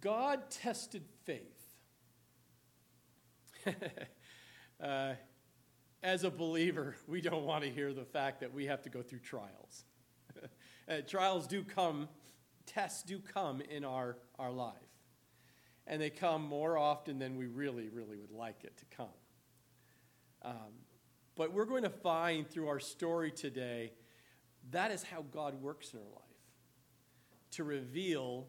God 0.00 0.50
tested 0.50 1.04
faith. 1.24 1.42
uh, 4.82 5.14
as 6.02 6.24
a 6.24 6.30
believer, 6.30 6.96
we 7.06 7.20
don't 7.20 7.44
want 7.44 7.64
to 7.64 7.70
hear 7.70 7.92
the 7.92 8.04
fact 8.04 8.40
that 8.40 8.52
we 8.52 8.66
have 8.66 8.82
to 8.82 8.90
go 8.90 9.02
through 9.02 9.20
trials. 9.20 9.84
uh, 10.88 10.96
trials 11.06 11.46
do 11.46 11.64
come, 11.64 12.08
tests 12.66 13.02
do 13.02 13.18
come 13.18 13.60
in 13.60 13.84
our, 13.84 14.16
our 14.38 14.52
life. 14.52 14.74
And 15.86 16.00
they 16.00 16.10
come 16.10 16.42
more 16.42 16.76
often 16.76 17.18
than 17.18 17.36
we 17.36 17.46
really, 17.46 17.88
really 17.88 18.18
would 18.18 18.30
like 18.30 18.64
it 18.64 18.76
to 18.76 18.84
come. 18.96 19.06
Um, 20.42 20.84
but 21.34 21.52
we're 21.52 21.64
going 21.64 21.82
to 21.82 21.90
find 21.90 22.48
through 22.48 22.68
our 22.68 22.80
story 22.80 23.30
today 23.30 23.92
that 24.70 24.90
is 24.90 25.02
how 25.02 25.24
God 25.32 25.60
works 25.62 25.92
in 25.92 26.00
our 26.00 26.04
life 26.04 26.22
to 27.52 27.64
reveal 27.64 28.46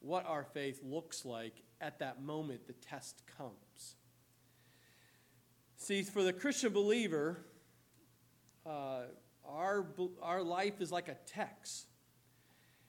what 0.00 0.26
our 0.26 0.44
faith 0.44 0.80
looks 0.82 1.24
like 1.24 1.62
at 1.80 1.98
that 2.00 2.22
moment 2.22 2.66
the 2.66 2.72
test 2.72 3.22
comes. 3.38 3.96
See, 5.76 6.02
for 6.02 6.22
the 6.22 6.32
Christian 6.32 6.72
believer, 6.72 7.38
uh, 8.66 9.02
our, 9.46 9.86
our 10.22 10.42
life 10.42 10.80
is 10.80 10.92
like 10.92 11.08
a 11.08 11.16
text. 11.26 11.86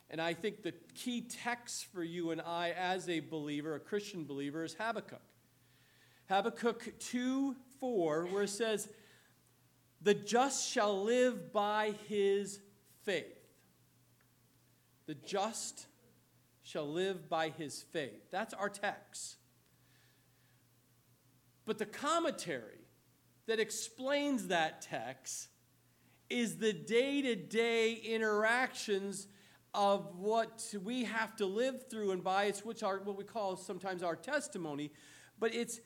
And 0.10 0.20
I 0.20 0.34
think 0.34 0.62
the 0.62 0.74
key 0.94 1.22
text 1.22 1.86
for 1.94 2.04
you 2.04 2.32
and 2.32 2.42
I 2.42 2.72
as 2.72 3.08
a 3.08 3.22
believer, 3.22 3.76
a 3.76 3.80
Christian 3.80 4.26
believer, 4.26 4.64
is 4.64 4.74
Habakkuk. 4.74 5.22
Habakkuk 6.28 7.00
2 7.00 7.56
4, 7.80 8.26
where 8.28 8.44
it 8.44 8.50
says, 8.50 8.90
The 10.02 10.14
just 10.14 10.70
shall 10.70 11.04
live 11.04 11.54
by 11.54 11.94
his 12.08 12.60
faith. 13.04 13.38
The 15.08 15.16
just 15.16 15.88
shall 16.72 16.88
live 16.88 17.28
by 17.28 17.50
his 17.50 17.84
faith. 17.92 18.32
That's 18.32 18.54
our 18.54 18.70
text. 18.70 19.36
But 21.66 21.78
the 21.78 21.86
commentary 21.86 22.88
that 23.48 23.60
explains 23.60 24.48
that 24.48 24.82
text 24.82 25.50
is 26.30 26.58
the 26.58 26.72
day 26.72 27.22
to 27.22 27.36
day 27.36 27.94
interactions 27.94 29.28
of 29.74 30.16
what 30.16 30.74
we 30.84 31.04
have 31.04 31.36
to 31.38 31.46
live 31.46 31.90
through 31.90 32.12
and 32.12 32.24
by. 32.24 32.46
It's 32.46 32.64
which 32.64 32.84
are 32.84 33.00
what 33.00 33.18
we 33.18 33.24
call 33.24 33.58
sometimes 33.58 34.04
our 34.04 34.16
testimony, 34.16 34.92
but 35.40 35.54
it's 35.54 35.80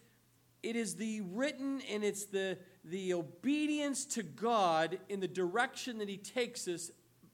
it 0.61 0.75
is 0.75 0.95
the 0.95 1.21
written 1.21 1.81
and 1.91 2.03
it's 2.03 2.25
the 2.25 2.57
the 2.83 3.13
obedience 3.13 4.05
to 4.05 4.23
God 4.23 4.99
in 5.09 5.19
the 5.19 5.27
direction 5.27 5.97
that 5.97 6.09
He 6.09 6.17
takes 6.17 6.67
us 6.67 6.91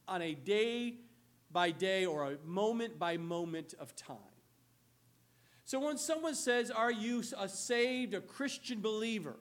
on 0.08 0.22
a 0.22 0.34
day 0.34 0.96
by 1.52 1.70
day 1.70 2.06
or 2.06 2.32
a 2.32 2.36
moment 2.44 2.98
by 2.98 3.16
moment 3.16 3.74
of 3.78 3.94
time. 3.94 4.16
So 5.64 5.80
when 5.80 5.98
someone 5.98 6.34
says, 6.34 6.70
Are 6.70 6.90
you 6.90 7.22
a 7.38 7.48
saved, 7.48 8.14
a 8.14 8.20
Christian 8.20 8.80
believer? 8.80 9.36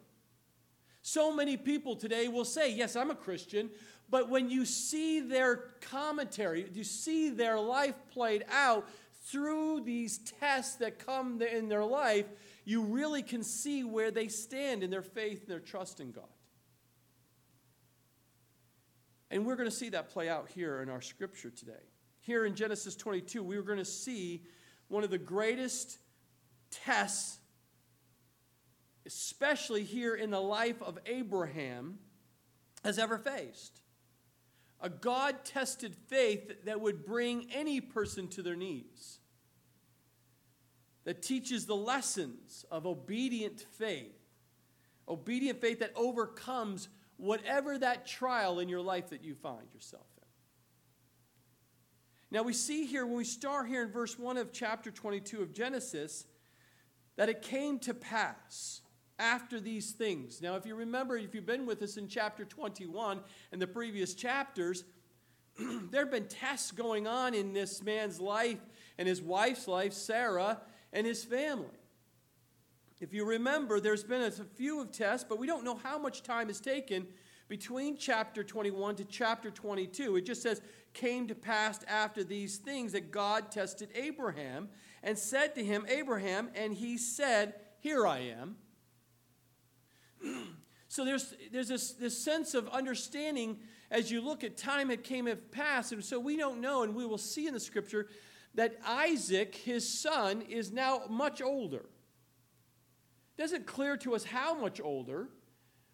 So 1.01 1.33
many 1.35 1.57
people 1.57 1.95
today 1.95 2.27
will 2.27 2.45
say, 2.45 2.71
Yes, 2.73 2.95
I'm 2.95 3.11
a 3.11 3.15
Christian. 3.15 3.69
But 4.09 4.29
when 4.29 4.49
you 4.49 4.65
see 4.65 5.21
their 5.21 5.55
commentary, 5.79 6.69
you 6.73 6.83
see 6.83 7.29
their 7.29 7.57
life 7.59 7.95
played 8.11 8.43
out 8.51 8.87
through 9.23 9.81
these 9.81 10.17
tests 10.17 10.75
that 10.77 11.05
come 11.05 11.41
in 11.41 11.69
their 11.69 11.85
life, 11.85 12.25
you 12.65 12.83
really 12.83 13.23
can 13.23 13.43
see 13.43 13.83
where 13.83 14.11
they 14.11 14.27
stand 14.27 14.83
in 14.83 14.89
their 14.89 15.01
faith 15.01 15.41
and 15.41 15.49
their 15.49 15.59
trust 15.59 15.99
in 15.99 16.11
God. 16.11 16.25
And 19.29 19.45
we're 19.45 19.55
going 19.55 19.69
to 19.69 19.75
see 19.75 19.89
that 19.89 20.09
play 20.09 20.27
out 20.27 20.49
here 20.49 20.81
in 20.81 20.89
our 20.89 21.01
scripture 21.01 21.49
today. 21.49 21.90
Here 22.21 22.45
in 22.45 22.55
Genesis 22.55 22.95
22, 22.95 23.43
we 23.43 23.57
are 23.57 23.61
going 23.61 23.77
to 23.77 23.85
see 23.85 24.43
one 24.87 25.03
of 25.03 25.09
the 25.09 25.17
greatest 25.17 25.97
tests 26.69 27.41
especially 29.05 29.83
here 29.83 30.15
in 30.15 30.29
the 30.29 30.41
life 30.41 30.81
of 30.81 30.99
Abraham, 31.05 31.99
has 32.83 32.97
ever 32.99 33.17
faced. 33.17 33.81
A 34.79 34.89
God 34.89 35.43
tested 35.45 35.95
faith 36.07 36.65
that 36.65 36.81
would 36.81 37.05
bring 37.05 37.47
any 37.53 37.81
person 37.81 38.27
to 38.29 38.41
their 38.41 38.55
knees, 38.55 39.19
that 41.03 41.21
teaches 41.21 41.65
the 41.65 41.75
lessons 41.75 42.65
of 42.71 42.85
obedient 42.85 43.65
faith, 43.77 44.17
obedient 45.07 45.61
faith 45.61 45.79
that 45.79 45.93
overcomes 45.95 46.89
whatever 47.17 47.77
that 47.77 48.07
trial 48.07 48.59
in 48.59 48.69
your 48.69 48.81
life 48.81 49.09
that 49.09 49.23
you 49.23 49.35
find 49.35 49.71
yourself. 49.73 50.05
Now, 52.31 52.43
we 52.43 52.53
see 52.53 52.85
here, 52.85 53.05
when 53.05 53.17
we 53.17 53.25
start 53.25 53.67
here 53.67 53.83
in 53.83 53.91
verse 53.91 54.17
1 54.17 54.37
of 54.37 54.53
chapter 54.53 54.89
22 54.89 55.41
of 55.41 55.53
Genesis, 55.53 56.25
that 57.17 57.27
it 57.27 57.41
came 57.41 57.77
to 57.79 57.93
pass 57.93 58.81
after 59.19 59.59
these 59.59 59.91
things. 59.91 60.41
Now, 60.41 60.55
if 60.55 60.65
you 60.65 60.75
remember, 60.75 61.17
if 61.17 61.35
you've 61.35 61.45
been 61.45 61.65
with 61.65 61.81
us 61.81 61.97
in 61.97 62.07
chapter 62.07 62.45
21 62.45 63.19
and 63.51 63.61
the 63.61 63.67
previous 63.67 64.13
chapters, 64.13 64.85
there 65.91 66.03
have 66.03 66.11
been 66.11 66.27
tests 66.27 66.71
going 66.71 67.05
on 67.05 67.33
in 67.33 67.51
this 67.51 67.83
man's 67.83 68.21
life 68.21 68.59
and 68.97 69.09
his 69.09 69.21
wife's 69.21 69.67
life, 69.67 69.91
Sarah, 69.91 70.61
and 70.93 71.05
his 71.05 71.25
family. 71.25 71.67
If 73.01 73.13
you 73.13 73.25
remember, 73.25 73.81
there's 73.81 74.05
been 74.05 74.21
a 74.21 74.31
few 74.31 74.79
of 74.79 74.93
tests, 74.93 75.25
but 75.27 75.37
we 75.37 75.47
don't 75.47 75.65
know 75.65 75.75
how 75.75 75.97
much 75.97 76.23
time 76.23 76.49
is 76.49 76.61
taken 76.61 77.07
between 77.51 77.97
chapter 77.97 78.45
21 78.45 78.95
to 78.95 79.03
chapter 79.03 79.51
22. 79.51 80.15
It 80.15 80.25
just 80.25 80.41
says, 80.41 80.61
came 80.93 81.27
to 81.27 81.35
pass 81.35 81.83
after 81.83 82.23
these 82.23 82.55
things 82.55 82.93
that 82.93 83.11
God 83.11 83.51
tested 83.51 83.89
Abraham 83.93 84.69
and 85.03 85.17
said 85.17 85.55
to 85.55 85.63
him, 85.63 85.85
Abraham, 85.89 86.49
and 86.55 86.73
he 86.73 86.97
said, 86.97 87.55
Here 87.81 88.07
I 88.07 88.19
am. 88.39 88.55
so 90.87 91.03
there's, 91.03 91.33
there's 91.51 91.67
this, 91.67 91.91
this 91.91 92.17
sense 92.17 92.53
of 92.53 92.69
understanding 92.69 93.59
as 93.91 94.09
you 94.09 94.21
look 94.21 94.45
at 94.45 94.55
time 94.55 94.89
it 94.89 95.03
came 95.03 95.27
and 95.27 95.51
passed. 95.51 95.91
And 95.91 96.05
so 96.05 96.21
we 96.21 96.37
don't 96.37 96.61
know, 96.61 96.83
and 96.83 96.95
we 96.95 97.05
will 97.05 97.17
see 97.17 97.47
in 97.47 97.53
the 97.53 97.59
scripture 97.59 98.07
that 98.55 98.77
Isaac, 98.87 99.55
his 99.55 99.85
son, 99.85 100.41
is 100.43 100.71
now 100.71 101.01
much 101.09 101.41
older. 101.41 101.83
Doesn't 103.37 103.65
clear 103.65 103.97
to 103.97 104.15
us 104.15 104.23
how 104.23 104.57
much 104.57 104.79
older. 104.79 105.27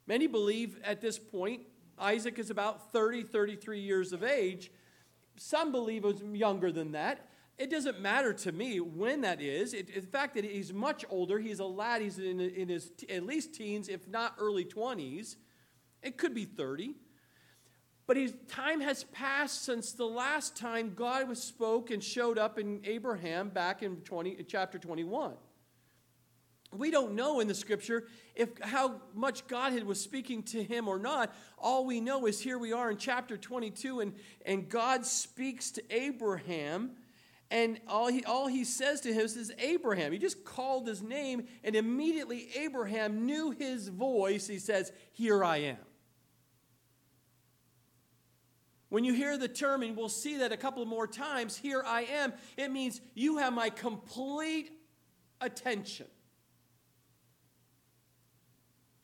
Many 0.07 0.28
believe 0.28 0.79
at 0.84 1.01
this 1.01 1.19
point 1.19 1.62
Isaac 2.00 2.40
is 2.40 2.50
about 2.50 2.91
30, 2.91 3.23
33 3.23 3.79
years 3.79 4.13
of 4.13 4.23
age. 4.23 4.72
Some 5.35 5.72
believe 5.72 6.06
it 6.06 6.07
was 6.07 6.22
younger 6.22 6.72
than 6.72 6.91
that. 6.94 7.29
It 7.57 7.72
doesn't 7.72 8.00
matter 8.00 8.34
to 8.34 8.51
me 8.51 8.79
when 8.79 9.22
that 9.22 9.41
is. 9.41 9.73
It, 9.73 9.94
the 9.94 10.01
fact 10.01 10.35
that 10.35 10.45
he's 10.45 10.72
much 10.72 11.03
older, 11.09 11.40
he's 11.40 11.59
a 11.59 11.66
lad, 11.66 12.03
he's 12.03 12.19
in, 12.19 12.40
in 12.40 12.69
his 12.69 12.91
t- 12.91 13.09
at 13.09 13.25
least 13.25 13.56
teens, 13.56 13.90
if 13.90 14.07
not 14.07 14.35
early 14.38 14.63
20s. 14.63 15.38
It 16.03 16.18
could 16.18 16.35
be 16.35 16.45
30. 16.45 16.94
But 18.06 18.16
his 18.16 18.34
time 18.47 18.79
has 18.81 19.03
passed 19.06 19.63
since 19.66 19.91
the 19.91 20.06
last 20.06 20.56
time 20.56 20.94
God 20.95 21.28
was 21.28 21.41
spoke 21.41 21.89
and 21.89 22.01
showed 22.01 22.38
up 22.38 22.59
in 22.59 22.79
Abraham 22.85 23.50
back 23.50 23.81
in 23.81 23.97
20, 23.97 24.44
chapter 24.47 24.78
21. 24.78 25.34
We 26.73 26.91
don't 26.91 27.13
know 27.13 27.39
in 27.39 27.47
the 27.47 27.55
scripture 27.55 28.07
if 28.35 28.50
how 28.61 29.01
much 29.13 29.47
God 29.47 29.73
had 29.73 29.85
was 29.85 30.01
speaking 30.01 30.44
to 30.44 30.63
him 30.63 30.88
or 30.88 31.00
not. 31.00 31.33
All 31.57 31.85
we 31.85 32.01
know 32.01 32.25
is 32.25 32.41
here 32.41 32.57
we 32.57 32.73
are 32.73 32.91
in 32.91 32.97
chapter 32.97 33.38
22, 33.38 34.01
and, 34.01 34.13
and 34.45 34.67
God 34.67 35.06
speaks 35.06 35.72
to 35.72 35.83
Abraham 35.89 36.91
and 37.50 37.79
all 37.88 38.07
he, 38.07 38.23
all 38.25 38.47
he 38.47 38.63
says 38.66 39.01
to 39.01 39.13
him 39.13 39.22
is 39.22 39.53
Abraham. 39.57 40.11
He 40.11 40.17
just 40.17 40.44
called 40.44 40.88
his 40.88 41.01
name, 41.01 41.47
and 41.63 41.75
immediately 41.75 42.50
Abraham 42.57 43.25
knew 43.25 43.51
his 43.51 43.88
voice. 43.88 44.47
He 44.47 44.59
says, 44.59 44.91
Here 45.13 45.44
I 45.44 45.57
am. 45.57 45.77
When 48.89 49.03
you 49.03 49.13
hear 49.13 49.38
the 49.38 49.47
term, 49.47 49.81
and 49.81 49.95
we'll 49.95 50.09
see 50.09 50.38
that 50.38 50.51
a 50.51 50.57
couple 50.57 50.85
more 50.85 51.07
times, 51.07 51.57
here 51.57 51.83
I 51.85 52.03
am, 52.03 52.33
it 52.57 52.72
means 52.72 53.01
you 53.16 53.38
have 53.38 53.53
my 53.53 53.69
complete 53.69 54.72
attention. 55.39 56.07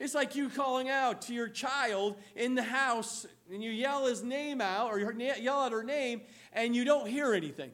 It's 0.03 0.13
like 0.13 0.35
you 0.35 0.49
calling 0.49 0.89
out 0.89 1.21
to 1.23 1.33
your 1.33 1.47
child 1.47 2.17
in 2.35 2.55
the 2.55 2.63
house 2.63 3.25
and 3.49 3.63
you 3.63 3.71
yell 3.71 4.05
his 4.05 4.21
name 4.21 4.59
out 4.59 4.91
or 4.91 4.99
you 4.99 5.09
yell 5.39 5.61
out 5.61 5.71
her 5.71 5.81
name 5.81 6.23
and 6.51 6.75
you 6.75 6.83
don't 6.83 7.07
hear 7.07 7.33
anything 7.33 7.71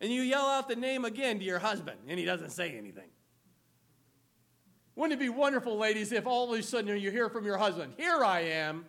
and 0.00 0.10
you 0.10 0.22
yell 0.22 0.46
out 0.46 0.68
the 0.68 0.74
name 0.74 1.04
again 1.04 1.38
to 1.38 1.44
your 1.44 1.58
husband 1.58 1.98
and 2.08 2.18
he 2.18 2.24
doesn't 2.24 2.48
say 2.48 2.78
anything. 2.78 3.10
Wouldn't 4.96 5.20
it 5.20 5.22
be 5.22 5.28
wonderful, 5.28 5.76
ladies, 5.76 6.12
if 6.12 6.26
all 6.26 6.50
of 6.50 6.58
a 6.58 6.62
sudden 6.62 6.98
you 6.98 7.10
hear 7.10 7.28
from 7.28 7.44
your 7.44 7.58
husband, 7.58 7.92
Here 7.98 8.24
I 8.24 8.40
am, 8.40 8.86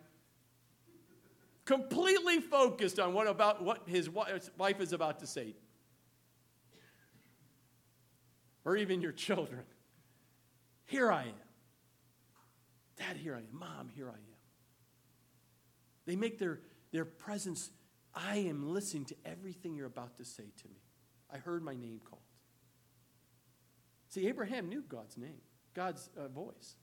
completely 1.66 2.40
focused 2.40 3.00
on 3.00 3.14
what 3.14 3.28
about 3.28 3.62
what 3.62 3.82
his 3.86 4.10
wife 4.10 4.80
is 4.80 4.94
about 4.94 5.20
to 5.20 5.28
say. 5.28 5.58
Or 8.64 8.78
even 8.78 9.02
your 9.02 9.12
children. 9.12 9.64
Here 10.86 11.12
I 11.12 11.24
am. 11.24 11.43
Dad, 12.98 13.18
here 13.18 13.36
I 13.36 13.40
am. 13.40 13.48
Mom, 13.52 13.90
here 13.96 14.10
I 14.10 14.16
am. 14.16 14.40
They 16.06 16.16
make 16.16 16.38
their, 16.38 16.60
their 16.92 17.06
presence, 17.06 17.72
I 18.14 18.38
am 18.38 18.74
listening 18.74 19.06
to 19.06 19.16
everything 19.26 19.76
you're 19.76 19.88
about 19.88 20.18
to 20.18 20.26
say 20.26 20.44
to 20.62 20.68
me. 20.68 20.82
I 21.32 21.38
heard 21.38 21.64
my 21.64 21.76
name 21.76 22.00
called. 22.04 22.22
See, 24.10 24.28
Abraham 24.28 24.70
knew 24.70 24.84
God's 24.88 25.18
name, 25.18 25.42
God's 25.74 26.10
uh, 26.18 26.28
voice. 26.28 26.76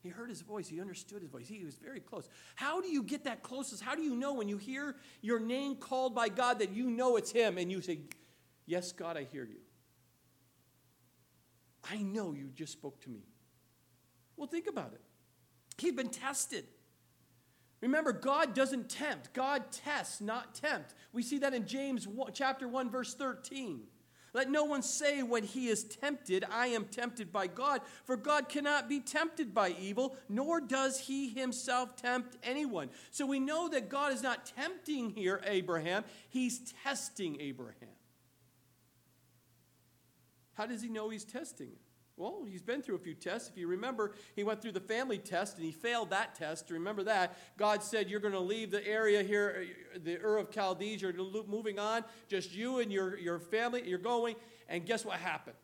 He 0.00 0.08
heard 0.08 0.30
his 0.30 0.42
voice. 0.42 0.68
He 0.68 0.80
understood 0.80 1.22
his 1.22 1.30
voice. 1.30 1.48
He 1.48 1.64
was 1.64 1.74
very 1.74 2.00
close. 2.00 2.28
How 2.54 2.80
do 2.80 2.88
you 2.88 3.02
get 3.02 3.24
that 3.24 3.42
closest? 3.42 3.82
How 3.82 3.94
do 3.94 4.02
you 4.02 4.14
know 4.14 4.32
when 4.34 4.48
you 4.48 4.56
hear 4.56 4.96
your 5.20 5.40
name 5.40 5.74
called 5.74 6.14
by 6.14 6.28
God 6.28 6.60
that 6.60 6.70
you 6.70 6.88
know 6.88 7.16
it's 7.16 7.32
him 7.32 7.58
and 7.58 7.70
you 7.70 7.82
say, 7.82 8.00
Yes, 8.64 8.92
God, 8.92 9.16
I 9.16 9.24
hear 9.24 9.44
you? 9.44 9.58
I 11.90 11.98
know 12.02 12.32
you 12.32 12.50
just 12.54 12.72
spoke 12.72 13.00
to 13.02 13.10
me. 13.10 13.20
Well, 14.36 14.46
think 14.46 14.66
about 14.66 14.92
it. 14.92 15.00
He'd 15.78 15.96
been 15.96 16.08
tested. 16.08 16.64
Remember, 17.80 18.12
God 18.12 18.54
doesn't 18.54 18.90
tempt. 18.90 19.32
God 19.32 19.70
tests, 19.70 20.20
not 20.20 20.54
tempt. 20.54 20.94
We 21.12 21.22
see 21.22 21.38
that 21.38 21.54
in 21.54 21.66
James 21.66 22.08
1, 22.08 22.32
chapter 22.34 22.66
1, 22.66 22.90
verse 22.90 23.14
13. 23.14 23.82
Let 24.34 24.50
no 24.50 24.64
one 24.64 24.82
say 24.82 25.22
when 25.22 25.44
he 25.44 25.68
is 25.68 25.84
tempted, 25.84 26.44
I 26.50 26.68
am 26.68 26.84
tempted 26.84 27.32
by 27.32 27.46
God, 27.46 27.80
for 28.04 28.16
God 28.16 28.48
cannot 28.48 28.88
be 28.88 29.00
tempted 29.00 29.54
by 29.54 29.74
evil, 29.80 30.16
nor 30.28 30.60
does 30.60 30.98
he 31.00 31.30
himself 31.30 31.96
tempt 31.96 32.36
anyone. 32.42 32.90
So 33.10 33.24
we 33.24 33.40
know 33.40 33.68
that 33.68 33.88
God 33.88 34.12
is 34.12 34.22
not 34.22 34.44
tempting 34.54 35.10
here 35.10 35.40
Abraham, 35.46 36.04
he's 36.28 36.72
testing 36.84 37.40
Abraham. 37.40 37.88
How 40.54 40.66
does 40.66 40.82
he 40.82 40.88
know 40.88 41.08
he's 41.08 41.24
testing 41.24 41.68
him? 41.68 41.87
Well, 42.18 42.44
he's 42.50 42.62
been 42.62 42.82
through 42.82 42.96
a 42.96 42.98
few 42.98 43.14
tests. 43.14 43.48
If 43.48 43.56
you 43.56 43.68
remember, 43.68 44.12
he 44.34 44.42
went 44.42 44.60
through 44.60 44.72
the 44.72 44.80
family 44.80 45.18
test 45.18 45.56
and 45.56 45.64
he 45.64 45.70
failed 45.70 46.10
that 46.10 46.34
test. 46.34 46.68
Remember 46.68 47.04
that. 47.04 47.38
God 47.56 47.80
said, 47.80 48.10
You're 48.10 48.18
going 48.18 48.34
to 48.34 48.40
leave 48.40 48.72
the 48.72 48.84
area 48.84 49.22
here, 49.22 49.66
the 49.96 50.18
Ur 50.18 50.38
of 50.38 50.50
Chaldees. 50.52 51.00
You're 51.00 51.12
moving 51.46 51.78
on. 51.78 52.02
Just 52.26 52.52
you 52.52 52.80
and 52.80 52.92
your, 52.92 53.16
your 53.18 53.38
family. 53.38 53.88
You're 53.88 53.98
going. 53.98 54.34
And 54.68 54.84
guess 54.84 55.04
what 55.04 55.18
happened? 55.18 55.56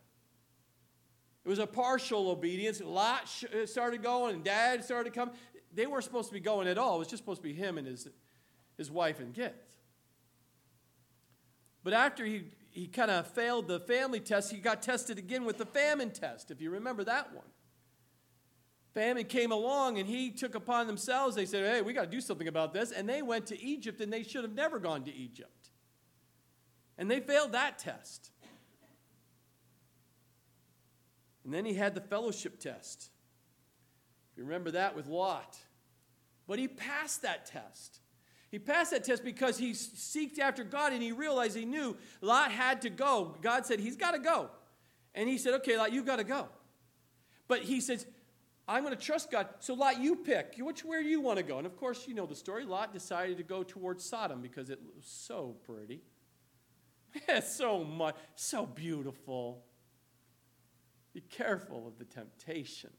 It 1.44 1.48
was 1.48 1.58
a 1.58 1.66
partial 1.66 2.30
obedience. 2.30 2.80
Lot 2.80 3.28
uh, 3.52 3.66
started 3.66 4.04
going 4.04 4.36
and 4.36 4.44
dad 4.44 4.84
started 4.84 5.12
coming. 5.12 5.34
They 5.74 5.86
weren't 5.86 6.04
supposed 6.04 6.28
to 6.28 6.34
be 6.34 6.40
going 6.40 6.68
at 6.68 6.78
all. 6.78 6.96
It 6.96 6.98
was 7.00 7.08
just 7.08 7.24
supposed 7.24 7.42
to 7.42 7.48
be 7.48 7.52
him 7.52 7.78
and 7.78 7.86
his, 7.86 8.06
his 8.78 8.92
wife 8.92 9.18
and 9.18 9.34
kids. 9.34 9.54
But 11.82 11.94
after 11.94 12.24
he 12.24 12.44
he 12.74 12.88
kind 12.88 13.10
of 13.10 13.28
failed 13.28 13.68
the 13.68 13.78
family 13.78 14.18
test. 14.18 14.50
He 14.50 14.58
got 14.58 14.82
tested 14.82 15.16
again 15.16 15.44
with 15.44 15.58
the 15.58 15.64
famine 15.64 16.10
test, 16.10 16.50
if 16.50 16.60
you 16.60 16.70
remember 16.70 17.04
that 17.04 17.32
one. 17.32 17.46
Famine 18.94 19.24
came 19.24 19.52
along 19.52 19.98
and 19.98 20.08
he 20.08 20.30
took 20.30 20.56
upon 20.56 20.88
themselves, 20.88 21.36
they 21.36 21.46
said, 21.46 21.72
Hey, 21.72 21.82
we 21.82 21.92
got 21.92 22.04
to 22.04 22.10
do 22.10 22.20
something 22.20 22.48
about 22.48 22.72
this. 22.72 22.90
And 22.90 23.08
they 23.08 23.22
went 23.22 23.46
to 23.46 23.60
Egypt 23.60 24.00
and 24.00 24.12
they 24.12 24.24
should 24.24 24.42
have 24.42 24.54
never 24.54 24.80
gone 24.80 25.04
to 25.04 25.14
Egypt. 25.14 25.70
And 26.98 27.08
they 27.08 27.20
failed 27.20 27.52
that 27.52 27.78
test. 27.78 28.32
And 31.44 31.54
then 31.54 31.64
he 31.64 31.74
had 31.74 31.94
the 31.94 32.00
fellowship 32.00 32.58
test. 32.58 33.10
You 34.36 34.44
remember 34.44 34.72
that 34.72 34.96
with 34.96 35.06
Lot. 35.06 35.58
But 36.48 36.58
he 36.58 36.66
passed 36.66 37.22
that 37.22 37.46
test. 37.46 38.00
He 38.54 38.60
passed 38.60 38.92
that 38.92 39.02
test 39.02 39.24
because 39.24 39.58
he 39.58 39.72
seeked 39.72 40.38
after 40.38 40.62
God 40.62 40.92
and 40.92 41.02
he 41.02 41.10
realized 41.10 41.56
he 41.56 41.64
knew 41.64 41.96
Lot 42.20 42.52
had 42.52 42.82
to 42.82 42.88
go. 42.88 43.34
God 43.42 43.66
said, 43.66 43.80
He's 43.80 43.96
got 43.96 44.12
to 44.12 44.20
go. 44.20 44.48
And 45.12 45.28
he 45.28 45.38
said, 45.38 45.54
Okay, 45.54 45.76
Lot, 45.76 45.92
you've 45.92 46.06
got 46.06 46.18
to 46.18 46.24
go. 46.24 46.46
But 47.48 47.62
he 47.62 47.80
says, 47.80 48.06
I'm 48.68 48.84
going 48.84 48.96
to 48.96 49.02
trust 49.02 49.32
God. 49.32 49.48
So, 49.58 49.74
Lot, 49.74 50.00
you 50.00 50.14
pick. 50.14 50.54
Which 50.56 50.84
where 50.84 51.00
you 51.00 51.20
want 51.20 51.38
to 51.38 51.42
go? 51.42 51.58
And 51.58 51.66
of 51.66 51.76
course, 51.76 52.06
you 52.06 52.14
know 52.14 52.26
the 52.26 52.36
story. 52.36 52.64
Lot 52.64 52.92
decided 52.92 53.38
to 53.38 53.42
go 53.42 53.64
towards 53.64 54.04
Sodom 54.04 54.40
because 54.40 54.70
it 54.70 54.78
was 54.94 55.04
so 55.04 55.56
pretty. 55.66 56.02
It's 57.26 57.52
so 57.52 57.82
much, 57.82 58.14
so 58.36 58.66
beautiful. 58.66 59.64
Be 61.12 61.22
careful 61.22 61.88
of 61.88 61.98
the 61.98 62.04
temptation 62.04 62.90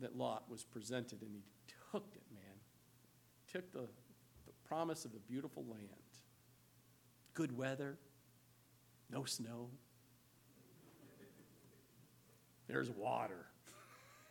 that 0.00 0.16
Lot 0.16 0.50
was 0.50 0.64
presented, 0.64 1.22
and 1.22 1.30
he 1.32 1.44
took 1.92 2.08
it 2.16 2.22
took 3.58 3.72
the, 3.72 3.88
the 4.46 4.52
promise 4.68 5.04
of 5.04 5.12
the 5.12 5.18
beautiful 5.18 5.64
land. 5.68 5.88
Good 7.34 7.56
weather, 7.56 7.98
no 9.10 9.24
snow. 9.24 9.70
There's 12.68 12.88
water. 12.90 13.46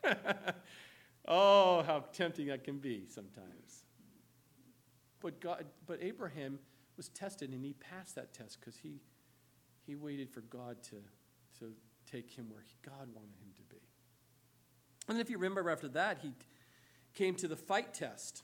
oh, 1.27 1.83
how 1.83 2.05
tempting 2.13 2.47
that 2.47 2.63
can 2.63 2.77
be 2.77 3.05
sometimes. 3.09 3.83
But 5.19 5.41
God, 5.41 5.65
but 5.85 5.99
Abraham 6.01 6.59
was 6.95 7.09
tested 7.09 7.51
and 7.51 7.65
he 7.65 7.73
passed 7.73 8.15
that 8.15 8.33
test 8.33 8.61
because 8.61 8.77
he, 8.77 9.01
he 9.85 9.95
waited 9.95 10.29
for 10.29 10.41
God 10.41 10.81
to, 10.83 10.95
to 11.59 11.73
take 12.09 12.31
him 12.31 12.49
where 12.49 12.61
he, 12.61 12.75
God 12.81 13.09
wanted 13.13 13.35
him 13.41 13.51
to 13.57 13.61
be. 13.63 13.81
And 15.09 15.19
if 15.19 15.29
you 15.29 15.37
remember 15.37 15.69
after 15.69 15.89
that, 15.89 16.19
he 16.21 16.31
came 17.13 17.35
to 17.35 17.47
the 17.49 17.57
fight 17.57 17.93
test. 17.93 18.43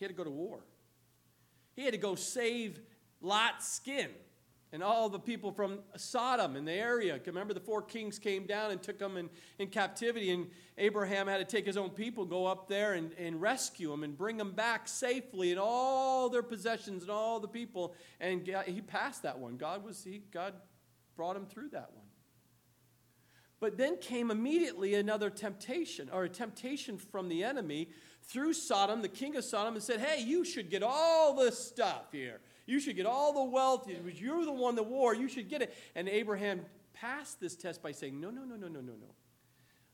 He 0.00 0.04
had 0.04 0.10
to 0.10 0.16
go 0.16 0.24
to 0.24 0.30
war. 0.30 0.64
He 1.76 1.84
had 1.84 1.92
to 1.92 1.98
go 1.98 2.14
save 2.14 2.80
Lot's 3.20 3.68
skin 3.68 4.08
and 4.72 4.82
all 4.82 5.10
the 5.10 5.18
people 5.18 5.52
from 5.52 5.80
Sodom 5.96 6.56
in 6.56 6.64
the 6.64 6.72
area. 6.72 7.20
Remember, 7.26 7.52
the 7.52 7.60
four 7.60 7.82
kings 7.82 8.18
came 8.18 8.46
down 8.46 8.70
and 8.70 8.82
took 8.82 8.98
them 8.98 9.18
in, 9.18 9.28
in 9.58 9.68
captivity, 9.68 10.30
and 10.30 10.46
Abraham 10.78 11.26
had 11.26 11.36
to 11.38 11.44
take 11.44 11.66
his 11.66 11.76
own 11.76 11.90
people, 11.90 12.24
go 12.24 12.46
up 12.46 12.66
there 12.66 12.94
and, 12.94 13.12
and 13.18 13.42
rescue 13.42 13.90
them 13.90 14.02
and 14.02 14.16
bring 14.16 14.38
them 14.38 14.52
back 14.52 14.88
safely 14.88 15.50
and 15.50 15.60
all 15.60 16.30
their 16.30 16.42
possessions 16.42 17.02
and 17.02 17.10
all 17.10 17.38
the 17.38 17.48
people. 17.48 17.94
And 18.20 18.48
he 18.66 18.80
passed 18.80 19.24
that 19.24 19.38
one. 19.38 19.58
God 19.58 19.84
was 19.84 20.02
he, 20.02 20.22
God 20.32 20.54
brought 21.14 21.36
him 21.36 21.44
through 21.44 21.68
that 21.70 21.90
one. 21.94 22.06
But 23.58 23.76
then 23.76 23.98
came 23.98 24.30
immediately 24.30 24.94
another 24.94 25.28
temptation, 25.28 26.08
or 26.10 26.24
a 26.24 26.28
temptation 26.30 26.96
from 26.96 27.28
the 27.28 27.44
enemy 27.44 27.90
through 28.22 28.52
Sodom, 28.52 29.02
the 29.02 29.08
king 29.08 29.36
of 29.36 29.44
Sodom, 29.44 29.74
and 29.74 29.82
said, 29.82 30.00
Hey, 30.00 30.22
you 30.22 30.44
should 30.44 30.70
get 30.70 30.82
all 30.82 31.34
this 31.34 31.58
stuff 31.58 32.12
here. 32.12 32.40
You 32.66 32.80
should 32.80 32.96
get 32.96 33.06
all 33.06 33.32
the 33.32 33.50
wealth. 33.50 33.88
You're 34.14 34.44
the 34.44 34.52
one 34.52 34.76
that 34.76 34.84
war. 34.84 35.14
You 35.14 35.28
should 35.28 35.48
get 35.48 35.62
it. 35.62 35.74
And 35.94 36.08
Abraham 36.08 36.60
passed 36.92 37.40
this 37.40 37.56
test 37.56 37.82
by 37.82 37.92
saying, 37.92 38.20
No, 38.20 38.30
no, 38.30 38.44
no, 38.44 38.56
no, 38.56 38.68
no, 38.68 38.80
no, 38.80 38.92
no. 38.92 39.14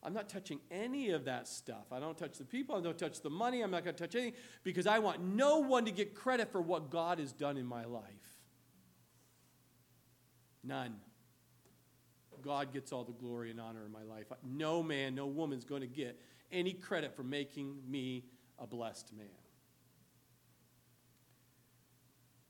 I'm 0.02 0.12
not 0.12 0.28
touching 0.28 0.60
any 0.70 1.10
of 1.10 1.24
that 1.24 1.48
stuff. 1.48 1.86
I 1.90 1.98
don't 1.98 2.16
touch 2.16 2.38
the 2.38 2.44
people. 2.44 2.76
I 2.76 2.80
don't 2.80 2.98
touch 2.98 3.22
the 3.22 3.30
money. 3.30 3.62
I'm 3.62 3.70
not 3.70 3.82
going 3.82 3.96
to 3.96 4.02
touch 4.02 4.14
anything 4.14 4.34
because 4.62 4.86
I 4.86 5.00
want 5.00 5.20
no 5.20 5.58
one 5.58 5.84
to 5.86 5.90
get 5.90 6.14
credit 6.14 6.52
for 6.52 6.60
what 6.60 6.90
God 6.90 7.18
has 7.18 7.32
done 7.32 7.56
in 7.56 7.66
my 7.66 7.84
life. 7.84 8.04
None. 10.62 10.96
God 12.42 12.72
gets 12.72 12.92
all 12.92 13.02
the 13.02 13.12
glory 13.12 13.50
and 13.50 13.60
honor 13.60 13.84
in 13.84 13.90
my 13.90 14.02
life. 14.02 14.26
No 14.44 14.80
man, 14.82 15.16
no 15.16 15.26
woman's 15.26 15.64
going 15.64 15.80
to 15.80 15.88
get 15.88 16.20
any 16.52 16.72
credit 16.72 17.14
for 17.16 17.22
making 17.22 17.78
me 17.88 18.24
a 18.58 18.66
blessed 18.66 19.12
man. 19.12 19.26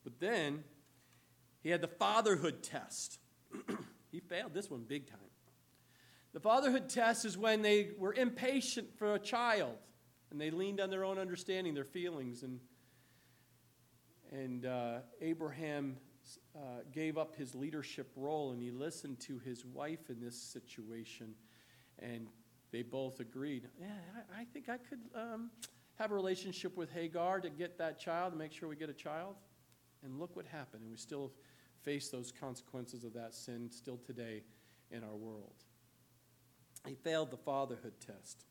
But 0.05 0.21
then 0.21 0.62
he 1.62 1.71
had 1.71 1.81
the 1.81 1.88
fatherhood 1.88 2.62
test. 2.62 3.19
he 4.12 4.21
failed 4.21 4.55
this 4.55 4.71
one 4.71 4.85
big 4.87 5.09
time. 5.09 5.19
The 6.33 6.41
fatherhood 6.41 6.88
test 6.88 7.25
is 7.25 7.38
when 7.38 7.62
they 7.62 7.91
were 7.99 8.12
impatient 8.12 8.99
for 8.99 9.15
a 9.15 9.19
child 9.19 9.76
and 10.31 10.41
they 10.41 10.50
leaned 10.50 10.81
on 10.81 10.91
their 10.91 11.05
own 11.05 11.19
understanding, 11.19 11.75
their 11.75 11.85
feelings. 11.85 12.43
And, 12.43 12.61
and 14.31 14.67
uh, 14.67 14.99
Abraham 15.21 15.97
uh, 16.55 16.83
gave 16.93 17.17
up 17.17 17.37
his 17.37 17.55
leadership 17.55 18.12
role 18.17 18.53
and 18.53 18.61
he 18.61 18.71
listened 18.71 19.19
to 19.21 19.38
his 19.38 19.65
wife 19.65 20.11
in 20.11 20.21
this 20.21 20.37
situation. 20.37 21.35
And 21.99 22.29
they 22.73 22.82
both 22.82 23.20
agreed, 23.20 23.68
yeah, 23.80 23.87
I, 24.37 24.42
I 24.42 24.44
think 24.44 24.68
I 24.68 24.76
could 24.78 25.00
um, 25.14 25.50
have 25.96 26.11
a 26.11 26.14
relationship 26.14 26.76
with 26.76 26.90
Hagar 26.90 27.40
to 27.40 27.50
get 27.50 27.78
that 27.78 27.99
child, 27.99 28.32
to 28.32 28.38
make 28.38 28.52
sure 28.52 28.68
we 28.68 28.76
get 28.76 28.90
a 28.90 28.94
child. 28.94 29.37
And 30.02 30.18
look 30.20 30.37
what 30.37 30.46
happened. 30.46 30.82
And 30.82 30.90
we 30.90 30.96
still 30.96 31.32
face 31.82 32.08
those 32.11 32.32
consequences 32.32 33.02
of 33.04 33.14
that 33.14 33.35
sin 33.35 33.70
still 33.70 33.96
today 33.96 34.42
in 34.90 35.02
our 35.02 35.16
world. 35.16 35.54
He 36.87 36.94
failed 36.94 37.30
the 37.30 37.37
fatherhood 37.37 37.94
test. 38.04 38.44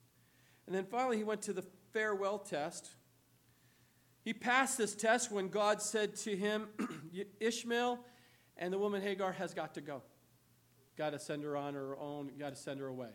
And 0.68 0.76
then 0.76 0.86
finally, 0.86 1.18
he 1.18 1.24
went 1.24 1.44
to 1.44 1.54
the 1.54 1.64
farewell 1.94 2.40
test. 2.40 2.90
He 4.24 4.34
passed 4.34 4.78
this 4.78 4.96
test 4.96 5.32
when 5.32 5.50
God 5.50 5.82
said 5.82 6.16
to 6.18 6.36
him, 6.36 6.68
Ishmael 7.40 8.00
and 8.58 8.74
the 8.74 8.80
woman 8.80 9.02
Hagar 9.02 9.34
has 9.34 9.54
got 9.54 9.76
to 9.76 9.82
go. 9.82 10.02
Got 10.98 11.12
to 11.12 11.20
send 11.20 11.44
her 11.44 11.56
on 11.56 11.74
her 11.74 11.98
own, 11.98 12.32
got 12.40 12.56
to 12.56 12.56
send 12.56 12.80
her 12.80 12.88
away. 12.88 13.10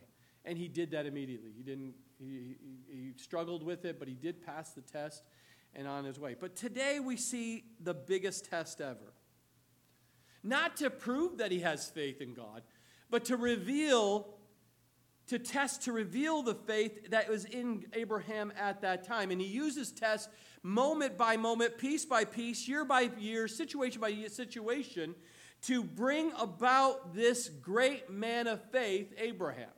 And 0.45 0.57
he 0.57 0.69
did 0.69 0.93
that 0.93 1.07
immediately. 1.07 1.53
He 1.57 1.63
didn't, 1.63 1.95
he, 2.19 2.57
he, 2.61 2.95
he 2.95 3.13
struggled 3.17 3.63
with 3.63 3.85
it, 3.85 3.99
but 3.99 4.09
he 4.09 4.15
did 4.15 4.45
pass 4.45 4.71
the 4.71 4.81
test 4.81 5.23
and 5.75 5.87
on 5.87 6.05
his 6.05 6.19
way. 6.19 6.35
But 6.39 6.57
today 6.57 6.99
we 7.01 7.17
see 7.17 7.65
the 7.81 7.95
biggest 7.95 8.49
test 8.51 8.81
ever. 8.81 9.15
Not 10.43 10.77
to 10.79 10.91
prove 10.91 11.39
that 11.39 11.53
he 11.53 11.61
has 11.61 11.89
faith 11.89 12.21
in 12.21 12.35
God, 12.35 12.63
but 13.11 13.27
to 13.27 13.37
reveal, 13.37 14.35
to 15.27 15.39
test, 15.39 15.83
to 15.83 15.93
reveal 15.93 16.43
the 16.43 16.55
faith 16.55 17.11
that 17.11 17.29
was 17.29 17.45
in 17.45 17.85
Abraham 17.93 18.53
at 18.59 18.81
that 18.81 19.07
time. 19.07 19.31
And 19.31 19.41
he 19.41 19.47
uses 19.47 19.93
tests 19.93 20.29
moment 20.63 21.19
by 21.19 21.37
moment, 21.37 21.77
piece 21.77 22.07
by 22.07 22.25
piece, 22.25 22.67
year 22.67 22.85
by 22.85 23.11
year, 23.19 23.49
situation 23.49 24.01
by 24.01 24.13
situation, 24.29 25.15
to 25.63 25.85
bring 25.85 26.33
about 26.39 27.15
this 27.15 27.49
great 27.49 28.09
man 28.09 28.47
of 28.47 28.63
faith, 28.71 29.13
Abraham. 29.19 29.69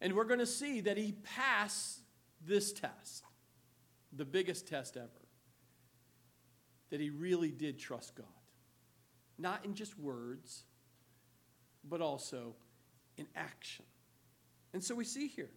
And 0.00 0.14
we're 0.14 0.24
going 0.24 0.40
to 0.40 0.46
see 0.46 0.80
that 0.82 0.96
he 0.96 1.12
passed 1.12 2.00
this 2.44 2.72
test, 2.72 3.24
the 4.12 4.24
biggest 4.24 4.66
test 4.66 4.96
ever. 4.96 5.10
That 6.90 7.00
he 7.00 7.10
really 7.10 7.50
did 7.50 7.78
trust 7.78 8.14
God. 8.14 8.26
Not 9.38 9.64
in 9.64 9.74
just 9.74 9.98
words, 9.98 10.64
but 11.84 12.00
also 12.00 12.54
in 13.16 13.26
action. 13.34 13.84
And 14.72 14.82
so 14.82 14.94
we 14.94 15.04
see 15.04 15.28
here 15.28 15.50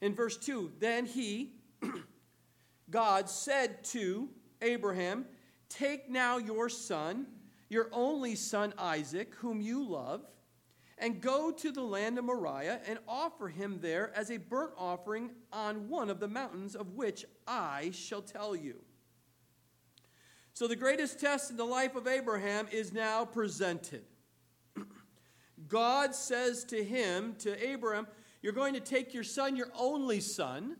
in 0.00 0.14
verse 0.14 0.36
2 0.36 0.72
then 0.78 1.06
he, 1.06 1.54
God, 2.90 3.28
said 3.28 3.82
to 3.84 4.28
Abraham, 4.60 5.24
Take 5.68 6.10
now 6.10 6.36
your 6.36 6.68
son, 6.68 7.26
your 7.68 7.88
only 7.92 8.34
son 8.34 8.74
Isaac, 8.78 9.34
whom 9.36 9.60
you 9.60 9.88
love, 9.88 10.26
and 10.98 11.20
go 11.20 11.50
to 11.50 11.72
the 11.72 11.82
land 11.82 12.18
of 12.18 12.24
Moriah 12.24 12.80
and 12.86 12.98
offer 13.08 13.48
him 13.48 13.78
there 13.80 14.12
as 14.14 14.30
a 14.30 14.36
burnt 14.36 14.72
offering 14.78 15.30
on 15.52 15.88
one 15.88 16.08
of 16.08 16.20
the 16.20 16.28
mountains 16.28 16.74
of 16.74 16.94
which 16.94 17.24
I 17.46 17.90
shall 17.92 18.22
tell 18.22 18.54
you. 18.54 18.76
So, 20.52 20.68
the 20.68 20.76
greatest 20.76 21.18
test 21.18 21.50
in 21.50 21.56
the 21.56 21.64
life 21.64 21.96
of 21.96 22.06
Abraham 22.06 22.68
is 22.70 22.92
now 22.92 23.24
presented. 23.24 24.04
God 25.68 26.14
says 26.14 26.64
to 26.66 26.84
him, 26.84 27.34
to 27.40 27.68
Abraham, 27.68 28.06
You're 28.40 28.52
going 28.52 28.74
to 28.74 28.80
take 28.80 29.12
your 29.12 29.24
son, 29.24 29.56
your 29.56 29.72
only 29.76 30.20
son. 30.20 30.76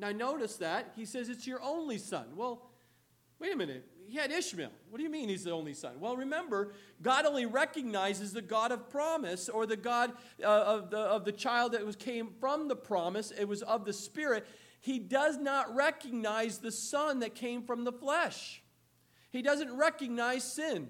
Now, 0.00 0.10
notice 0.10 0.56
that. 0.56 0.92
He 0.96 1.04
says 1.04 1.28
it's 1.28 1.46
your 1.46 1.62
only 1.62 1.98
son. 1.98 2.26
Well, 2.34 2.70
wait 3.38 3.54
a 3.54 3.56
minute 3.56 3.88
he 4.08 4.18
had 4.18 4.30
Ishmael. 4.30 4.70
What 4.90 4.98
do 4.98 5.04
you 5.04 5.10
mean 5.10 5.28
he's 5.28 5.44
the 5.44 5.50
only 5.50 5.74
son? 5.74 6.00
Well, 6.00 6.16
remember, 6.16 6.72
God 7.02 7.26
only 7.26 7.46
recognizes 7.46 8.32
the 8.32 8.42
God 8.42 8.72
of 8.72 8.88
promise 8.90 9.48
or 9.48 9.66
the 9.66 9.76
God 9.76 10.12
uh, 10.42 10.46
of, 10.46 10.90
the, 10.90 10.98
of 10.98 11.24
the 11.24 11.32
child 11.32 11.72
that 11.72 11.84
was, 11.84 11.96
came 11.96 12.30
from 12.40 12.68
the 12.68 12.76
promise. 12.76 13.30
It 13.30 13.46
was 13.46 13.62
of 13.62 13.84
the 13.84 13.92
Spirit. 13.92 14.46
He 14.80 14.98
does 14.98 15.38
not 15.38 15.74
recognize 15.74 16.58
the 16.58 16.72
son 16.72 17.20
that 17.20 17.34
came 17.34 17.62
from 17.62 17.84
the 17.84 17.92
flesh. 17.92 18.62
He 19.30 19.42
doesn't 19.42 19.76
recognize 19.76 20.44
sin. 20.44 20.88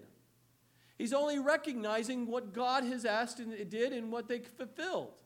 He's 0.98 1.12
only 1.12 1.38
recognizing 1.38 2.26
what 2.26 2.52
God 2.52 2.84
has 2.84 3.04
asked 3.04 3.40
and 3.40 3.68
did 3.70 3.92
and 3.92 4.12
what 4.12 4.28
they 4.28 4.40
fulfilled. 4.40 5.20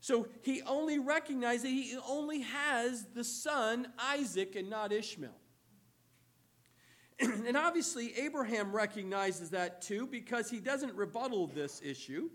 So 0.00 0.26
he 0.42 0.62
only 0.62 0.98
recognizes 0.98 1.62
that 1.62 1.68
he 1.68 1.96
only 2.08 2.40
has 2.40 3.06
the 3.14 3.22
son 3.22 3.86
Isaac 3.98 4.56
and 4.56 4.68
not 4.68 4.92
Ishmael. 4.92 5.30
and 7.46 7.56
obviously, 7.56 8.16
Abraham 8.18 8.72
recognizes 8.72 9.50
that 9.50 9.82
too 9.82 10.06
because 10.06 10.50
he 10.50 10.60
doesn't 10.60 10.94
rebuttal 10.94 11.46
this 11.46 11.80
issue. 11.84 12.30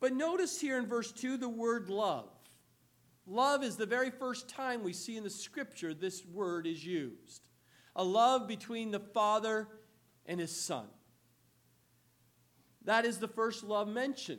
But 0.00 0.14
notice 0.14 0.60
here 0.60 0.78
in 0.78 0.86
verse 0.86 1.12
2 1.12 1.36
the 1.36 1.48
word 1.48 1.88
love. 1.88 2.28
Love 3.26 3.62
is 3.62 3.76
the 3.76 3.86
very 3.86 4.10
first 4.10 4.48
time 4.48 4.82
we 4.82 4.92
see 4.92 5.16
in 5.16 5.22
the 5.22 5.30
scripture 5.30 5.94
this 5.94 6.26
word 6.26 6.66
is 6.66 6.84
used 6.84 7.48
a 7.94 8.02
love 8.02 8.48
between 8.48 8.90
the 8.90 8.98
Father 8.98 9.68
and 10.24 10.40
his 10.40 10.54
Son. 10.54 10.86
That 12.84 13.04
is 13.04 13.18
the 13.18 13.28
first 13.28 13.62
love 13.64 13.86
mentioned 13.86 14.38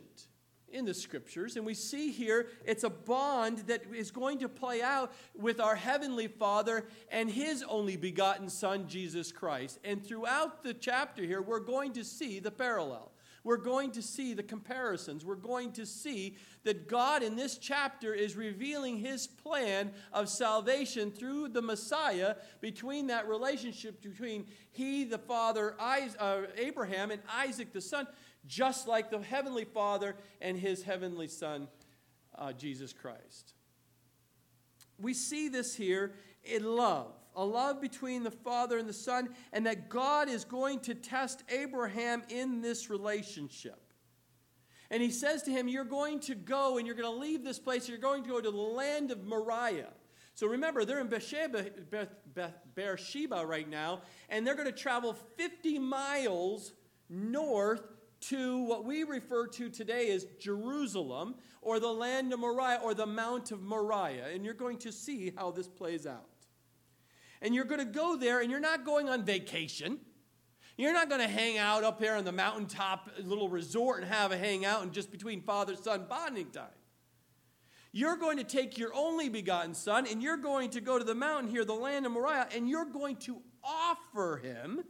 in 0.74 0.84
the 0.84 0.92
scriptures. 0.92 1.56
And 1.56 1.64
we 1.64 1.74
see 1.74 2.10
here 2.10 2.48
it's 2.64 2.84
a 2.84 2.90
bond 2.90 3.58
that 3.66 3.84
is 3.94 4.10
going 4.10 4.38
to 4.40 4.48
play 4.48 4.82
out 4.82 5.12
with 5.34 5.60
our 5.60 5.76
Heavenly 5.76 6.26
Father 6.26 6.84
and 7.10 7.30
His 7.30 7.64
only 7.68 7.96
begotten 7.96 8.50
Son, 8.50 8.88
Jesus 8.88 9.32
Christ. 9.32 9.78
And 9.84 10.04
throughout 10.04 10.62
the 10.62 10.74
chapter 10.74 11.22
here, 11.22 11.40
we're 11.40 11.60
going 11.60 11.92
to 11.92 12.04
see 12.04 12.40
the 12.40 12.50
parallel. 12.50 13.12
We're 13.44 13.58
going 13.58 13.90
to 13.92 14.02
see 14.02 14.32
the 14.32 14.42
comparisons. 14.42 15.22
We're 15.22 15.34
going 15.34 15.72
to 15.72 15.84
see 15.84 16.36
that 16.64 16.88
God 16.88 17.22
in 17.22 17.36
this 17.36 17.58
chapter 17.58 18.14
is 18.14 18.36
revealing 18.36 18.96
his 18.96 19.26
plan 19.26 19.92
of 20.14 20.30
salvation 20.30 21.10
through 21.10 21.48
the 21.48 21.60
Messiah 21.60 22.36
between 22.62 23.08
that 23.08 23.28
relationship 23.28 24.02
between 24.02 24.46
he, 24.72 25.04
the 25.04 25.18
father, 25.18 25.76
uh, 25.78 26.40
Abraham, 26.56 27.10
and 27.10 27.20
Isaac, 27.28 27.74
the 27.74 27.82
son 27.82 28.06
just 28.46 28.88
like 28.88 29.10
the 29.10 29.20
Heavenly 29.20 29.64
Father 29.64 30.16
and 30.40 30.58
His 30.58 30.82
Heavenly 30.82 31.28
Son, 31.28 31.68
uh, 32.36 32.52
Jesus 32.52 32.92
Christ. 32.92 33.54
We 34.98 35.14
see 35.14 35.48
this 35.48 35.74
here 35.74 36.14
in 36.44 36.64
love 36.64 37.12
a 37.36 37.44
love 37.44 37.80
between 37.80 38.22
the 38.22 38.30
Father 38.30 38.78
and 38.78 38.88
the 38.88 38.92
Son, 38.92 39.28
and 39.52 39.66
that 39.66 39.88
God 39.88 40.28
is 40.28 40.44
going 40.44 40.80
to 40.80 40.94
test 40.94 41.42
Abraham 41.48 42.22
in 42.28 42.60
this 42.60 42.90
relationship. 42.90 43.80
And 44.90 45.02
he 45.02 45.10
says 45.10 45.42
to 45.42 45.50
him, 45.50 45.66
You're 45.66 45.84
going 45.84 46.20
to 46.20 46.34
go 46.34 46.78
and 46.78 46.86
you're 46.86 46.96
going 46.96 47.12
to 47.12 47.20
leave 47.20 47.42
this 47.42 47.58
place. 47.58 47.88
You're 47.88 47.98
going 47.98 48.22
to 48.22 48.28
go 48.28 48.40
to 48.40 48.50
the 48.50 48.56
land 48.56 49.10
of 49.10 49.24
Moriah. 49.24 49.92
So 50.34 50.46
remember, 50.48 50.84
they're 50.84 51.00
in 51.00 51.08
Beersheba, 51.08 51.66
Beersheba 52.74 53.46
right 53.46 53.68
now, 53.68 54.02
and 54.28 54.46
they're 54.46 54.56
going 54.56 54.66
to 54.66 54.72
travel 54.72 55.16
50 55.36 55.78
miles 55.78 56.72
north 57.08 57.82
to 58.28 58.58
what 58.64 58.84
we 58.84 59.04
refer 59.04 59.46
to 59.46 59.68
today 59.68 60.10
as 60.10 60.24
Jerusalem 60.38 61.34
or 61.60 61.80
the 61.80 61.92
land 61.92 62.32
of 62.32 62.40
Moriah 62.40 62.80
or 62.82 62.94
the 62.94 63.06
Mount 63.06 63.52
of 63.52 63.62
Moriah. 63.62 64.28
And 64.32 64.44
you're 64.44 64.54
going 64.54 64.78
to 64.78 64.92
see 64.92 65.32
how 65.36 65.50
this 65.50 65.68
plays 65.68 66.06
out. 66.06 66.28
And 67.42 67.54
you're 67.54 67.64
going 67.64 67.80
to 67.80 67.84
go 67.84 68.16
there 68.16 68.40
and 68.40 68.50
you're 68.50 68.60
not 68.60 68.84
going 68.84 69.08
on 69.08 69.24
vacation. 69.24 69.98
You're 70.76 70.92
not 70.92 71.08
going 71.08 71.20
to 71.20 71.28
hang 71.28 71.58
out 71.58 71.84
up 71.84 72.00
there 72.00 72.16
on 72.16 72.24
the 72.24 72.32
mountaintop 72.32 73.10
little 73.22 73.48
resort 73.48 74.02
and 74.02 74.10
have 74.10 74.32
a 74.32 74.38
hangout 74.38 74.82
and 74.82 74.92
just 74.92 75.10
between 75.10 75.40
father 75.42 75.76
son 75.76 76.06
bonding 76.08 76.50
time. 76.50 76.66
You're 77.92 78.16
going 78.16 78.38
to 78.38 78.44
take 78.44 78.76
your 78.76 78.92
only 78.92 79.28
begotten 79.28 79.72
son 79.72 80.06
and 80.10 80.20
you're 80.20 80.36
going 80.36 80.70
to 80.70 80.80
go 80.80 80.98
to 80.98 81.04
the 81.04 81.14
mountain 81.14 81.48
here, 81.48 81.64
the 81.64 81.74
land 81.74 82.06
of 82.06 82.12
Moriah, 82.12 82.48
and 82.54 82.68
you're 82.68 82.86
going 82.86 83.16
to 83.18 83.40
offer 83.62 84.38
him 84.42 84.82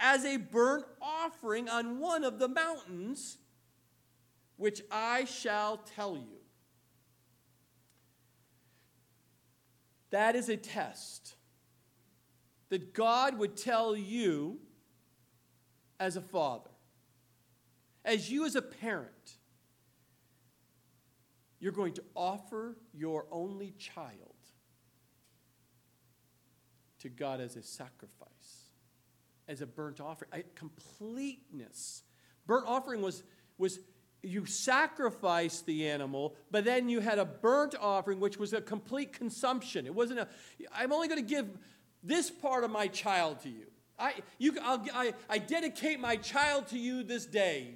as 0.00 0.24
a 0.24 0.38
burnt 0.38 0.86
offering 1.00 1.68
on 1.68 2.00
one 2.00 2.24
of 2.24 2.38
the 2.38 2.48
mountains, 2.48 3.36
which 4.56 4.80
I 4.90 5.26
shall 5.26 5.76
tell 5.76 6.16
you. 6.16 6.38
That 10.10 10.34
is 10.34 10.48
a 10.48 10.56
test 10.56 11.36
that 12.70 12.94
God 12.94 13.38
would 13.38 13.56
tell 13.56 13.94
you 13.94 14.58
as 16.00 16.16
a 16.16 16.20
father, 16.20 16.70
as 18.04 18.30
you 18.30 18.46
as 18.46 18.56
a 18.56 18.62
parent. 18.62 19.36
You're 21.60 21.72
going 21.72 21.92
to 21.94 22.02
offer 22.16 22.78
your 22.94 23.26
only 23.30 23.72
child 23.72 24.34
to 27.00 27.10
God 27.10 27.40
as 27.40 27.56
a 27.56 27.62
sacrifice 27.62 28.29
as 29.50 29.60
a 29.60 29.66
burnt 29.66 30.00
offering. 30.00 30.30
Completeness. 30.54 32.02
Burnt 32.46 32.66
offering 32.66 33.02
was, 33.02 33.24
was 33.58 33.80
you 34.22 34.46
sacrificed 34.46 35.66
the 35.66 35.88
animal, 35.88 36.36
but 36.50 36.64
then 36.64 36.88
you 36.88 37.00
had 37.00 37.18
a 37.18 37.24
burnt 37.24 37.74
offering, 37.78 38.20
which 38.20 38.38
was 38.38 38.52
a 38.52 38.60
complete 38.60 39.12
consumption. 39.12 39.86
It 39.86 39.94
wasn't 39.94 40.20
a, 40.20 40.28
I'm 40.72 40.92
only 40.92 41.08
going 41.08 41.20
to 41.20 41.28
give 41.28 41.48
this 42.02 42.30
part 42.30 42.62
of 42.62 42.70
my 42.70 42.86
child 42.86 43.40
to 43.40 43.50
you. 43.50 43.66
I, 43.98 44.14
you 44.38 44.54
I, 44.62 45.12
I 45.28 45.38
dedicate 45.38 46.00
my 46.00 46.16
child 46.16 46.68
to 46.68 46.78
you 46.78 47.02
this 47.02 47.26
day. 47.26 47.74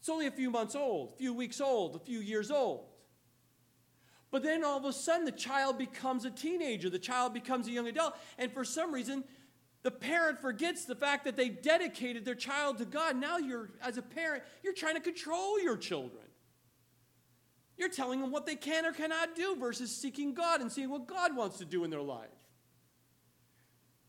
It's 0.00 0.08
only 0.08 0.26
a 0.26 0.32
few 0.32 0.50
months 0.50 0.74
old, 0.74 1.12
a 1.14 1.16
few 1.16 1.32
weeks 1.32 1.60
old, 1.60 1.96
a 1.96 2.00
few 2.00 2.18
years 2.18 2.50
old. 2.50 2.86
But 4.30 4.42
then 4.42 4.64
all 4.64 4.76
of 4.76 4.84
a 4.84 4.92
sudden, 4.92 5.24
the 5.24 5.32
child 5.32 5.78
becomes 5.78 6.24
a 6.24 6.30
teenager, 6.30 6.90
the 6.90 6.98
child 6.98 7.32
becomes 7.32 7.68
a 7.68 7.70
young 7.70 7.86
adult, 7.86 8.14
and 8.38 8.52
for 8.52 8.64
some 8.64 8.92
reason, 8.92 9.24
the 9.82 9.90
parent 9.90 10.40
forgets 10.40 10.84
the 10.84 10.96
fact 10.96 11.24
that 11.24 11.36
they 11.36 11.48
dedicated 11.48 12.24
their 12.24 12.34
child 12.34 12.78
to 12.78 12.84
God. 12.84 13.16
Now 13.16 13.38
you're, 13.38 13.70
as 13.80 13.98
a 13.98 14.02
parent, 14.02 14.42
you're 14.64 14.74
trying 14.74 14.96
to 14.96 15.00
control 15.00 15.60
your 15.60 15.76
children. 15.76 16.24
You're 17.76 17.90
telling 17.90 18.20
them 18.20 18.32
what 18.32 18.46
they 18.46 18.56
can 18.56 18.84
or 18.84 18.92
cannot 18.92 19.36
do 19.36 19.54
versus 19.54 19.94
seeking 19.94 20.34
God 20.34 20.60
and 20.60 20.72
seeing 20.72 20.90
what 20.90 21.06
God 21.06 21.36
wants 21.36 21.58
to 21.58 21.64
do 21.64 21.84
in 21.84 21.90
their 21.90 22.02
life. 22.02 22.30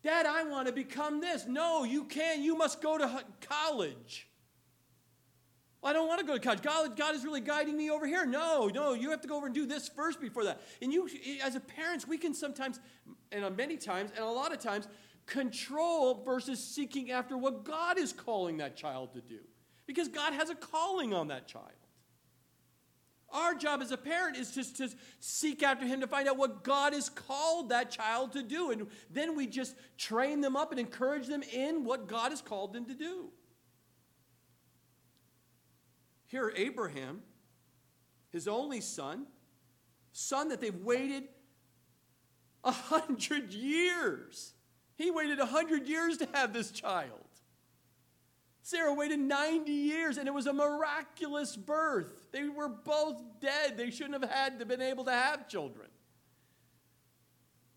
Dad, 0.03 0.25
I 0.25 0.43
want 0.43 0.67
to 0.67 0.73
become 0.73 1.19
this. 1.19 1.45
No, 1.47 1.83
you 1.83 2.05
can't. 2.05 2.41
You 2.41 2.57
must 2.57 2.81
go 2.81 2.97
to 2.97 3.23
college. 3.41 4.26
I 5.83 5.93
don't 5.93 6.07
want 6.07 6.19
to 6.19 6.25
go 6.25 6.33
to 6.33 6.39
college. 6.39 6.61
God, 6.61 6.97
God 6.97 7.15
is 7.15 7.23
really 7.23 7.39
guiding 7.39 7.77
me 7.77 7.89
over 7.89 8.07
here. 8.07 8.25
No, 8.25 8.67
no, 8.67 8.93
you 8.93 9.11
have 9.11 9.21
to 9.21 9.27
go 9.27 9.37
over 9.37 9.45
and 9.45 9.55
do 9.55 9.65
this 9.65 9.87
first 9.87 10.19
before 10.19 10.43
that. 10.45 10.61
And 10.81 10.91
you, 10.91 11.07
as 11.43 11.55
a 11.55 11.59
parents, 11.59 12.07
we 12.07 12.17
can 12.17 12.33
sometimes, 12.33 12.79
and 13.31 13.45
uh, 13.45 13.49
many 13.51 13.77
times, 13.77 14.11
and 14.15 14.25
a 14.25 14.29
lot 14.29 14.51
of 14.51 14.59
times, 14.59 14.87
control 15.27 16.23
versus 16.23 16.63
seeking 16.63 17.11
after 17.11 17.37
what 17.37 17.63
God 17.63 17.99
is 17.99 18.11
calling 18.11 18.57
that 18.57 18.75
child 18.75 19.13
to 19.13 19.21
do. 19.21 19.39
Because 19.85 20.07
God 20.07 20.33
has 20.33 20.49
a 20.49 20.55
calling 20.55 21.13
on 21.13 21.27
that 21.27 21.47
child. 21.47 21.71
Our 23.29 23.53
job 23.55 23.81
as 23.81 23.91
a 23.91 23.97
parent 23.97 24.37
is 24.37 24.51
just 24.51 24.77
to 24.77 24.89
seek 25.19 25.61
after 25.61 25.85
him 25.85 25.99
to 25.99 26.07
find 26.07 26.29
out 26.29 26.37
what 26.37 26.63
God 26.63 26.93
has 26.93 27.09
called 27.09 27.69
that 27.69 27.91
child 27.91 28.31
to 28.33 28.41
do. 28.41 28.71
And 28.71 28.87
then 29.11 29.35
we 29.35 29.47
just 29.47 29.75
train 29.97 30.39
them 30.39 30.55
up 30.55 30.71
and 30.71 30.79
encourage 30.79 31.27
them 31.27 31.43
in 31.43 31.83
what 31.83 32.07
God 32.07 32.31
has 32.31 32.41
called 32.41 32.73
them 32.73 32.85
to 32.85 32.93
do. 32.93 33.29
Here, 36.27 36.53
Abraham, 36.55 37.21
his 38.31 38.47
only 38.47 38.81
son, 38.81 39.25
son 40.11 40.49
that 40.49 40.61
they've 40.61 40.83
waited 40.83 41.23
a 42.63 42.71
hundred 42.71 43.53
years. 43.53 44.53
He 44.95 45.09
waited 45.09 45.39
a 45.39 45.45
hundred 45.45 45.87
years 45.87 46.17
to 46.17 46.27
have 46.33 46.53
this 46.53 46.71
child. 46.71 47.11
Sarah 48.61 48.93
waited 48.93 49.19
90 49.19 49.71
years 49.71 50.17
and 50.17 50.27
it 50.27 50.33
was 50.33 50.45
a 50.45 50.51
miraculous 50.51 51.55
birth. 51.55 52.29
They 52.33 52.49
were 52.49 52.67
both 52.67 53.21
dead. 53.39 53.77
They 53.77 53.91
shouldn't 53.91 54.21
have 54.21 54.29
had 54.29 54.59
to 54.59 54.65
been 54.65 54.81
able 54.81 55.05
to 55.05 55.11
have 55.11 55.47
children. 55.47 55.87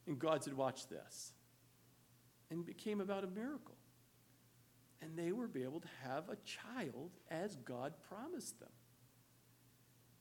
And 0.09 0.19
God 0.19 0.43
said, 0.43 0.55
Watch 0.55 0.89
this. 0.89 1.33
And 2.51 2.63
it 2.63 2.67
became 2.67 3.01
about 3.01 3.23
a 3.23 3.29
miracle. 3.29 3.77
And 5.03 5.17
they 5.17 5.33
were 5.33 5.49
able 5.57 5.81
to 5.81 5.89
have 6.05 6.29
a 6.29 6.37
child 6.45 7.11
as 7.31 7.57
God 7.57 7.95
promised 8.09 8.61
them. 8.61 8.69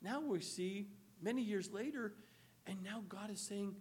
Now 0.02 0.22
we 0.22 0.40
see 0.40 0.88
many 1.22 1.42
years 1.42 1.72
later, 1.72 2.14
and 2.66 2.82
now 2.84 3.04
God 3.10 3.30
is 3.30 3.42
saying, 3.42 3.76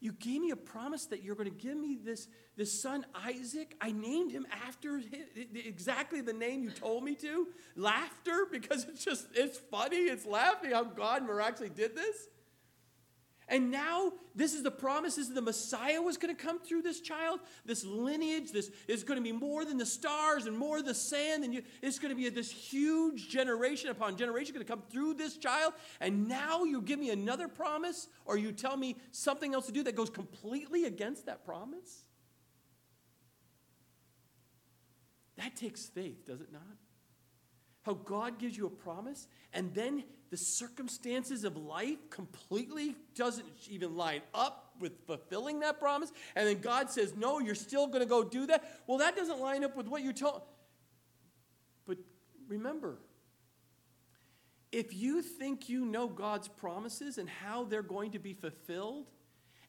you 0.00 0.10
gave 0.10 0.40
me 0.40 0.50
a 0.50 0.56
promise 0.56 1.06
that 1.06 1.22
you're 1.22 1.36
going 1.36 1.48
to 1.48 1.54
give 1.56 1.76
me 1.76 1.96
this, 2.02 2.26
this 2.56 2.82
son, 2.82 3.06
Isaac. 3.14 3.76
I 3.80 3.92
named 3.92 4.32
him 4.32 4.48
after 4.66 5.00
exactly 5.54 6.20
the 6.20 6.32
name 6.32 6.64
you 6.64 6.70
told 6.72 7.04
me 7.04 7.14
to. 7.14 7.46
Laughter, 7.76 8.48
because 8.50 8.84
it's 8.88 9.04
just, 9.04 9.28
it's 9.32 9.58
funny. 9.70 9.98
It's 9.98 10.26
laughing 10.26 10.72
how 10.72 10.82
God 10.82 11.22
miraculously 11.22 11.68
did 11.68 11.94
this. 11.94 12.16
And 13.48 13.70
now, 13.70 14.12
this 14.34 14.54
is 14.54 14.62
the 14.62 14.70
promise. 14.70 15.16
This 15.16 15.28
is 15.28 15.34
the 15.34 15.42
Messiah 15.42 16.00
was 16.00 16.16
going 16.16 16.34
to 16.34 16.42
come 16.42 16.58
through 16.58 16.82
this 16.82 17.00
child. 17.00 17.40
This 17.64 17.84
lineage, 17.84 18.52
this 18.52 18.70
is 18.88 19.04
going 19.04 19.18
to 19.18 19.22
be 19.22 19.32
more 19.32 19.64
than 19.64 19.76
the 19.76 19.86
stars 19.86 20.46
and 20.46 20.56
more 20.56 20.78
than 20.78 20.86
the 20.86 20.94
sand. 20.94 21.44
And 21.44 21.52
you, 21.52 21.62
it's 21.82 21.98
going 21.98 22.14
to 22.14 22.16
be 22.16 22.28
this 22.28 22.50
huge 22.50 23.28
generation 23.28 23.90
upon 23.90 24.16
generation 24.16 24.54
going 24.54 24.64
to 24.64 24.72
come 24.72 24.82
through 24.90 25.14
this 25.14 25.36
child. 25.36 25.74
And 26.00 26.28
now 26.28 26.64
you 26.64 26.80
give 26.80 26.98
me 26.98 27.10
another 27.10 27.48
promise, 27.48 28.08
or 28.24 28.38
you 28.38 28.52
tell 28.52 28.76
me 28.76 28.96
something 29.10 29.54
else 29.54 29.66
to 29.66 29.72
do 29.72 29.82
that 29.82 29.96
goes 29.96 30.10
completely 30.10 30.84
against 30.84 31.26
that 31.26 31.44
promise? 31.44 32.04
That 35.36 35.56
takes 35.56 35.86
faith, 35.86 36.26
does 36.26 36.40
it 36.40 36.52
not? 36.52 36.62
How 37.82 37.94
God 37.94 38.38
gives 38.38 38.56
you 38.56 38.66
a 38.66 38.70
promise, 38.70 39.26
and 39.52 39.74
then 39.74 40.04
the 40.30 40.36
circumstances 40.36 41.44
of 41.44 41.56
life 41.56 41.98
completely 42.08 42.96
doesn't 43.14 43.46
even 43.68 43.96
line 43.96 44.22
up 44.32 44.74
with 44.80 44.92
fulfilling 45.06 45.60
that 45.60 45.78
promise. 45.78 46.10
And 46.34 46.48
then 46.48 46.60
God 46.60 46.90
says, 46.90 47.14
No, 47.16 47.38
you're 47.38 47.54
still 47.54 47.86
going 47.86 48.00
to 48.00 48.08
go 48.08 48.24
do 48.24 48.46
that. 48.46 48.80
Well, 48.86 48.98
that 48.98 49.14
doesn't 49.14 49.40
line 49.40 49.64
up 49.64 49.76
with 49.76 49.88
what 49.88 50.02
you 50.02 50.12
told. 50.12 50.42
But 51.86 51.98
remember, 52.48 52.98
if 54.70 54.94
you 54.94 55.20
think 55.20 55.68
you 55.68 55.84
know 55.84 56.08
God's 56.08 56.48
promises 56.48 57.18
and 57.18 57.28
how 57.28 57.64
they're 57.64 57.82
going 57.82 58.12
to 58.12 58.18
be 58.18 58.32
fulfilled, 58.32 59.06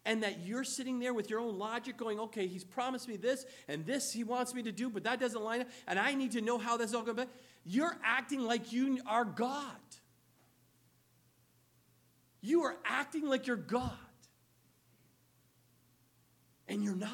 and 0.05 0.23
that 0.23 0.45
you're 0.45 0.63
sitting 0.63 0.99
there 0.99 1.13
with 1.13 1.29
your 1.29 1.39
own 1.39 1.57
logic 1.57 1.97
going, 1.97 2.19
okay, 2.19 2.47
he's 2.47 2.63
promised 2.63 3.07
me 3.07 3.15
this 3.15 3.45
and 3.67 3.85
this 3.85 4.11
he 4.11 4.23
wants 4.23 4.53
me 4.53 4.61
to 4.63 4.71
do, 4.71 4.89
but 4.89 5.03
that 5.03 5.19
doesn't 5.19 5.41
line 5.41 5.61
up, 5.61 5.67
and 5.87 5.97
I 5.97 6.13
need 6.13 6.31
to 6.33 6.41
know 6.41 6.57
how 6.57 6.77
that's 6.77 6.93
all 6.93 7.03
going 7.03 7.17
to 7.17 7.25
be, 7.25 7.31
you're 7.65 7.97
acting 8.03 8.41
like 8.41 8.73
you 8.73 8.99
are 9.05 9.25
God. 9.25 9.77
You 12.41 12.63
are 12.63 12.75
acting 12.83 13.27
like 13.27 13.47
you're 13.47 13.55
God. 13.55 13.91
And 16.67 16.83
you're 16.83 16.95
not. 16.95 17.11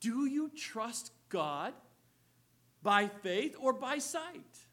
Do 0.00 0.26
you 0.26 0.50
trust 0.56 1.12
God 1.28 1.74
by 2.82 3.08
faith 3.22 3.54
or 3.60 3.72
by 3.72 3.98
sight? 3.98 4.66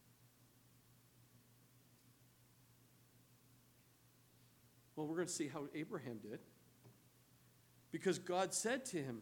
Well, 4.96 5.06
we're 5.06 5.18
going 5.18 5.28
to 5.28 5.34
see 5.34 5.48
how 5.48 5.66
Abraham 5.76 6.18
did. 6.18 6.40
Because 7.92 8.18
God 8.18 8.54
said 8.54 8.84
to 8.86 8.98
him, 8.98 9.22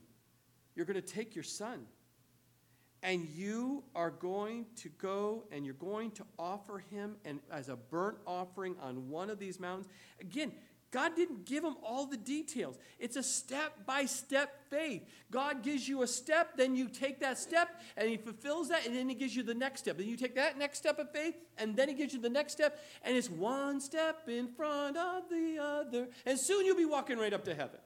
You're 0.75 0.85
going 0.85 1.01
to 1.01 1.01
take 1.01 1.35
your 1.35 1.43
son. 1.43 1.85
And 3.03 3.27
you 3.35 3.83
are 3.95 4.09
going 4.09 4.65
to 4.77 4.89
go 4.89 5.43
and 5.51 5.63
you're 5.63 5.75
going 5.75 6.11
to 6.11 6.23
offer 6.39 6.79
him 6.89 7.17
and 7.23 7.39
as 7.51 7.69
a 7.69 7.75
burnt 7.75 8.17
offering 8.25 8.75
on 8.81 9.09
one 9.09 9.29
of 9.29 9.38
these 9.38 9.59
mountains. 9.59 9.88
Again 10.19 10.51
god 10.91 11.13
didn't 11.13 11.45
give 11.45 11.61
him 11.61 11.75
all 11.83 12.05
the 12.05 12.17
details. 12.17 12.79
It's 12.99 13.17
a 13.17 13.21
step 13.21 13.85
by 13.85 14.05
step 14.05 14.69
faith. 14.69 15.03
God 15.29 15.61
gives 15.61 15.88
you 15.88 16.03
a 16.03 16.07
step 16.07 16.55
then 16.55 16.73
you 16.73 16.88
take 16.88 17.19
that 17.19 17.38
step 17.38 17.81
and 17.97 18.09
he 18.09 18.17
fulfills 18.17 18.69
that 18.69 18.88
and 18.88 18.95
then 18.95 19.09
he 19.09 19.13
gives 19.13 19.35
you 19.35 19.43
the 19.43 19.53
next 19.53 19.81
step. 19.81 19.97
Then 19.97 20.07
you 20.07 20.15
take 20.15 20.35
that 20.35 20.57
next 20.57 20.77
step 20.79 20.97
of 20.97 21.11
faith 21.11 21.35
and 21.57 21.75
then 21.75 21.89
he 21.89 21.95
gives 21.95 22.13
you 22.13 22.21
the 22.21 22.29
next 22.29 22.53
step 22.53 22.79
and 23.03 23.15
it's 23.15 23.29
one 23.29 23.81
step 23.81 24.27
in 24.29 24.47
front 24.47 24.97
of 24.97 25.29
the 25.29 25.59
other. 25.61 26.07
And 26.25 26.39
soon 26.39 26.65
you'll 26.65 26.77
be 26.77 26.85
walking 26.85 27.19
right 27.19 27.33
up 27.33 27.43
to 27.45 27.53
heaven 27.53 27.79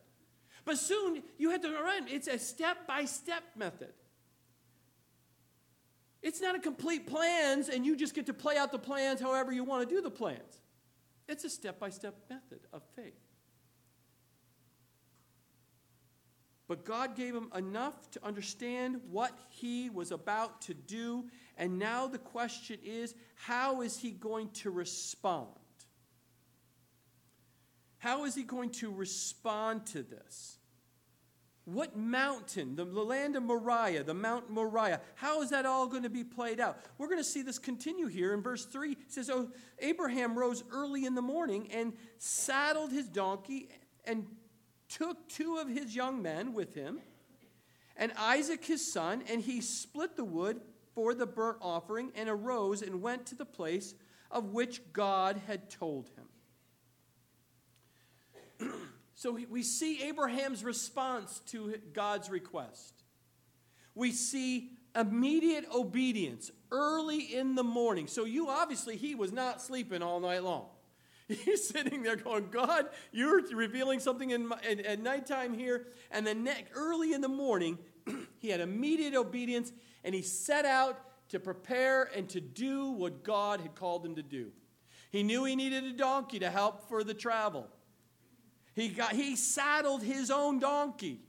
but 0.66 0.78
soon 0.78 1.24
you 1.38 1.50
had 1.50 1.62
to 1.62 1.70
run 1.72 2.08
it's 2.08 2.28
a 2.28 2.38
step 2.38 2.88
by 2.88 3.06
step 3.06 3.44
method 3.56 3.94
it's 6.22 6.42
not 6.42 6.56
a 6.56 6.60
complete 6.60 7.08
plans 7.08 7.70
and 7.70 7.86
you 7.86 7.96
just 7.96 8.14
get 8.14 8.26
to 8.26 8.34
play 8.34 8.58
out 8.58 8.72
the 8.72 8.80
plans 8.80 9.22
however 9.22 9.52
you 9.52 9.64
want 9.64 9.88
to 9.88 9.96
do 9.96 10.02
the 10.02 10.12
plans. 10.12 10.62
It's 11.28 11.44
a 11.44 11.50
step 11.50 11.80
by 11.80 11.90
step 11.90 12.16
method 12.30 12.60
of 12.74 12.82
faith. 12.96 13.14
But 16.68 16.86
God 16.86 17.16
gave 17.16 17.34
him 17.34 17.50
enough 17.56 18.12
to 18.12 18.24
understand 18.24 19.00
what 19.10 19.32
he 19.50 19.90
was 19.90 20.12
about 20.12 20.62
to 20.64 20.74
do. 20.74 21.26
And 21.58 21.80
now 21.80 22.08
the 22.08 22.20
question 22.20 22.78
is 22.84 23.16
how 23.36 23.82
is 23.82 23.98
he 23.98 24.12
going 24.12 24.50
to 24.52 24.70
respond? 24.70 25.48
How 28.00 28.26
is 28.26 28.36
he 28.36 28.44
going 28.44 28.72
to 28.72 28.92
respond 28.92 29.86
to 29.88 30.04
this? 30.04 30.58
What 31.66 31.96
mountain? 31.96 32.76
The, 32.76 32.84
land 32.84 33.36
of 33.36 33.44
Moriah, 33.44 34.04
the 34.04 34.14
Mount 34.14 34.50
Moriah. 34.50 35.02
How 35.16 35.42
is 35.42 35.52
that 35.52 35.66
all 35.66 35.88
going 35.88 36.04
to 36.04 36.10
be 36.10 36.24
played 36.24 36.60
out? 36.60 36.80
We're 36.98 37.08
going 37.08 37.20
to 37.20 37.24
see 37.24 37.44
this 37.44 37.60
continue 37.60 38.08
here 38.08 38.34
in 38.34 38.42
verse 38.42 38.66
3. 38.66 38.94
It 38.94 38.98
says, 39.08 39.30
Oh, 39.30 39.52
Abraham 39.78 40.38
rose 40.38 40.64
early 40.72 41.06
in 41.06 41.14
the 41.14 41.22
morning 41.22 41.70
and 41.72 41.94
saddled 42.18 42.92
his 42.92 43.08
donkey 43.08 43.70
and 44.06 44.26
took 44.88 45.30
two 45.30 45.58
of 45.58 45.70
his 45.70 45.96
young 45.96 46.24
men 46.24 46.54
with 46.54 46.74
him 46.74 47.00
and 48.00 48.14
Isaac 48.18 48.64
his 48.64 48.92
son, 48.92 49.24
and 49.30 49.42
he 49.42 49.60
split 49.60 50.16
the 50.16 50.24
wood 50.24 50.62
for 50.96 51.14
the 51.14 51.28
burnt 51.28 51.58
offering 51.62 52.12
and 52.16 52.30
arose 52.30 52.82
and 52.82 53.02
went 53.02 53.26
to 53.28 53.36
the 53.36 53.46
place 53.46 53.94
of 54.32 54.54
which 54.54 54.82
God 54.94 55.42
had 55.46 55.70
told 55.70 56.10
him. 56.16 56.19
So 59.20 59.38
we 59.50 59.64
see 59.64 60.04
Abraham's 60.04 60.64
response 60.64 61.42
to 61.48 61.76
God's 61.92 62.30
request. 62.30 63.04
We 63.94 64.14
see 64.14 64.70
immediate 64.96 65.66
obedience 65.76 66.52
early 66.72 67.36
in 67.36 67.56
the 67.56 67.64
morning. 67.64 68.08
So 68.08 68.24
you 68.24 68.48
obviously, 68.48 68.96
he 68.96 69.16
was 69.16 69.34
not 69.34 69.62
sleeping 69.62 70.02
all 70.02 70.22
night 70.22 70.44
long. 70.44 70.68
He's 71.28 71.68
sitting 71.68 72.02
there 72.02 72.16
going, 72.16 72.48
God, 72.50 72.88
you're 73.12 73.42
revealing 73.54 74.00
something 74.00 74.30
in, 74.32 74.48
my, 74.48 74.58
in 74.68 74.86
at 74.86 75.02
nighttime 75.02 75.54
here. 75.54 75.88
And 76.12 76.26
then 76.26 76.48
early 76.74 77.12
in 77.12 77.20
the 77.20 77.28
morning, 77.28 77.78
he 78.40 78.48
had 78.48 78.62
immediate 78.62 79.16
obedience 79.16 79.74
and 80.06 80.16
he 80.16 80.22
set 80.22 80.64
out 80.64 80.98
to 81.28 81.42
prepare 81.42 82.10
and 82.16 82.30
to 82.30 82.40
do 82.40 82.92
what 82.92 83.24
God 83.24 83.60
had 83.60 83.76
called 83.76 84.06
him 84.06 84.16
to 84.16 84.24
do. 84.24 84.52
He 85.12 85.24
knew 85.24 85.44
he 85.44 85.58
needed 85.58 85.84
a 85.84 85.92
donkey 85.92 86.40
to 86.40 86.50
help 86.50 86.88
for 86.88 87.04
the 87.04 87.14
travel. 87.14 87.68
He, 88.80 88.90
got, 88.90 89.14
he 89.14 89.36
saddled 89.36 90.04
his 90.04 90.32
own 90.32 90.60
donkey. 90.60 91.20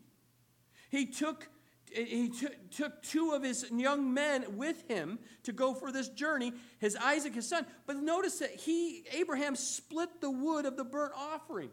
He 0.91 1.07
took 1.07 1.49
he 1.93 2.29
took, 2.29 2.71
took 2.71 3.03
two 3.03 3.33
of 3.33 3.43
his 3.43 3.69
young 3.71 4.15
men 4.15 4.57
with 4.57 4.87
him 4.89 5.19
to 5.43 5.53
go 5.53 5.75
for 5.75 5.91
this 5.91 6.09
journey, 6.09 6.53
his 6.79 6.97
Isaac, 6.97 7.35
his 7.35 7.49
son. 7.49 7.67
But 7.85 7.97
notice 7.97 8.39
that 8.39 8.51
he, 8.51 9.03
Abraham, 9.13 9.57
split 9.57 10.21
the 10.21 10.31
wood 10.31 10.67
of 10.67 10.77
the 10.77 10.85
burnt 10.85 11.13
offering. 11.17 11.71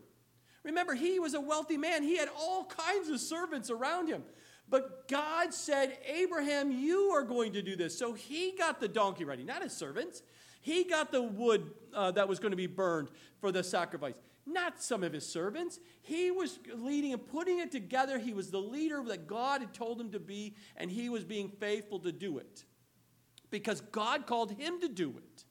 Remember, 0.63 0.95
he 0.95 1.19
was 1.19 1.35
a 1.35 1.39
wealthy 1.39 1.77
man. 1.77 2.01
He 2.01 2.17
had 2.17 2.29
all 2.35 2.65
kinds 2.65 3.09
of 3.09 3.19
servants 3.19 3.69
around 3.69 4.07
him. 4.07 4.23
But 4.67 5.07
God 5.07 5.53
said, 5.53 5.97
Abraham, 6.07 6.71
you 6.71 7.11
are 7.11 7.23
going 7.23 7.53
to 7.53 7.61
do 7.61 7.75
this. 7.75 7.97
So 7.97 8.13
he 8.13 8.55
got 8.57 8.79
the 8.79 8.87
donkey 8.87 9.23
ready, 9.23 9.43
not 9.43 9.61
his 9.61 9.73
servants. 9.73 10.23
He 10.61 10.83
got 10.83 11.11
the 11.11 11.21
wood 11.21 11.71
uh, 11.93 12.11
that 12.11 12.27
was 12.27 12.39
going 12.39 12.51
to 12.51 12.57
be 12.57 12.67
burned 12.67 13.09
for 13.39 13.51
the 13.51 13.63
sacrifice 13.63 14.15
not 14.47 14.81
some 14.81 15.03
of 15.03 15.13
his 15.13 15.27
servants. 15.27 15.79
He 16.01 16.31
was 16.31 16.59
leading 16.73 17.13
and 17.13 17.27
putting 17.27 17.59
it 17.59 17.71
together. 17.71 18.17
He 18.17 18.33
was 18.33 18.49
the 18.49 18.61
leader 18.61 19.03
that 19.07 19.27
God 19.27 19.61
had 19.61 19.73
told 19.73 19.99
him 19.99 20.11
to 20.11 20.19
be, 20.19 20.55
and 20.75 20.89
he 20.89 21.09
was 21.09 21.23
being 21.23 21.49
faithful 21.49 21.99
to 21.99 22.11
do 22.11 22.37
it. 22.37 22.63
because 23.49 23.81
God 23.81 24.27
called 24.27 24.51
him 24.51 24.79
to 24.81 24.89
do 24.89 25.15
it. 25.17 25.45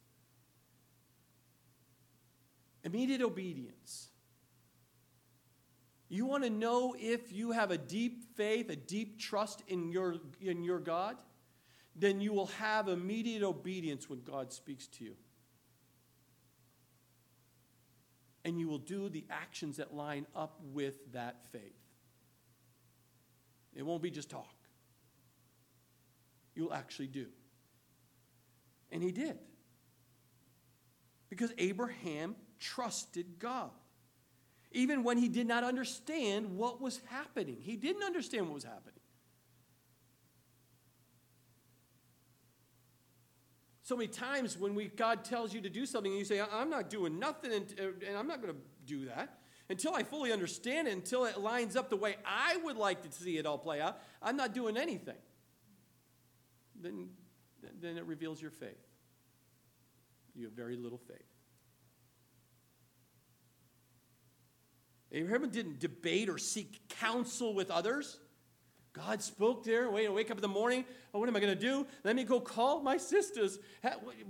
Immediate 2.85 3.22
obedience. 3.22 4.09
You 6.09 6.24
want 6.26 6.44
to 6.44 6.50
know 6.50 6.94
if 6.98 7.32
you 7.32 7.50
have 7.50 7.70
a 7.72 7.78
deep 7.78 8.22
faith, 8.37 8.70
a 8.70 8.76
deep 8.76 9.18
trust 9.18 9.62
in 9.66 9.90
your, 9.90 10.16
in 10.40 10.62
your 10.62 10.78
God? 10.78 11.16
Then 11.96 12.20
you 12.20 12.32
will 12.32 12.46
have 12.46 12.88
immediate 12.88 13.42
obedience 13.42 14.09
when 14.09 14.20
God 14.22 14.52
speaks 14.52 14.87
to 14.88 15.04
you. 15.04 15.16
And 18.46 18.61
you 18.61 18.68
will 18.68 18.78
do 18.78 19.09
the 19.09 19.24
actions 19.28 19.78
that 19.78 19.92
line 19.92 20.24
up 20.32 20.61
with 20.72 21.12
that 21.12 21.44
faith. 21.50 21.74
It 23.74 23.85
won't 23.85 24.02
be 24.02 24.11
just 24.11 24.30
talk, 24.30 24.54
you'll 26.54 26.72
actually 26.72 27.09
do. 27.09 27.26
And 28.92 29.02
he 29.02 29.11
did. 29.11 29.37
Because 31.28 31.52
Abraham 31.59 32.37
trusted 32.61 33.40
God. 33.40 33.72
Even 34.70 35.02
when 35.02 35.18
he 35.18 35.28
did 35.28 35.48
not 35.48 35.64
understand 35.64 36.56
what 36.56 36.80
was 36.80 37.00
happening, 37.06 37.56
he 37.61 37.74
didn't 37.74 38.04
understand 38.04 38.46
what 38.46 38.54
was 38.54 38.64
happening. 38.64 38.95
So 43.87 43.96
many 43.96 44.09
times 44.09 44.59
when 44.59 44.75
we, 44.75 44.88
God 44.88 45.25
tells 45.25 45.55
you 45.55 45.61
to 45.61 45.70
do 45.70 45.87
something 45.87 46.11
and 46.11 46.18
you 46.18 46.25
say, 46.25 46.40
I'm 46.40 46.68
not 46.68 46.90
doing 46.90 47.20
nothing 47.20 47.53
and, 47.53 47.72
uh, 47.79 48.09
and 48.09 48.16
I'm 48.18 48.27
not 48.27 48.42
going 48.42 48.53
to 48.53 48.61
do 48.85 49.05
that 49.05 49.38
until 49.68 49.94
I 49.94 50.03
fully 50.03 50.33
understand 50.33 50.88
it, 50.88 50.94
until 50.94 51.25
it 51.25 51.38
lines 51.38 51.77
up 51.77 51.88
the 51.88 51.96
way 51.96 52.16
I 52.27 52.57
would 52.64 52.77
like 52.77 53.03
to 53.03 53.12
see 53.12 53.38
it 53.38 53.46
all 53.46 53.59
play 53.59 53.81
out, 53.81 54.01
I'm 54.20 54.37
not 54.37 54.55
doing 54.55 54.77
anything. 54.77 55.14
Then, 56.83 57.11
then 57.81 57.96
it 57.96 58.05
reveals 58.07 58.42
your 58.42 58.51
faith. 58.51 58.75
You 60.35 60.46
have 60.46 60.55
very 60.55 60.77
little 60.77 60.99
faith. 60.99 61.22
Abraham 65.12 65.49
didn't 65.51 65.79
debate 65.79 66.29
or 66.29 66.38
seek 66.38 66.88
counsel 66.88 67.55
with 67.55 67.70
others. 67.70 68.18
God 68.96 69.22
spoke 69.22 69.64
there. 69.64 69.90
Wait, 69.90 70.11
wake 70.12 70.30
up 70.30 70.38
in 70.38 70.42
the 70.42 70.48
morning. 70.48 70.85
Oh, 71.12 71.18
what 71.18 71.28
am 71.28 71.37
I 71.37 71.40
going 71.40 71.54
to 71.54 71.61
do? 71.61 71.87
Let 72.02 72.16
me 72.16 72.24
go 72.24 72.40
call 72.40 72.80
my 72.80 72.96
sisters, 72.96 73.59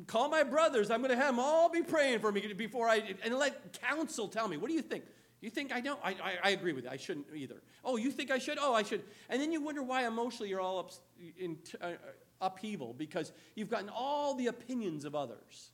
call 0.06 0.28
my 0.28 0.42
brothers. 0.42 0.90
I'm 0.90 1.00
going 1.00 1.10
to 1.10 1.16
have 1.16 1.34
them 1.34 1.38
all 1.38 1.70
be 1.70 1.82
praying 1.82 2.18
for 2.18 2.32
me 2.32 2.52
before 2.52 2.88
I, 2.88 3.14
and 3.24 3.34
let 3.34 3.80
counsel 3.80 4.28
tell 4.28 4.48
me. 4.48 4.56
What 4.56 4.68
do 4.68 4.74
you 4.74 4.82
think? 4.82 5.04
You 5.40 5.50
think 5.50 5.72
I 5.72 5.80
don't? 5.80 6.00
I, 6.02 6.10
I, 6.10 6.32
I 6.44 6.50
agree 6.50 6.72
with 6.72 6.84
you. 6.84 6.90
I 6.90 6.96
shouldn't 6.96 7.26
either. 7.34 7.62
Oh, 7.84 7.96
you 7.96 8.10
think 8.10 8.30
I 8.30 8.38
should? 8.38 8.58
Oh, 8.60 8.74
I 8.74 8.82
should. 8.82 9.04
And 9.28 9.40
then 9.40 9.52
you 9.52 9.62
wonder 9.62 9.82
why 9.82 10.06
emotionally 10.06 10.48
you're 10.48 10.60
all 10.60 10.78
up, 10.78 10.90
in 11.38 11.58
uh, 11.80 11.92
upheaval 12.40 12.94
because 12.94 13.32
you've 13.54 13.70
gotten 13.70 13.88
all 13.88 14.34
the 14.34 14.48
opinions 14.48 15.04
of 15.04 15.14
others 15.14 15.70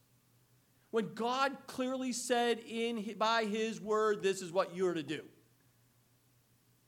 when 0.93 1.15
God 1.15 1.57
clearly 1.65 2.11
said 2.11 2.59
in, 2.59 3.15
by 3.17 3.45
His 3.45 3.81
word, 3.81 4.21
this 4.21 4.43
is 4.43 4.51
what 4.51 4.75
you're 4.75 4.93
to 4.93 5.01
do? 5.01 5.23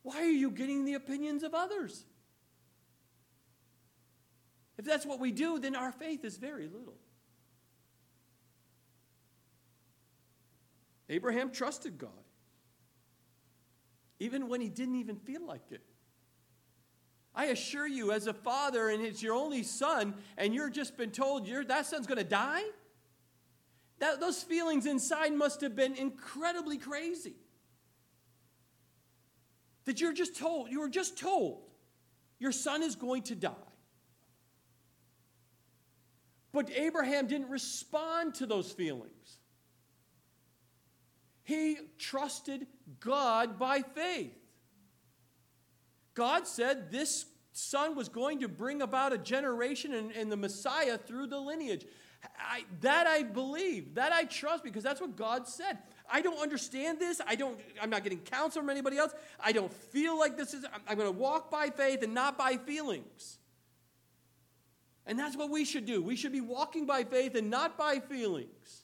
Why 0.06 0.18
are 0.18 0.26
you 0.26 0.52
getting 0.52 0.86
the 0.86 0.94
opinions 0.94 1.42
of 1.42 1.56
others? 1.56 2.06
If 4.78 4.86
that's 4.86 5.04
what 5.04 5.20
we 5.20 5.32
do, 5.32 5.58
then 5.58 5.76
our 5.76 5.92
faith 5.92 6.24
is 6.24 6.38
very 6.38 6.68
little. 6.68 7.00
Abraham 11.10 11.52
trusted 11.52 11.98
God, 11.98 12.12
even 14.20 14.48
when 14.48 14.62
he 14.62 14.70
didn't 14.70 14.98
even 14.98 15.16
feel 15.16 15.44
like 15.44 15.72
it. 15.72 15.82
I 17.34 17.46
assure 17.46 17.88
you, 17.88 18.12
as 18.12 18.28
a 18.28 18.34
father 18.34 18.90
and 18.90 19.04
it's 19.04 19.24
your 19.24 19.34
only 19.34 19.64
son, 19.64 20.14
and 20.38 20.54
you're 20.54 20.70
just 20.70 20.98
been 20.98 21.10
told 21.10 21.48
you 21.48 21.64
that 21.64 21.88
son's 21.88 22.06
going 22.06 22.20
to 22.20 22.24
die, 22.24 22.64
that, 23.98 24.20
those 24.20 24.44
feelings 24.44 24.86
inside 24.86 25.34
must 25.34 25.62
have 25.62 25.76
been 25.76 25.96
incredibly 25.96 26.78
crazy. 26.78 27.38
That 29.86 30.02
you're 30.02 30.14
just 30.14 30.38
told, 30.38 30.70
you 30.72 30.80
were 30.80 30.90
just 30.90 31.18
told, 31.18 31.62
your 32.40 32.52
son 32.52 32.84
is 32.84 32.96
going 32.96 33.24
to 33.24 33.36
die. 33.36 33.52
But 36.52 36.72
Abraham 36.76 37.28
didn't 37.28 37.50
respond 37.50 38.36
to 38.36 38.46
those 38.46 38.72
feelings. 38.72 39.38
He 41.44 41.78
trusted 42.00 42.66
God 43.00 43.60
by 43.60 43.82
faith. 43.82 44.34
God 46.16 46.48
said 46.48 46.92
this 46.92 47.26
son 47.52 47.96
was 47.96 48.10
going 48.10 48.40
to 48.40 48.48
bring 48.48 48.82
about 48.82 49.14
a 49.14 49.18
generation 49.18 49.94
and, 49.94 50.12
and 50.12 50.32
the 50.32 50.38
Messiah 50.38 50.98
through 50.98 51.28
the 51.28 51.40
lineage. 51.40 51.86
I, 52.40 52.64
that 52.82 53.06
I 53.06 53.24
believe, 53.24 53.96
that 53.96 54.12
I 54.12 54.24
trust 54.24 54.64
because 54.64 54.84
that's 54.84 55.00
what 55.00 55.16
God 55.16 55.48
said. 55.48 55.78
I 56.12 56.22
don't 56.22 56.40
understand 56.40 57.00
this. 57.00 57.22
I 57.26 57.36
don't, 57.36 57.60
I'm 57.82 57.90
not 57.90 58.04
getting 58.04 58.20
counsel 58.20 58.62
from 58.62 58.70
anybody 58.70 58.98
else. 58.98 59.14
I 59.40 59.52
don't 59.52 59.72
feel 59.72 60.18
like 60.18 60.38
this 60.38 60.54
is, 60.54 60.66
I'm, 60.88 60.98
going 60.98 61.12
to 61.12 61.20
walk 61.20 61.50
by 61.50 61.70
faith 61.70 62.04
and 62.04 62.14
not 62.14 62.38
by 62.38 62.58
feelings. 62.58 63.40
And 65.06 65.20
that's 65.20 65.38
what 65.38 65.50
we 65.50 65.66
should 65.66 65.86
do. 65.86 66.02
We 66.02 66.16
should 66.16 66.32
be 66.32 66.42
walking 66.42 66.86
by 66.86 67.04
faith 67.04 67.36
and 67.36 67.50
not 67.50 67.78
by 67.78 68.00
feelings. 68.00 68.84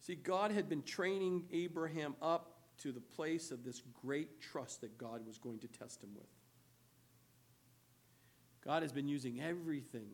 See, 0.00 0.14
God 0.14 0.50
had 0.50 0.68
been 0.68 0.82
training 0.82 1.44
Abraham 1.52 2.16
up 2.22 2.56
to 2.78 2.92
the 2.92 3.00
place 3.00 3.50
of 3.50 3.64
this 3.64 3.82
great 4.02 4.40
trust 4.40 4.80
that 4.80 4.96
God 4.96 5.26
was 5.26 5.38
going 5.38 5.58
to 5.60 5.68
test 5.68 6.02
him 6.02 6.10
with. 6.14 6.26
God 8.64 8.82
has 8.82 8.92
been 8.92 9.08
using 9.08 9.40
everything, 9.40 10.08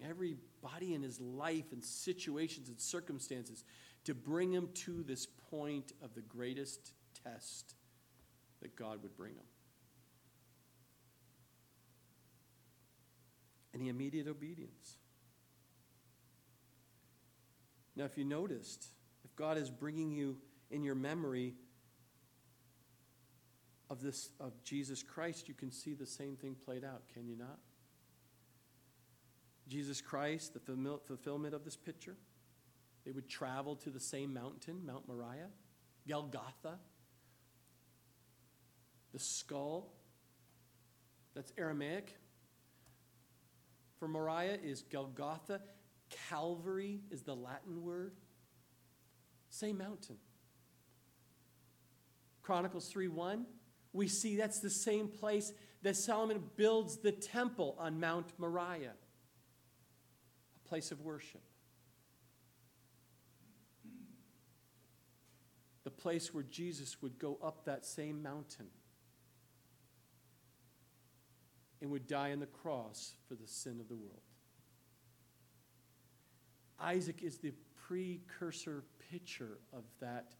everybody 0.66 0.94
and 0.94 1.04
his 1.04 1.20
life 1.20 1.72
and 1.72 1.82
situations 1.84 2.68
and 2.68 2.80
circumstances 2.80 3.64
to 4.04 4.14
bring 4.14 4.52
him 4.52 4.68
to 4.74 5.02
this 5.02 5.26
point 5.50 5.92
of 6.02 6.14
the 6.14 6.22
greatest 6.22 6.92
test 7.24 7.74
that 8.62 8.76
God 8.76 9.02
would 9.02 9.16
bring 9.16 9.34
him. 9.34 9.44
And 13.72 13.82
the 13.82 13.88
immediate 13.88 14.26
obedience. 14.26 14.96
Now, 17.94 18.04
if 18.04 18.16
you 18.16 18.24
noticed, 18.24 18.86
if 19.24 19.34
God 19.36 19.58
is 19.58 19.70
bringing 19.70 20.10
you 20.10 20.38
in 20.70 20.82
your 20.82 20.94
memory 20.94 21.54
of 23.88 24.00
this 24.00 24.30
of 24.40 24.52
Jesus 24.64 25.02
Christ, 25.02 25.48
you 25.48 25.54
can 25.54 25.70
see 25.70 25.94
the 25.94 26.06
same 26.06 26.36
thing 26.36 26.56
played 26.64 26.84
out, 26.84 27.02
can 27.12 27.26
you 27.26 27.36
not? 27.36 27.58
Jesus 29.68 30.00
Christ, 30.00 30.54
the 30.54 30.98
fulfillment 31.06 31.54
of 31.54 31.64
this 31.64 31.76
picture. 31.76 32.16
They 33.04 33.12
would 33.12 33.28
travel 33.28 33.76
to 33.76 33.90
the 33.90 34.00
same 34.00 34.34
mountain, 34.34 34.84
Mount 34.84 35.06
Moriah, 35.06 35.50
Golgotha, 36.08 36.78
the 39.12 39.18
skull. 39.18 39.92
That's 41.34 41.52
Aramaic. 41.56 42.16
For 43.98 44.08
Moriah 44.08 44.58
is 44.62 44.82
Golgotha. 44.82 45.60
Calvary 46.28 47.00
is 47.10 47.22
the 47.22 47.34
Latin 47.34 47.82
word. 47.82 48.14
Same 49.50 49.78
mountain. 49.78 50.16
Chronicles 52.42 52.88
3 52.88 53.08
1, 53.08 53.46
we 53.92 54.06
see 54.06 54.36
that's 54.36 54.60
the 54.60 54.70
same 54.70 55.08
place 55.08 55.52
that 55.82 55.96
Solomon 55.96 56.42
builds 56.56 56.98
the 56.98 57.10
temple 57.10 57.76
on 57.78 57.98
Mount 57.98 58.32
Moriah 58.38 58.92
place 60.68 60.90
of 60.90 61.00
worship. 61.00 61.42
The 65.84 65.90
place 65.90 66.34
where 66.34 66.42
Jesus 66.42 67.00
would 67.00 67.18
go 67.18 67.38
up 67.42 67.64
that 67.64 67.84
same 67.86 68.22
mountain 68.22 68.66
and 71.80 71.90
would 71.90 72.06
die 72.06 72.32
on 72.32 72.40
the 72.40 72.46
cross 72.46 73.14
for 73.28 73.34
the 73.34 73.46
sin 73.46 73.78
of 73.80 73.88
the 73.88 73.94
world. 73.94 74.22
Isaac 76.80 77.22
is 77.22 77.38
the 77.38 77.52
precursor 77.86 78.84
picture 79.10 79.58
of 79.72 79.84
that 80.00 80.34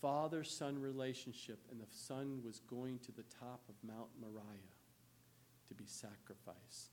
father 0.00 0.44
son 0.44 0.78
relationship, 0.78 1.58
and 1.70 1.80
the 1.80 1.86
son 1.90 2.40
was 2.44 2.60
going 2.60 2.98
to 3.00 3.12
the 3.12 3.24
top 3.40 3.62
of 3.68 3.74
Mount 3.82 4.08
Moriah 4.20 4.76
to 5.68 5.74
be 5.74 5.86
sacrificed. 5.86 6.92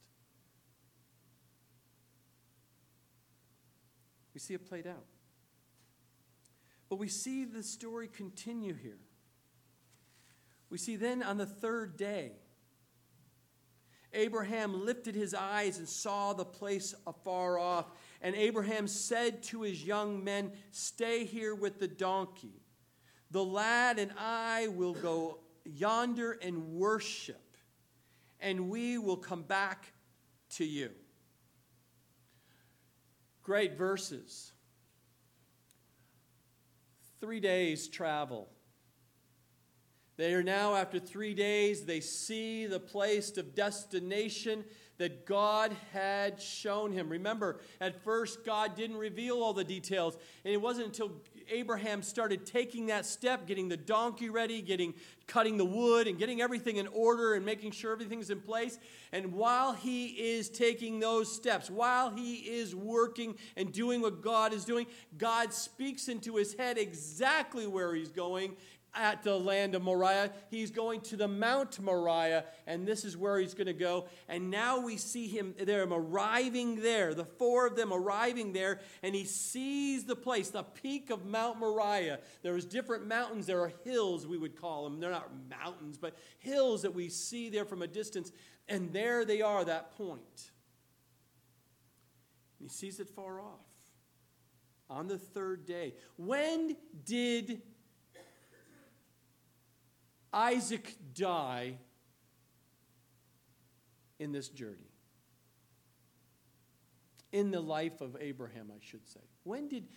We 4.35 4.39
see 4.41 4.53
it 4.53 4.67
played 4.67 4.85
out. 4.85 5.05
But 6.89 6.97
we 6.97 7.07
see 7.07 7.45
the 7.45 7.63
story 7.63 8.09
continue 8.09 8.73
here. 8.75 8.99
We 10.69 10.77
see 10.77 10.97
then 10.97 11.23
on 11.23 11.37
the 11.37 11.45
third 11.45 11.95
day, 11.95 12.33
Abraham 14.11 14.85
lifted 14.85 15.15
his 15.15 15.33
eyes 15.33 15.77
and 15.77 15.87
saw 15.87 16.33
the 16.33 16.43
place 16.43 16.93
afar 17.07 17.57
off. 17.57 17.85
And 18.21 18.35
Abraham 18.35 18.87
said 18.87 19.41
to 19.43 19.61
his 19.61 19.85
young 19.85 20.21
men, 20.21 20.51
Stay 20.71 21.23
here 21.23 21.55
with 21.55 21.79
the 21.79 21.87
donkey. 21.87 22.61
The 23.31 23.43
lad 23.43 23.99
and 23.99 24.11
I 24.17 24.67
will 24.67 24.95
go 24.95 25.39
yonder 25.63 26.33
and 26.33 26.73
worship. 26.73 27.57
and 28.41 28.69
we 28.69 28.97
will 28.97 29.17
come 29.17 29.43
back 29.43 29.93
to 30.49 30.65
you. 30.65 30.91
Great 33.45 33.77
verses. 33.77 34.53
Three 37.21 37.39
days' 37.39 37.87
travel. 37.87 38.49
They 40.17 40.33
are 40.33 40.41
now, 40.41 40.75
after 40.75 40.99
three 40.99 41.35
days, 41.35 41.85
they 41.85 41.99
see 41.99 42.65
the 42.65 42.79
place 42.79 43.37
of 43.37 43.53
destination 43.53 44.65
that 44.97 45.27
God 45.27 45.75
had 45.93 46.41
shown 46.41 46.91
him. 46.91 47.09
Remember, 47.09 47.59
at 47.79 48.03
first, 48.03 48.43
God 48.45 48.75
didn't 48.75 48.97
reveal 48.97 49.43
all 49.43 49.53
the 49.53 49.63
details, 49.63 50.17
and 50.43 50.51
it 50.51 50.61
wasn't 50.61 50.87
until 50.87 51.11
Abraham 51.49 52.01
started 52.01 52.45
taking 52.45 52.87
that 52.87 53.05
step, 53.05 53.47
getting 53.47 53.69
the 53.69 53.77
donkey 53.77 54.29
ready, 54.29 54.61
getting 54.61 54.93
cutting 55.27 55.57
the 55.57 55.65
wood, 55.65 56.07
and 56.07 56.19
getting 56.19 56.41
everything 56.41 56.77
in 56.77 56.87
order 56.87 57.33
and 57.33 57.43
making 57.43 57.71
sure 57.71 57.91
everything's 57.91 58.29
in 58.29 58.39
place. 58.39 58.77
And 59.11 59.33
while 59.33 59.73
he 59.73 60.07
is 60.07 60.49
taking 60.49 60.99
those 60.99 61.33
steps, 61.33 61.69
while 61.69 62.11
he 62.11 62.35
is 62.35 62.75
working 62.75 63.35
and 63.55 63.71
doing 63.71 64.01
what 64.01 64.21
God 64.21 64.53
is 64.53 64.65
doing, 64.65 64.85
God 65.17 65.53
speaks 65.53 66.07
into 66.07 66.35
his 66.35 66.53
head 66.53 66.77
exactly 66.77 67.65
where 67.65 67.95
he's 67.95 68.11
going 68.11 68.55
at 68.95 69.23
the 69.23 69.37
land 69.37 69.75
of 69.75 69.81
Moriah. 69.81 70.31
He's 70.49 70.71
going 70.71 71.01
to 71.01 71.17
the 71.17 71.27
Mount 71.27 71.79
Moriah, 71.79 72.45
and 72.65 72.87
this 72.87 73.05
is 73.05 73.17
where 73.17 73.37
he's 73.39 73.53
going 73.53 73.67
to 73.67 73.73
go. 73.73 74.07
And 74.27 74.49
now 74.49 74.79
we 74.79 74.97
see 74.97 75.27
him 75.27 75.53
them 75.57 75.93
arriving 75.93 76.81
there, 76.81 77.13
the 77.13 77.25
four 77.25 77.67
of 77.67 77.75
them 77.75 77.91
arriving 77.93 78.53
there, 78.53 78.79
and 79.03 79.13
he 79.13 79.25
sees 79.25 80.05
the 80.05 80.15
place, 80.15 80.49
the 80.49 80.63
peak 80.63 81.09
of 81.09 81.25
Mount 81.25 81.59
Moriah. 81.59 82.19
There's 82.41 82.65
different 82.65 83.07
mountains, 83.07 83.45
there 83.45 83.61
are 83.61 83.73
hills, 83.83 84.25
we 84.25 84.37
would 84.37 84.59
call 84.59 84.85
them. 84.85 84.99
They're 84.99 85.11
not 85.11 85.29
mountains, 85.49 85.97
but 85.97 86.17
hills 86.39 86.81
that 86.83 86.93
we 86.93 87.09
see 87.09 87.49
there 87.49 87.65
from 87.65 87.81
a 87.81 87.87
distance. 87.87 88.31
And 88.67 88.91
there 88.93 89.25
they 89.25 89.41
are, 89.41 89.63
that 89.65 89.95
point. 89.95 90.51
And 92.59 92.69
he 92.69 92.73
sees 92.73 92.99
it 92.99 93.09
far 93.09 93.41
off 93.41 93.59
on 94.89 95.07
the 95.07 95.17
third 95.17 95.65
day. 95.65 95.93
When 96.17 96.75
did 97.05 97.61
Isaac 100.35 100.93
die 101.13 101.77
in 104.19 104.33
this 104.33 104.49
journey? 104.49 104.91
In 107.31 107.51
the 107.51 107.61
life 107.61 108.01
of 108.01 108.17
Abraham, 108.19 108.69
I 108.69 108.79
should 108.81 109.07
say. 109.07 109.21
When 109.43 109.69
did 109.69 109.87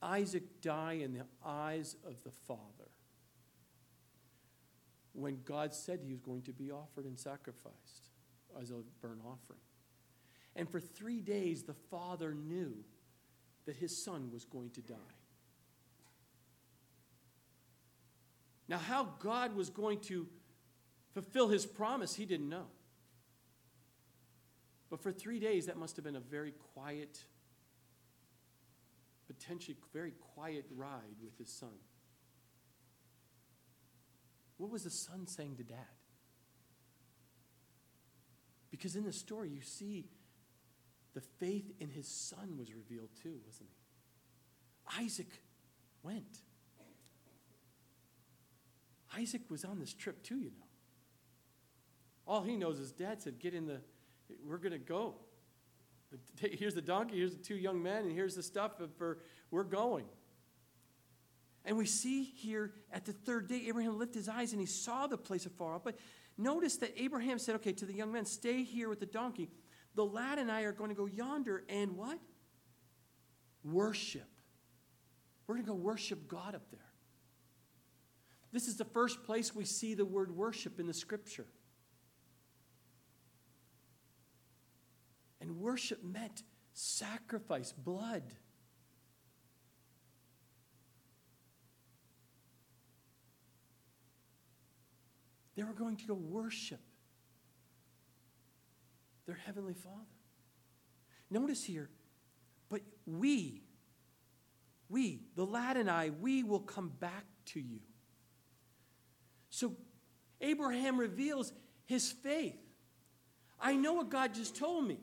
Isaac 0.00 0.60
die 0.60 1.00
in 1.02 1.14
the 1.14 1.24
eyes 1.44 1.96
of 2.06 2.22
the 2.22 2.30
Father? 2.30 2.62
When 5.12 5.40
God 5.44 5.74
said 5.74 6.00
he 6.00 6.12
was 6.12 6.20
going 6.20 6.42
to 6.42 6.52
be 6.52 6.70
offered 6.70 7.04
and 7.04 7.18
sacrificed 7.18 8.10
as 8.60 8.70
a 8.70 8.82
burnt 9.00 9.20
offering. 9.20 9.60
And 10.54 10.70
for 10.70 10.78
three 10.80 11.20
days, 11.20 11.64
the 11.64 11.74
Father 11.74 12.34
knew 12.34 12.72
that 13.64 13.76
his 13.76 13.96
son 13.96 14.30
was 14.32 14.44
going 14.44 14.70
to 14.70 14.80
die. 14.80 15.15
Now, 18.68 18.78
how 18.78 19.04
God 19.20 19.54
was 19.54 19.70
going 19.70 20.00
to 20.00 20.26
fulfill 21.14 21.48
his 21.48 21.64
promise, 21.64 22.14
he 22.14 22.26
didn't 22.26 22.48
know. 22.48 22.66
But 24.90 25.00
for 25.00 25.12
three 25.12 25.40
days, 25.40 25.66
that 25.66 25.76
must 25.76 25.96
have 25.96 26.04
been 26.04 26.16
a 26.16 26.20
very 26.20 26.52
quiet, 26.74 27.24
potentially 29.26 29.76
very 29.92 30.12
quiet 30.34 30.64
ride 30.74 31.16
with 31.22 31.36
his 31.38 31.48
son. 31.48 31.78
What 34.58 34.70
was 34.70 34.84
the 34.84 34.90
son 34.90 35.26
saying 35.26 35.56
to 35.56 35.64
dad? 35.64 35.76
Because 38.70 38.96
in 38.96 39.04
the 39.04 39.12
story, 39.12 39.48
you 39.48 39.60
see 39.60 40.06
the 41.14 41.20
faith 41.20 41.72
in 41.80 41.88
his 41.88 42.06
son 42.06 42.56
was 42.58 42.74
revealed 42.74 43.10
too, 43.22 43.40
wasn't 43.46 43.68
he? 43.70 45.04
Isaac 45.04 45.30
went. 46.02 46.40
Isaac 49.14 49.42
was 49.50 49.64
on 49.64 49.78
this 49.78 49.92
trip 49.92 50.22
too, 50.22 50.38
you 50.38 50.50
know. 50.50 50.66
All 52.26 52.42
he 52.42 52.56
knows 52.56 52.78
is 52.78 52.92
dad 52.92 53.22
said, 53.22 53.38
Get 53.38 53.54
in 53.54 53.66
the, 53.66 53.80
we're 54.44 54.58
going 54.58 54.72
to 54.72 54.78
go. 54.78 55.14
Here's 56.40 56.74
the 56.74 56.82
donkey, 56.82 57.18
here's 57.18 57.32
the 57.32 57.42
two 57.42 57.56
young 57.56 57.82
men, 57.82 58.04
and 58.04 58.12
here's 58.12 58.34
the 58.34 58.42
stuff 58.42 58.72
for, 58.96 59.18
we're 59.50 59.64
going. 59.64 60.06
And 61.64 61.76
we 61.76 61.84
see 61.84 62.22
here 62.22 62.72
at 62.92 63.04
the 63.04 63.12
third 63.12 63.48
day, 63.48 63.64
Abraham 63.66 63.98
lifted 63.98 64.18
his 64.18 64.28
eyes 64.28 64.52
and 64.52 64.60
he 64.60 64.66
saw 64.66 65.08
the 65.08 65.18
place 65.18 65.46
afar 65.46 65.74
off. 65.74 65.82
But 65.82 65.98
notice 66.38 66.76
that 66.76 66.92
Abraham 66.96 67.40
said, 67.40 67.56
Okay, 67.56 67.72
to 67.72 67.84
the 67.84 67.92
young 67.92 68.12
men, 68.12 68.24
stay 68.24 68.62
here 68.62 68.88
with 68.88 69.00
the 69.00 69.06
donkey. 69.06 69.50
The 69.96 70.04
lad 70.04 70.38
and 70.38 70.50
I 70.50 70.62
are 70.62 70.72
going 70.72 70.90
to 70.90 70.94
go 70.94 71.06
yonder 71.06 71.64
and 71.68 71.96
what? 71.96 72.18
Worship. 73.64 74.28
We're 75.46 75.56
going 75.56 75.66
to 75.66 75.72
go 75.72 75.76
worship 75.76 76.28
God 76.28 76.54
up 76.54 76.70
there. 76.70 76.80
This 78.52 78.68
is 78.68 78.76
the 78.76 78.84
first 78.84 79.24
place 79.24 79.54
we 79.54 79.64
see 79.64 79.94
the 79.94 80.04
word 80.04 80.34
worship 80.34 80.80
in 80.80 80.86
the 80.86 80.94
scripture. 80.94 81.46
And 85.40 85.58
worship 85.58 86.02
meant 86.02 86.42
sacrifice, 86.72 87.72
blood. 87.72 88.22
They 95.56 95.62
were 95.62 95.72
going 95.72 95.96
to 95.96 96.06
go 96.06 96.14
worship 96.14 96.80
their 99.26 99.36
Heavenly 99.36 99.74
Father. 99.74 99.96
Notice 101.30 101.64
here, 101.64 101.88
but 102.68 102.82
we, 103.06 103.62
we, 104.88 105.22
the 105.34 105.44
lad 105.44 105.76
and 105.76 105.90
I, 105.90 106.10
we 106.10 106.42
will 106.42 106.60
come 106.60 106.88
back 107.00 107.24
to 107.46 107.60
you. 107.60 107.80
So 109.56 109.72
Abraham 110.42 111.00
reveals 111.00 111.50
his 111.86 112.12
faith. 112.12 112.60
I 113.58 113.74
know 113.74 113.94
what 113.94 114.10
God 114.10 114.34
just 114.34 114.54
told 114.54 114.86
me. 114.86 114.98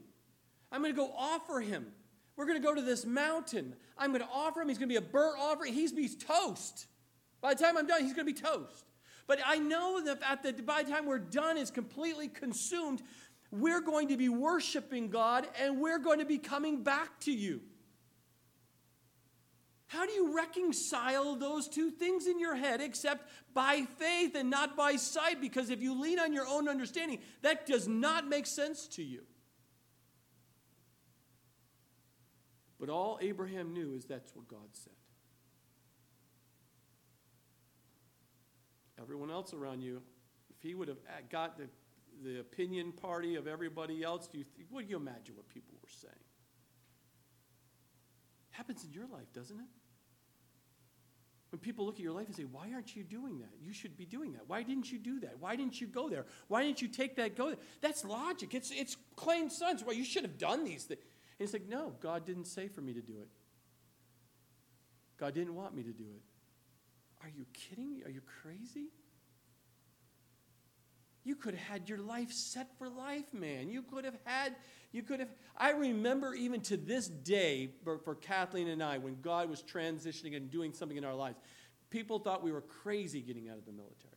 I'm 0.72 0.80
going 0.84 0.94
to 0.94 0.96
go 0.96 1.12
offer 1.18 1.60
him. 1.60 1.88
We're 2.36 2.46
going 2.46 2.62
to 2.62 2.64
go 2.64 2.76
to 2.76 2.82
this 2.84 3.04
mountain. 3.04 3.76
I'm 3.98 4.12
going 4.12 4.22
to 4.22 4.30
offer 4.32 4.62
him. 4.62 4.70
He's 4.70 4.78
going 4.78 4.90
to 4.90 4.94
be 4.94 5.04
a 5.04 5.10
burnt 5.10 5.40
offering. 5.40 5.74
He's 5.74 5.92
be 5.92 6.08
toast. 6.08 6.86
By 7.42 7.56
the 7.56 7.64
time 7.64 7.78
I'm 7.78 7.88
done, 7.88 8.04
he's 8.04 8.14
going 8.14 8.28
to 8.28 8.32
be 8.32 8.40
toast. 8.40 8.86
But 9.26 9.40
I 9.44 9.58
know 9.58 10.04
that 10.06 10.20
at 10.22 10.44
the, 10.44 10.54
by 10.62 10.84
the 10.84 10.92
time 10.92 11.08
we're 11.08 11.18
done, 11.18 11.58
is 11.58 11.72
completely 11.72 12.28
consumed. 12.28 13.02
We're 13.50 13.82
going 13.82 14.10
to 14.10 14.18
be 14.18 14.30
worshiping 14.30 15.10
God 15.10 15.48
and 15.60 15.82
we're 15.82 15.98
going 15.98 16.20
to 16.20 16.26
be 16.26 16.38
coming 16.38 16.84
back 16.84 17.20
to 17.22 17.32
you. 17.32 17.62
How 19.94 20.08
do 20.08 20.12
you 20.12 20.36
reconcile 20.36 21.36
those 21.36 21.68
two 21.68 21.92
things 21.92 22.26
in 22.26 22.40
your 22.40 22.56
head 22.56 22.82
except 22.82 23.30
by 23.54 23.84
faith 24.00 24.34
and 24.34 24.50
not 24.50 24.76
by 24.76 24.96
sight? 24.96 25.40
Because 25.40 25.70
if 25.70 25.84
you 25.84 26.02
lean 26.02 26.20
on 26.20 26.34
your 26.34 26.48
own 26.48 26.68
understanding, 26.68 27.20
that 27.44 27.68
does 27.68 27.88
not 27.88 28.28
make 28.28 28.48
sense 28.48 28.88
to 28.88 29.04
you. 29.04 29.22
But 32.80 32.90
all 32.90 33.20
Abraham 33.22 33.72
knew 33.72 33.94
is 33.94 34.06
that's 34.06 34.36
what 34.36 34.48
God 34.48 34.68
said. 34.72 34.94
Everyone 39.00 39.30
else 39.30 39.54
around 39.54 39.82
you, 39.82 40.02
if 40.50 40.64
he 40.64 40.74
would 40.74 40.88
have 40.88 40.98
got 41.30 41.56
the, 41.56 41.70
the 42.24 42.40
opinion 42.40 42.94
party 42.94 43.36
of 43.36 43.46
everybody 43.46 44.02
else, 44.02 44.28
do 44.28 44.40
you 44.40 44.46
what 44.72 44.86
do 44.86 44.90
you 44.90 44.98
imagine 44.98 45.36
what 45.36 45.48
people 45.50 45.76
were 45.84 45.90
saying? 45.90 46.14
Happens 48.50 48.84
in 48.84 48.92
your 48.92 49.06
life, 49.06 49.32
doesn't 49.34 49.60
it? 49.60 49.83
When 51.54 51.60
people 51.60 51.86
look 51.86 51.98
at 51.98 52.02
your 52.02 52.14
life 52.14 52.26
and 52.26 52.36
say, 52.36 52.46
Why 52.52 52.72
aren't 52.74 52.96
you 52.96 53.04
doing 53.04 53.38
that? 53.38 53.52
You 53.62 53.74
should 53.74 53.96
be 53.96 54.06
doing 54.06 54.34
that. 54.34 54.42
Why 54.48 54.64
didn't 54.64 54.92
you 54.92 54.98
do 54.98 55.20
that? 55.20 55.36
Why 55.40 55.56
didn't 55.56 55.80
you 55.80 55.86
go 55.86 56.10
there? 56.10 56.26
Why 56.48 56.64
didn't 56.64 56.82
you 56.82 56.88
take 56.88 57.16
that 57.18 57.36
go 57.36 57.50
there? 57.50 57.60
That's 57.80 58.04
logic. 58.04 58.56
It's, 58.56 58.72
it's 58.72 58.98
plain 59.18 59.52
sense. 59.52 59.84
Well, 59.84 59.96
you 59.96 60.04
should 60.04 60.24
have 60.24 60.40
done 60.40 60.64
these 60.64 60.86
things. 60.86 61.02
And 61.38 61.46
it's 61.46 61.54
like, 61.54 61.70
No, 61.70 61.94
God 62.00 62.26
didn't 62.26 62.46
say 62.46 62.70
for 62.70 62.82
me 62.82 62.92
to 62.94 63.02
do 63.02 63.20
it. 63.22 63.28
God 65.20 65.36
didn't 65.36 65.54
want 65.54 65.76
me 65.76 65.84
to 65.84 65.92
do 65.92 66.06
it. 66.16 66.24
Are 67.22 67.30
you 67.30 67.46
kidding 67.54 67.94
me? 67.94 68.02
Are 68.04 68.10
you 68.10 68.22
crazy? 68.42 68.88
You 71.24 71.36
could 71.36 71.56
have 71.56 71.68
had 71.68 71.90
your 71.90 72.00
life 72.00 72.32
set 72.32 72.78
for 72.78 72.90
life, 72.90 73.34
man. 73.34 73.70
You 73.70 73.82
could 73.82 74.04
have 74.04 74.18
had, 74.26 74.56
you 74.92 75.04
could 75.04 75.20
have. 75.20 75.30
I 75.56 75.72
remember 75.72 76.34
even 76.34 76.62
to 76.62 76.78
this 76.78 77.08
day 77.08 77.72
for, 77.84 77.98
for, 78.00 78.16
Kathleen 78.16 78.68
and 78.68 78.84
I, 78.84 78.98
when 78.98 79.22
God 79.22 79.50
was 79.50 79.64
transitioning 79.64 80.36
and 80.36 80.52
doing 80.52 80.74
something 80.74 80.98
in 80.98 81.06
our 81.06 81.16
lives, 81.16 81.38
people 81.90 82.20
thought 82.20 82.44
we 82.44 82.52
were 82.52 82.62
crazy 82.62 83.22
getting 83.22 83.48
out 83.48 83.58
of 83.58 83.66
the 83.66 83.72
military 83.72 84.14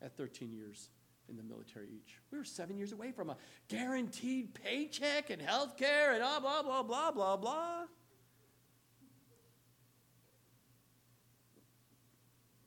at 0.00 0.16
13 0.16 0.52
years 0.52 0.88
in 1.28 1.36
the 1.36 1.42
military 1.42 1.88
each. 1.94 2.18
We 2.30 2.38
were 2.38 2.44
seven 2.44 2.78
years 2.78 2.92
away 2.92 3.12
from 3.12 3.28
a 3.30 3.36
guaranteed 3.68 4.54
paycheck 4.54 5.30
and 5.30 5.40
health 5.40 5.76
care 5.76 6.12
and 6.12 6.20
blah, 6.20 6.40
blah, 6.40 6.62
blah, 6.62 6.82
blah, 6.82 7.10
blah, 7.10 7.36
blah. 7.36 7.84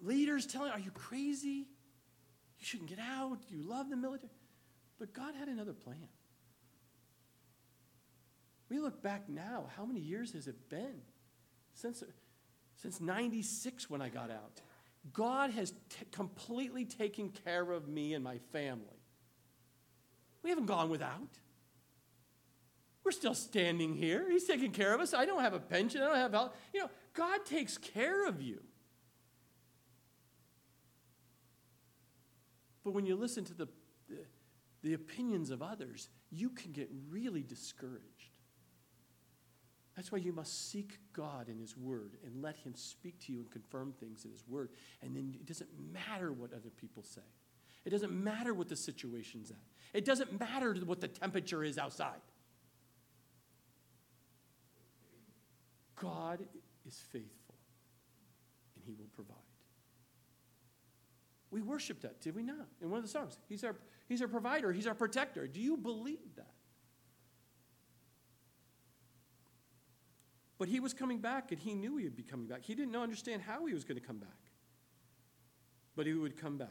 Leaders 0.01 0.45
telling, 0.45 0.71
Are 0.71 0.79
you 0.79 0.91
crazy? 0.91 1.67
You 2.59 2.65
shouldn't 2.65 2.89
get 2.89 2.99
out. 2.99 3.39
You 3.49 3.61
love 3.61 3.89
the 3.89 3.97
military. 3.97 4.31
But 4.99 5.13
God 5.13 5.35
had 5.35 5.47
another 5.47 5.73
plan. 5.73 6.07
We 8.69 8.79
look 8.79 9.01
back 9.01 9.29
now, 9.29 9.69
how 9.77 9.85
many 9.85 10.01
years 10.01 10.33
has 10.33 10.47
it 10.47 10.69
been? 10.69 11.01
Since, 11.73 12.03
since 12.75 12.99
96 12.99 13.89
when 13.89 14.01
I 14.01 14.09
got 14.09 14.31
out. 14.31 14.61
God 15.13 15.51
has 15.51 15.71
t- 15.71 16.05
completely 16.11 16.83
taken 16.83 17.29
care 17.29 17.71
of 17.71 17.87
me 17.87 18.13
and 18.13 18.23
my 18.23 18.39
family. 18.51 18.83
We 20.43 20.49
haven't 20.49 20.65
gone 20.65 20.89
without. 20.89 21.29
We're 23.03 23.11
still 23.11 23.35
standing 23.35 23.93
here. 23.93 24.29
He's 24.29 24.43
taking 24.43 24.71
care 24.71 24.93
of 24.93 24.99
us. 24.99 25.13
I 25.13 25.25
don't 25.25 25.41
have 25.41 25.53
a 25.53 25.59
pension. 25.59 26.01
I 26.01 26.07
don't 26.07 26.17
have 26.17 26.33
help. 26.33 26.55
You 26.73 26.81
know, 26.81 26.89
God 27.13 27.45
takes 27.45 27.77
care 27.77 28.27
of 28.27 28.41
you. 28.41 28.61
But 32.87 32.93
when 32.93 33.05
you 33.05 33.17
listen 33.17 33.43
to 33.43 33.53
the, 33.53 33.67
the, 34.81 34.93
opinions 34.93 35.49
of 35.49 35.61
others, 35.61 36.07
you 36.31 36.49
can 36.49 36.71
get 36.71 36.89
really 37.09 37.43
discouraged. 37.43 38.31
That's 39.97 40.09
why 40.09 40.19
you 40.19 40.31
must 40.31 40.71
seek 40.71 40.97
God 41.11 41.49
in 41.49 41.59
His 41.59 41.75
Word 41.75 42.15
and 42.25 42.41
let 42.41 42.55
Him 42.55 42.75
speak 42.75 43.19
to 43.25 43.33
you 43.33 43.39
and 43.39 43.51
confirm 43.51 43.91
things 43.91 44.23
in 44.23 44.31
His 44.31 44.47
Word. 44.47 44.69
And 45.01 45.13
then 45.13 45.35
it 45.37 45.45
doesn't 45.45 45.67
matter 45.91 46.31
what 46.31 46.53
other 46.53 46.69
people 46.69 47.03
say, 47.03 47.19
it 47.83 47.89
doesn't 47.89 48.13
matter 48.13 48.53
what 48.53 48.69
the 48.69 48.77
situation's 48.77 49.51
at, 49.51 49.57
it 49.93 50.05
doesn't 50.05 50.39
matter 50.39 50.73
what 50.85 51.01
the 51.01 51.09
temperature 51.09 51.65
is 51.65 51.77
outside. 51.77 52.21
God 55.97 56.39
is 56.85 56.97
faithful 57.11 57.55
and 58.77 58.85
He 58.85 58.93
will 58.93 59.09
provide. 59.13 59.46
We 61.51 61.61
worshiped 61.61 62.01
that, 62.01 62.21
did 62.21 62.35
we 62.35 62.43
not? 62.43 62.67
In 62.81 62.89
one 62.89 62.97
of 62.97 63.05
the 63.05 63.11
songs. 63.11 63.37
He's 63.47 63.63
our, 63.63 63.75
he's 64.07 64.21
our 64.21 64.27
provider, 64.27 64.71
He's 64.71 64.87
our 64.87 64.95
protector. 64.95 65.47
Do 65.47 65.61
you 65.61 65.77
believe 65.77 66.35
that? 66.35 66.51
But 70.57 70.67
he 70.67 70.79
was 70.79 70.93
coming 70.93 71.19
back, 71.19 71.51
and 71.51 71.59
he 71.59 71.73
knew 71.75 71.97
he 71.97 72.05
would 72.05 72.15
be 72.15 72.23
coming 72.23 72.47
back. 72.47 72.63
He 72.63 72.73
didn't 72.73 72.95
understand 72.95 73.43
how 73.43 73.65
he 73.67 73.73
was 73.73 73.83
going 73.83 73.99
to 73.99 74.05
come 74.05 74.17
back, 74.17 74.29
but 75.95 76.07
he 76.07 76.13
would 76.13 76.35
come 76.35 76.57
back. 76.57 76.69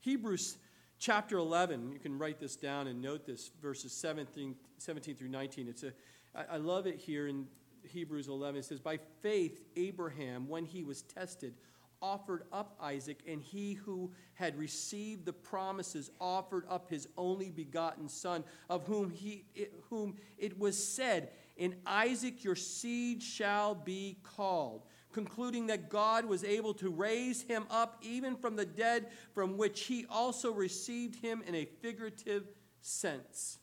Hebrews 0.00 0.56
chapter 0.98 1.36
11, 1.36 1.92
you 1.92 1.98
can 1.98 2.18
write 2.18 2.40
this 2.40 2.56
down 2.56 2.86
and 2.86 3.02
note 3.02 3.26
this, 3.26 3.50
verses 3.60 3.92
17, 3.92 4.54
17 4.78 5.16
through 5.16 5.28
19. 5.28 5.68
It's 5.68 5.82
a, 5.82 5.92
I, 6.34 6.54
I 6.54 6.56
love 6.56 6.86
it 6.86 6.96
here 6.96 7.26
in 7.28 7.46
Hebrews 7.82 8.28
11. 8.28 8.60
It 8.60 8.64
says, 8.64 8.80
By 8.80 8.98
faith, 9.22 9.62
Abraham, 9.76 10.48
when 10.48 10.64
he 10.64 10.82
was 10.82 11.02
tested, 11.02 11.54
offered 12.02 12.44
up 12.52 12.76
Isaac, 12.80 13.20
and 13.26 13.42
he 13.42 13.74
who 13.74 14.10
had 14.34 14.58
received 14.58 15.24
the 15.24 15.32
promises 15.32 16.10
offered 16.20 16.64
up 16.68 16.88
his 16.88 17.08
only 17.16 17.50
begotten 17.50 18.08
son, 18.08 18.44
of 18.68 18.86
whom, 18.86 19.10
he, 19.10 19.44
it, 19.54 19.72
whom 19.90 20.16
it 20.38 20.58
was 20.58 20.82
said, 20.82 21.30
in 21.56 21.76
Isaac 21.84 22.42
your 22.42 22.56
seed 22.56 23.22
shall 23.22 23.74
be 23.74 24.18
called, 24.22 24.86
concluding 25.12 25.66
that 25.66 25.90
God 25.90 26.24
was 26.24 26.42
able 26.42 26.72
to 26.74 26.88
raise 26.88 27.42
him 27.42 27.64
up 27.70 27.98
even 28.02 28.36
from 28.36 28.56
the 28.56 28.64
dead, 28.64 29.08
from 29.34 29.58
which 29.58 29.82
he 29.82 30.06
also 30.08 30.52
received 30.52 31.16
him 31.16 31.42
in 31.46 31.54
a 31.54 31.66
figurative 31.82 32.44
sense. 32.80 33.58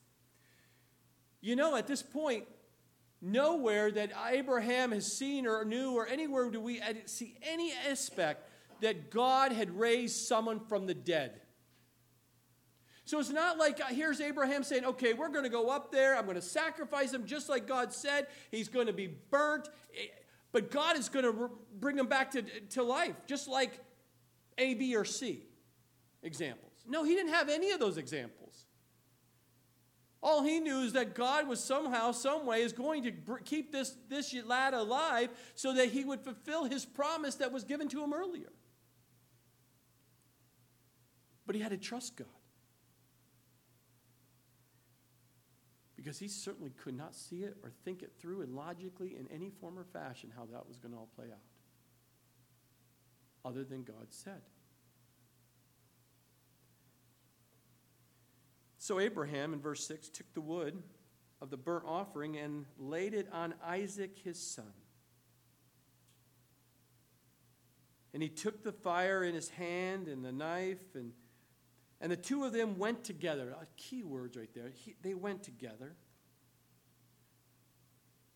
You 1.41 1.55
know, 1.55 1.75
at 1.75 1.87
this 1.87 2.03
point, 2.03 2.45
nowhere 3.31 3.91
that 3.91 4.11
Abraham 4.29 4.91
has 4.91 5.11
seen 5.11 5.45
or 5.45 5.63
knew, 5.65 5.93
or 5.93 6.07
anywhere 6.07 6.49
do 6.49 6.59
we 6.59 6.81
see 7.05 7.37
any 7.41 7.73
aspect 7.89 8.49
that 8.81 9.11
God 9.11 9.51
had 9.51 9.77
raised 9.77 10.27
someone 10.27 10.59
from 10.59 10.85
the 10.87 10.93
dead. 10.93 11.41
So 13.05 13.19
it's 13.19 13.29
not 13.29 13.57
like 13.57 13.79
uh, 13.79 13.85
here's 13.85 14.19
Abraham 14.19 14.63
saying, 14.63 14.83
okay, 14.83 15.13
we're 15.13 15.29
going 15.29 15.45
to 15.45 15.49
go 15.49 15.69
up 15.69 15.93
there. 15.93 16.17
I'm 16.17 16.25
going 16.25 16.35
to 16.35 16.41
sacrifice 16.41 17.13
him 17.13 17.25
just 17.25 17.47
like 17.47 17.65
God 17.65 17.93
said. 17.93 18.27
He's 18.51 18.67
going 18.67 18.87
to 18.87 18.93
be 18.93 19.07
burnt. 19.07 19.69
Eh, 19.97 20.07
but 20.51 20.71
God 20.71 20.97
is 20.97 21.07
going 21.07 21.23
to 21.23 21.49
bring 21.79 21.97
him 21.97 22.07
back 22.07 22.31
to, 22.31 22.41
to 22.41 22.83
life, 22.83 23.15
just 23.25 23.47
like 23.47 23.79
A, 24.57 24.73
B, 24.73 24.95
or 24.95 25.05
C 25.05 25.43
examples. 26.21 26.73
No, 26.85 27.03
he 27.03 27.15
didn't 27.15 27.33
have 27.33 27.47
any 27.47 27.71
of 27.71 27.79
those 27.79 27.97
examples. 27.97 28.46
All 30.21 30.43
he 30.43 30.59
knew 30.59 30.79
is 30.79 30.93
that 30.93 31.13
God 31.13 31.47
was 31.47 31.63
somehow, 31.63 32.11
some 32.11 32.45
way, 32.45 32.61
is 32.61 32.73
going 32.73 33.03
to 33.03 33.13
keep 33.45 33.71
this, 33.71 33.95
this 34.09 34.33
lad 34.45 34.73
alive 34.73 35.29
so 35.53 35.73
that 35.73 35.89
he 35.89 36.03
would 36.03 36.21
fulfill 36.21 36.65
his 36.65 36.85
promise 36.85 37.35
that 37.35 37.51
was 37.51 37.63
given 37.63 37.87
to 37.89 38.03
him 38.03 38.13
earlier. 38.13 38.51
But 41.45 41.55
he 41.55 41.61
had 41.61 41.71
to 41.71 41.77
trust 41.77 42.17
God. 42.17 42.27
because 46.07 46.19
he 46.19 46.29
certainly 46.29 46.69
could 46.69 46.95
not 46.95 47.13
see 47.13 47.43
it 47.43 47.57
or 47.63 47.71
think 47.83 48.01
it 48.01 48.13
through 48.17 48.41
and 48.41 48.55
logically 48.55 49.17
in 49.19 49.27
any 49.27 49.49
form 49.49 49.77
or 49.77 49.83
fashion 49.83 50.31
how 50.33 50.45
that 50.45 50.65
was 50.65 50.77
going 50.77 50.93
to 50.93 50.97
all 50.97 51.09
play 51.17 51.25
out, 51.25 51.41
other 53.43 53.65
than 53.65 53.83
God 53.83 54.07
said. 54.09 54.41
So 58.87 59.01
Abraham, 59.01 59.51
in 59.51 59.59
verse 59.59 59.85
6, 59.85 60.07
took 60.07 60.33
the 60.33 60.39
wood 60.39 60.81
of 61.41 61.49
the 61.49 61.57
burnt 61.57 61.83
offering 61.85 62.37
and 62.37 62.63
laid 62.79 63.13
it 63.13 63.27
on 63.33 63.53
Isaac 63.61 64.17
his 64.23 64.39
son. 64.39 64.71
And 68.13 68.23
he 68.23 68.29
took 68.29 68.63
the 68.63 68.71
fire 68.71 69.25
in 69.25 69.35
his 69.35 69.49
hand 69.49 70.07
and 70.07 70.23
the 70.23 70.31
knife 70.31 70.95
and 70.95 71.11
and 71.99 72.09
the 72.09 72.15
two 72.15 72.45
of 72.45 72.53
them 72.53 72.77
went 72.77 73.03
together. 73.03 73.57
Key 73.75 74.03
words 74.03 74.37
right 74.37 74.53
there. 74.55 74.71
He, 74.73 74.95
they 75.01 75.15
went 75.15 75.43
together. 75.43 75.97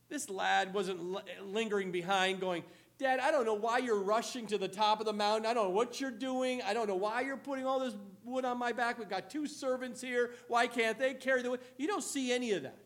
This 0.09 0.29
lad 0.29 0.73
wasn't 0.73 0.99
lingering 1.45 1.93
behind 1.93 2.41
going, 2.41 2.63
Dad, 3.01 3.19
I 3.19 3.31
don't 3.31 3.45
know 3.45 3.55
why 3.55 3.79
you're 3.79 3.99
rushing 3.99 4.45
to 4.47 4.59
the 4.59 4.67
top 4.67 4.99
of 4.99 5.07
the 5.07 5.13
mountain. 5.13 5.47
I 5.47 5.55
don't 5.55 5.65
know 5.65 5.71
what 5.71 5.99
you're 5.99 6.11
doing. 6.11 6.61
I 6.61 6.73
don't 6.73 6.87
know 6.87 6.95
why 6.95 7.21
you're 7.21 7.35
putting 7.35 7.65
all 7.65 7.79
this 7.79 7.95
wood 8.23 8.45
on 8.45 8.59
my 8.59 8.71
back. 8.71 8.99
We've 8.99 9.09
got 9.09 9.29
two 9.29 9.47
servants 9.47 10.01
here. 10.01 10.31
Why 10.47 10.67
can't 10.67 10.99
they 10.99 11.15
carry 11.15 11.41
the 11.41 11.49
wood? 11.49 11.61
You 11.77 11.87
don't 11.87 12.03
see 12.03 12.31
any 12.31 12.51
of 12.51 12.61
that. 12.61 12.77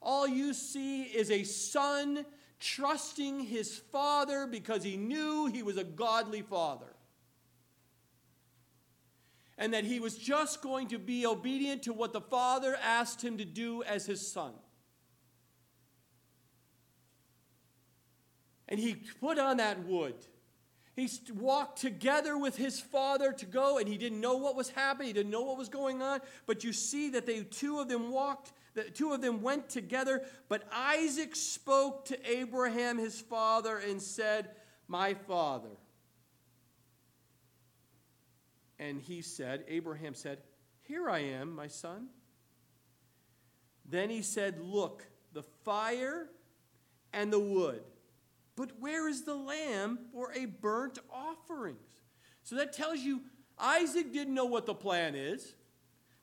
All 0.00 0.26
you 0.26 0.54
see 0.54 1.02
is 1.02 1.30
a 1.30 1.44
son 1.44 2.24
trusting 2.58 3.40
his 3.40 3.76
father 3.76 4.46
because 4.46 4.82
he 4.82 4.96
knew 4.96 5.46
he 5.46 5.62
was 5.62 5.76
a 5.76 5.84
godly 5.84 6.40
father 6.40 6.94
and 9.58 9.74
that 9.74 9.84
he 9.84 10.00
was 10.00 10.16
just 10.16 10.62
going 10.62 10.88
to 10.88 10.98
be 10.98 11.26
obedient 11.26 11.82
to 11.82 11.92
what 11.92 12.12
the 12.12 12.20
Father 12.20 12.78
asked 12.82 13.22
him 13.22 13.36
to 13.38 13.44
do 13.44 13.82
as 13.82 14.06
his 14.06 14.26
son. 14.26 14.52
And 18.68 18.78
he 18.78 18.94
put 18.94 19.38
on 19.38 19.56
that 19.58 19.84
wood. 19.84 20.14
He 20.94 21.08
walked 21.32 21.80
together 21.80 22.36
with 22.36 22.56
his 22.56 22.80
father 22.80 23.32
to 23.32 23.46
go, 23.46 23.78
and 23.78 23.88
he 23.88 23.96
didn't 23.96 24.20
know 24.20 24.36
what 24.36 24.56
was 24.56 24.68
happening. 24.70 25.06
He 25.06 25.12
didn't 25.12 25.30
know 25.30 25.42
what 25.42 25.56
was 25.56 25.68
going 25.68 26.02
on. 26.02 26.20
But 26.44 26.64
you 26.64 26.72
see 26.72 27.10
that 27.10 27.24
they 27.24 27.44
two 27.44 27.78
of 27.78 27.88
them 27.88 28.10
walked, 28.10 28.52
the 28.74 28.82
two 28.82 29.12
of 29.12 29.20
them 29.20 29.40
went 29.40 29.68
together. 29.68 30.24
But 30.48 30.64
Isaac 30.72 31.36
spoke 31.36 32.06
to 32.06 32.30
Abraham, 32.30 32.98
his 32.98 33.20
father, 33.20 33.78
and 33.78 34.02
said, 34.02 34.50
My 34.88 35.14
father. 35.14 35.76
And 38.80 39.00
he 39.00 39.22
said, 39.22 39.64
Abraham 39.68 40.14
said, 40.14 40.38
Here 40.82 41.08
I 41.08 41.20
am, 41.20 41.54
my 41.54 41.68
son. 41.68 42.08
Then 43.88 44.10
he 44.10 44.22
said, 44.22 44.60
Look, 44.60 45.06
the 45.32 45.44
fire 45.64 46.28
and 47.12 47.32
the 47.32 47.40
wood, 47.40 47.82
but 48.58 48.72
where 48.80 49.08
is 49.08 49.22
the 49.22 49.36
lamb 49.36 50.00
for 50.12 50.32
a 50.32 50.46
burnt 50.46 50.98
offerings? 51.12 51.78
So 52.42 52.56
that 52.56 52.72
tells 52.72 52.98
you 52.98 53.22
Isaac 53.56 54.12
didn't 54.12 54.34
know 54.34 54.46
what 54.46 54.66
the 54.66 54.74
plan 54.74 55.14
is. 55.14 55.54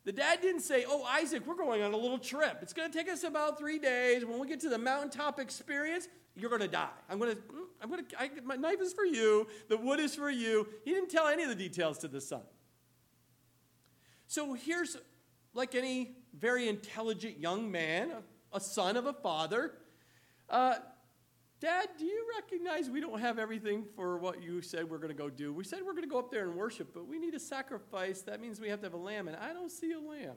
The 0.04 0.12
dad 0.12 0.42
didn't 0.42 0.62
say, 0.62 0.84
Oh, 0.86 1.04
Isaac, 1.04 1.48
we're 1.48 1.56
going 1.56 1.82
on 1.82 1.94
a 1.94 1.98
little 1.98 2.20
trip. 2.20 2.60
It's 2.62 2.74
going 2.74 2.92
to 2.92 2.96
take 2.96 3.10
us 3.10 3.24
about 3.24 3.58
three 3.58 3.80
days. 3.80 4.26
When 4.26 4.38
we 4.38 4.48
get 4.48 4.60
to 4.62 4.70
the 4.70 4.78
mountaintop 4.78 5.40
experience, 5.40 6.10
you're 6.36 6.50
going 6.50 6.62
to 6.62 6.68
die. 6.68 6.90
I'm 7.10 7.20
going 7.20 7.36
to, 7.36 7.42
mm, 7.42 7.66
I'm 7.82 7.90
going 7.90 8.06
to, 8.06 8.22
I, 8.22 8.30
my 8.44 8.58
knife 8.58 8.82
is 8.82 8.92
for 8.92 9.06
you. 9.06 9.48
The 9.70 9.78
wood 9.78 10.02
is 10.02 10.14
for 10.14 10.30
you. 10.30 10.68
He 10.84 10.92
didn't 10.92 11.10
tell 11.10 11.28
any 11.28 11.44
of 11.44 11.50
the 11.50 11.56
details 11.56 12.00
to 12.00 12.10
the 12.10 12.20
son. 12.20 12.42
So 14.28 14.54
here's, 14.54 14.98
like 15.54 15.74
any 15.74 16.18
very 16.38 16.68
intelligent 16.68 17.40
young 17.40 17.72
man, 17.72 18.12
a, 18.12 18.58
a 18.58 18.60
son 18.60 18.98
of 18.98 19.06
a 19.06 19.14
father. 19.14 19.72
Uh, 20.50 20.76
Dad, 21.66 21.90
do 21.98 22.06
you 22.06 22.28
recognize 22.36 22.92
we 22.92 23.02
don't 23.02 23.20
have 23.20 23.40
everything 23.40 23.86
for 23.96 24.20
what 24.20 24.44
you 24.44 24.62
said 24.62 24.88
we're 24.88 25.00
going 25.00 25.10
to 25.10 25.16
go 25.16 25.32
do? 25.32 25.52
We 25.52 25.64
said 25.64 25.80
we're 25.84 25.94
going 25.94 26.04
to 26.04 26.08
go 26.08 26.20
up 26.20 26.30
there 26.30 26.44
and 26.44 26.54
worship, 26.54 26.94
but 26.94 27.08
we 27.08 27.18
need 27.18 27.34
a 27.34 27.40
sacrifice. 27.40 28.22
That 28.22 28.40
means 28.40 28.62
we 28.62 28.70
have 28.70 28.82
to 28.82 28.86
have 28.86 28.94
a 28.94 28.98
lamb, 28.98 29.28
and 29.28 29.36
I 29.36 29.52
don't 29.52 29.72
see 29.72 29.92
a 29.94 30.00
lamb. 30.00 30.36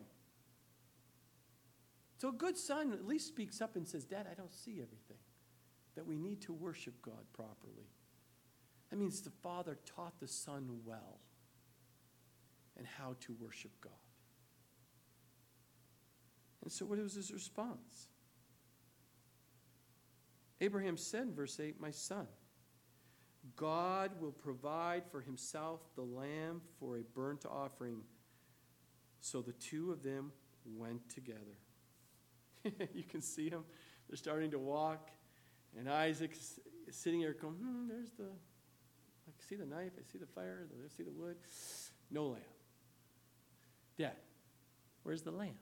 So 2.16 2.30
a 2.30 2.32
good 2.32 2.56
son 2.56 2.94
at 2.94 3.06
least 3.06 3.28
speaks 3.28 3.60
up 3.60 3.76
and 3.76 3.86
says, 3.86 4.06
Dad, 4.06 4.26
I 4.30 4.32
don't 4.32 4.54
see 4.54 4.80
everything. 4.80 5.18
That 5.96 6.06
we 6.06 6.16
need 6.16 6.40
to 6.42 6.54
worship 6.54 6.94
God 7.02 7.26
properly. 7.34 7.90
That 8.88 8.96
means 8.96 9.20
the 9.20 9.28
father 9.28 9.76
taught 9.84 10.18
the 10.20 10.28
son 10.28 10.80
well 10.82 11.20
and 12.74 12.86
how 12.86 13.16
to 13.20 13.36
worship 13.38 13.72
God. 13.82 13.92
And 16.62 16.72
so, 16.72 16.86
what 16.86 16.98
was 16.98 17.16
his 17.16 17.34
response? 17.34 18.08
Abraham 20.60 20.96
said 20.96 21.22
in 21.22 21.34
verse 21.34 21.60
8, 21.60 21.80
My 21.80 21.90
son, 21.90 22.26
God 23.56 24.10
will 24.20 24.32
provide 24.32 25.04
for 25.10 25.20
himself 25.20 25.80
the 25.94 26.02
lamb 26.02 26.60
for 26.78 26.96
a 26.96 27.02
burnt 27.14 27.44
offering. 27.46 28.00
So 29.20 29.40
the 29.40 29.52
two 29.52 29.92
of 29.92 30.02
them 30.02 30.32
went 30.64 31.08
together. 31.08 31.58
you 32.94 33.04
can 33.04 33.20
see 33.20 33.48
them. 33.48 33.64
They're 34.08 34.16
starting 34.16 34.50
to 34.50 34.58
walk. 34.58 35.10
And 35.78 35.88
Isaac's 35.88 36.58
sitting 36.90 37.20
there 37.20 37.34
going, 37.34 37.54
hmm, 37.54 37.88
there's 37.88 38.10
the, 38.18 38.24
I 38.24 39.48
see 39.48 39.56
the 39.56 39.66
knife, 39.66 39.92
I 39.98 40.02
see 40.10 40.18
the 40.18 40.26
fire, 40.26 40.66
I 40.84 40.88
see 40.88 41.02
the 41.02 41.12
wood. 41.12 41.36
No 42.10 42.28
lamb. 42.28 42.40
Dad, 43.98 44.16
where's 45.02 45.22
the 45.22 45.30
lamb? 45.30 45.58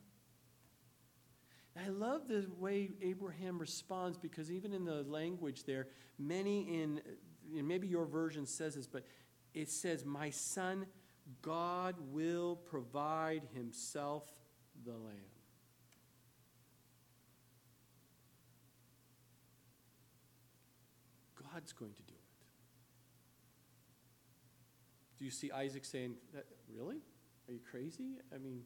I 1.78 1.88
love 1.88 2.26
the 2.26 2.46
way 2.58 2.90
Abraham 3.02 3.58
responds 3.58 4.16
because 4.16 4.50
even 4.50 4.72
in 4.72 4.84
the 4.84 5.02
language 5.02 5.64
there, 5.64 5.88
many 6.18 6.62
in, 6.62 7.00
maybe 7.52 7.86
your 7.86 8.06
version 8.06 8.46
says 8.46 8.76
this, 8.76 8.86
but 8.86 9.04
it 9.52 9.68
says, 9.68 10.04
My 10.04 10.30
son, 10.30 10.86
God 11.42 11.96
will 12.12 12.56
provide 12.56 13.42
himself 13.54 14.24
the 14.84 14.92
lamb. 14.92 15.16
God's 21.52 21.72
going 21.72 21.94
to 21.94 22.02
do 22.02 22.14
it. 22.14 22.20
Do 25.18 25.24
you 25.24 25.30
see 25.30 25.50
Isaac 25.50 25.84
saying, 25.84 26.14
Really? 26.74 26.98
Are 27.48 27.52
you 27.52 27.60
crazy? 27.70 28.18
I 28.34 28.38
mean, 28.38 28.62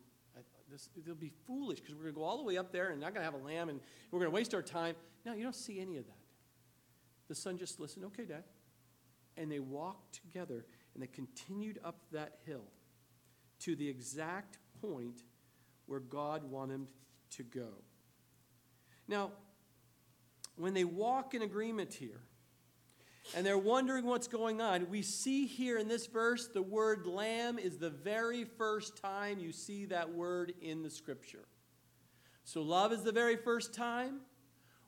this, 0.70 0.88
it'll 0.96 1.14
be 1.14 1.32
foolish 1.46 1.80
because 1.80 1.94
we're 1.94 2.02
going 2.02 2.14
to 2.14 2.20
go 2.20 2.24
all 2.24 2.38
the 2.38 2.44
way 2.44 2.56
up 2.56 2.72
there 2.72 2.90
and 2.90 3.00
not 3.00 3.14
going 3.14 3.26
to 3.26 3.30
have 3.30 3.40
a 3.40 3.44
lamb 3.44 3.68
and 3.68 3.80
we're 4.10 4.18
going 4.20 4.30
to 4.30 4.34
waste 4.34 4.54
our 4.54 4.62
time. 4.62 4.94
No, 5.24 5.34
you 5.34 5.42
don't 5.42 5.54
see 5.54 5.80
any 5.80 5.96
of 5.96 6.06
that. 6.06 6.16
The 7.28 7.34
son 7.34 7.58
just 7.58 7.78
listened, 7.78 8.04
okay, 8.06 8.24
Dad. 8.24 8.44
And 9.36 9.50
they 9.50 9.60
walked 9.60 10.14
together 10.14 10.64
and 10.94 11.02
they 11.02 11.06
continued 11.06 11.78
up 11.84 11.96
that 12.12 12.38
hill 12.46 12.64
to 13.60 13.76
the 13.76 13.88
exact 13.88 14.58
point 14.80 15.22
where 15.86 16.00
God 16.00 16.44
wanted 16.44 16.86
to 17.30 17.42
go. 17.42 17.68
Now, 19.06 19.32
when 20.56 20.74
they 20.74 20.84
walk 20.84 21.34
in 21.34 21.42
agreement 21.42 21.94
here, 21.94 22.20
and 23.34 23.46
they're 23.46 23.58
wondering 23.58 24.04
what's 24.06 24.28
going 24.28 24.60
on. 24.60 24.88
We 24.90 25.02
see 25.02 25.46
here 25.46 25.78
in 25.78 25.88
this 25.88 26.06
verse 26.06 26.48
the 26.48 26.62
word 26.62 27.06
lamb 27.06 27.58
is 27.58 27.78
the 27.78 27.90
very 27.90 28.44
first 28.44 29.00
time 29.00 29.38
you 29.38 29.52
see 29.52 29.86
that 29.86 30.12
word 30.12 30.52
in 30.60 30.82
the 30.82 30.90
scripture. 30.90 31.46
So, 32.44 32.62
love 32.62 32.92
is 32.92 33.02
the 33.02 33.12
very 33.12 33.36
first 33.36 33.74
time, 33.74 34.20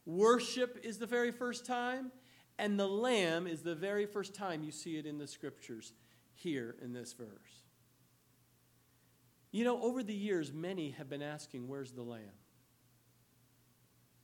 worship 0.04 0.80
is 0.82 0.98
the 0.98 1.06
very 1.06 1.30
first 1.30 1.64
time, 1.64 2.10
and 2.58 2.78
the 2.78 2.88
lamb 2.88 3.46
is 3.46 3.62
the 3.62 3.74
very 3.74 4.06
first 4.06 4.34
time 4.34 4.64
you 4.64 4.72
see 4.72 4.96
it 4.96 5.06
in 5.06 5.18
the 5.18 5.26
scriptures 5.26 5.92
here 6.34 6.74
in 6.82 6.92
this 6.92 7.12
verse. 7.12 7.28
You 9.52 9.64
know, 9.64 9.80
over 9.82 10.02
the 10.02 10.14
years, 10.14 10.52
many 10.52 10.90
have 10.92 11.08
been 11.08 11.22
asking, 11.22 11.68
Where's 11.68 11.92
the 11.92 12.02
lamb? 12.02 12.22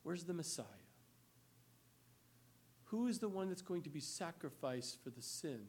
Where's 0.03 0.25
the 0.25 0.35
Messiah? 0.35 0.65
Who 2.91 3.07
is 3.07 3.19
the 3.19 3.29
one 3.29 3.49
that's 3.49 3.63
going 3.63 3.83
to 3.83 3.91
be 3.91 4.01
sacrificed 4.01 5.03
for 5.03 5.11
the 5.11 5.23
sin? 5.23 5.61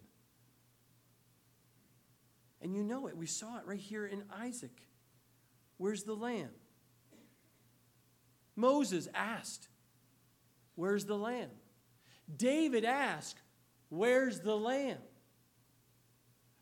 And 2.62 2.76
you 2.76 2.84
know 2.84 3.08
it. 3.08 3.18
We 3.18 3.26
saw 3.26 3.58
it 3.58 3.66
right 3.66 3.80
here 3.80 4.06
in 4.06 4.24
Isaac. 4.34 4.82
Where's 5.78 6.04
the 6.04 6.14
lamb? 6.14 6.50
Moses 8.56 9.08
asked, 9.14 9.68
Where's 10.76 11.06
the 11.06 11.18
lamb? 11.18 11.50
David 12.34 12.86
asked, 12.86 13.42
Where's 13.90 14.42
the 14.42 14.56
lamb? 14.56 15.00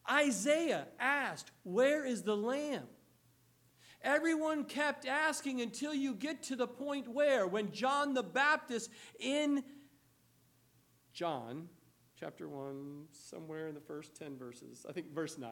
Isaiah 0.09 0.87
asked, 0.99 1.51
Where 1.63 2.05
is 2.05 2.23
the 2.23 2.37
lamb? 2.37 2.83
Everyone 4.01 4.63
kept 4.63 5.07
asking 5.07 5.61
until 5.61 5.93
you 5.93 6.13
get 6.13 6.43
to 6.43 6.55
the 6.55 6.67
point 6.67 7.07
where, 7.07 7.47
when 7.47 7.71
John 7.71 8.13
the 8.13 8.23
Baptist 8.23 8.91
in 9.19 9.63
John 11.17 11.67
chapter 12.15 12.47
1, 12.47 13.05
somewhere 13.11 13.67
in 13.69 13.73
the 13.73 13.81
first 13.81 14.13
10 14.13 14.37
verses, 14.37 14.85
I 14.87 14.91
think 14.91 15.11
verse 15.11 15.39
9. 15.39 15.49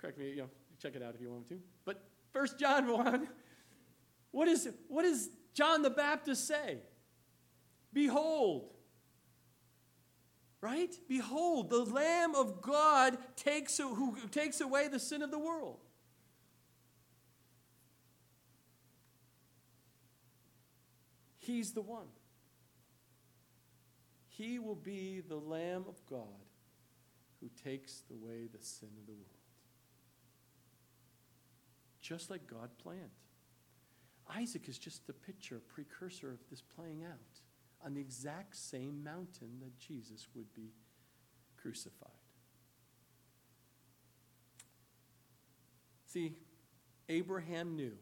Correct 0.00 0.16
me, 0.16 0.30
you 0.30 0.36
know, 0.36 0.50
check 0.80 0.94
it 0.94 1.02
out 1.02 1.16
if 1.16 1.20
you 1.20 1.32
want 1.32 1.48
to. 1.48 1.58
But 1.84 2.00
First 2.32 2.56
John 2.56 2.86
1, 2.86 3.26
what, 4.30 4.46
is, 4.46 4.68
what 4.86 5.02
does 5.02 5.30
John 5.52 5.82
the 5.82 5.90
Baptist 5.90 6.46
say? 6.46 6.78
Behold, 7.92 8.70
right? 10.60 10.94
Behold, 11.08 11.68
the 11.68 11.84
Lamb 11.84 12.36
of 12.36 12.62
God 12.62 13.18
takes, 13.34 13.78
who 13.78 14.16
takes 14.30 14.60
away 14.60 14.86
the 14.86 15.00
sin 15.00 15.22
of 15.22 15.32
the 15.32 15.40
world. 15.40 15.80
He's 21.40 21.72
the 21.72 21.82
one. 21.82 22.06
He 24.36 24.58
will 24.58 24.74
be 24.74 25.22
the 25.26 25.36
Lamb 25.36 25.84
of 25.88 26.04
God 26.04 26.44
who 27.40 27.48
takes 27.64 28.02
away 28.10 28.48
the 28.52 28.62
sin 28.62 28.90
of 28.98 29.06
the 29.06 29.12
world. 29.12 29.24
Just 32.00 32.30
like 32.30 32.46
God 32.46 32.70
planned. 32.82 33.00
Isaac 34.28 34.68
is 34.68 34.78
just 34.78 35.08
a 35.08 35.12
picture, 35.12 35.60
precursor 35.68 36.30
of 36.30 36.38
this 36.50 36.60
playing 36.60 37.04
out 37.04 37.40
on 37.84 37.94
the 37.94 38.00
exact 38.00 38.56
same 38.56 39.02
mountain 39.02 39.60
that 39.60 39.78
Jesus 39.78 40.26
would 40.34 40.52
be 40.52 40.72
crucified. 41.56 42.10
See, 46.06 46.34
Abraham 47.08 47.76
knew 47.76 47.92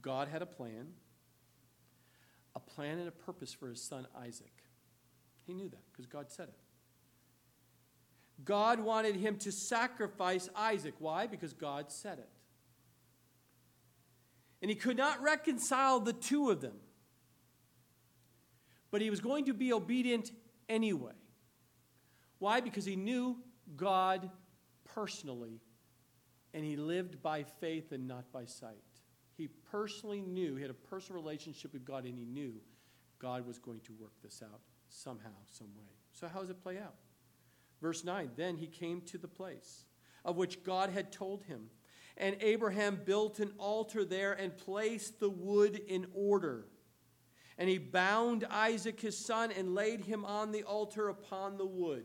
God 0.00 0.28
had 0.28 0.42
a 0.42 0.46
plan, 0.46 0.88
a 2.56 2.60
plan 2.60 2.98
and 2.98 3.08
a 3.08 3.12
purpose 3.12 3.52
for 3.52 3.68
his 3.68 3.82
son 3.82 4.06
Isaac. 4.20 4.61
He 5.46 5.54
knew 5.54 5.68
that 5.68 5.82
because 5.90 6.06
God 6.06 6.30
said 6.30 6.48
it. 6.48 6.58
God 8.44 8.80
wanted 8.80 9.16
him 9.16 9.36
to 9.38 9.52
sacrifice 9.52 10.48
Isaac. 10.56 10.94
Why? 10.98 11.26
Because 11.26 11.52
God 11.52 11.90
said 11.90 12.18
it. 12.18 12.28
And 14.60 14.70
he 14.70 14.74
could 14.74 14.96
not 14.96 15.22
reconcile 15.22 16.00
the 16.00 16.12
two 16.12 16.50
of 16.50 16.60
them. 16.60 16.74
But 18.90 19.00
he 19.00 19.10
was 19.10 19.20
going 19.20 19.46
to 19.46 19.54
be 19.54 19.72
obedient 19.72 20.30
anyway. 20.68 21.12
Why? 22.38 22.60
Because 22.60 22.84
he 22.84 22.96
knew 22.96 23.38
God 23.76 24.30
personally 24.84 25.60
and 26.54 26.64
he 26.64 26.76
lived 26.76 27.22
by 27.22 27.44
faith 27.44 27.92
and 27.92 28.06
not 28.06 28.30
by 28.32 28.44
sight. 28.44 28.76
He 29.36 29.48
personally 29.48 30.20
knew, 30.20 30.56
he 30.56 30.62
had 30.62 30.70
a 30.70 30.74
personal 30.74 31.22
relationship 31.22 31.72
with 31.72 31.84
God, 31.84 32.04
and 32.04 32.18
he 32.18 32.26
knew 32.26 32.52
God 33.18 33.46
was 33.46 33.58
going 33.58 33.80
to 33.80 33.92
work 33.94 34.12
this 34.22 34.42
out 34.42 34.60
somehow, 34.92 35.30
some 35.50 35.68
way. 35.76 35.90
So, 36.12 36.28
how 36.28 36.40
does 36.40 36.50
it 36.50 36.62
play 36.62 36.78
out? 36.78 36.94
Verse 37.80 38.04
9 38.04 38.30
Then 38.36 38.56
he 38.56 38.66
came 38.66 39.00
to 39.02 39.18
the 39.18 39.28
place 39.28 39.84
of 40.24 40.36
which 40.36 40.62
God 40.62 40.90
had 40.90 41.10
told 41.10 41.42
him. 41.44 41.70
And 42.16 42.36
Abraham 42.40 43.00
built 43.04 43.40
an 43.40 43.52
altar 43.58 44.04
there 44.04 44.34
and 44.34 44.56
placed 44.56 45.18
the 45.18 45.30
wood 45.30 45.80
in 45.88 46.06
order. 46.14 46.66
And 47.58 47.68
he 47.68 47.78
bound 47.78 48.46
Isaac 48.50 49.00
his 49.00 49.16
son 49.16 49.50
and 49.50 49.74
laid 49.74 50.04
him 50.04 50.24
on 50.24 50.52
the 50.52 50.62
altar 50.62 51.08
upon 51.08 51.56
the 51.56 51.66
wood. 51.66 52.04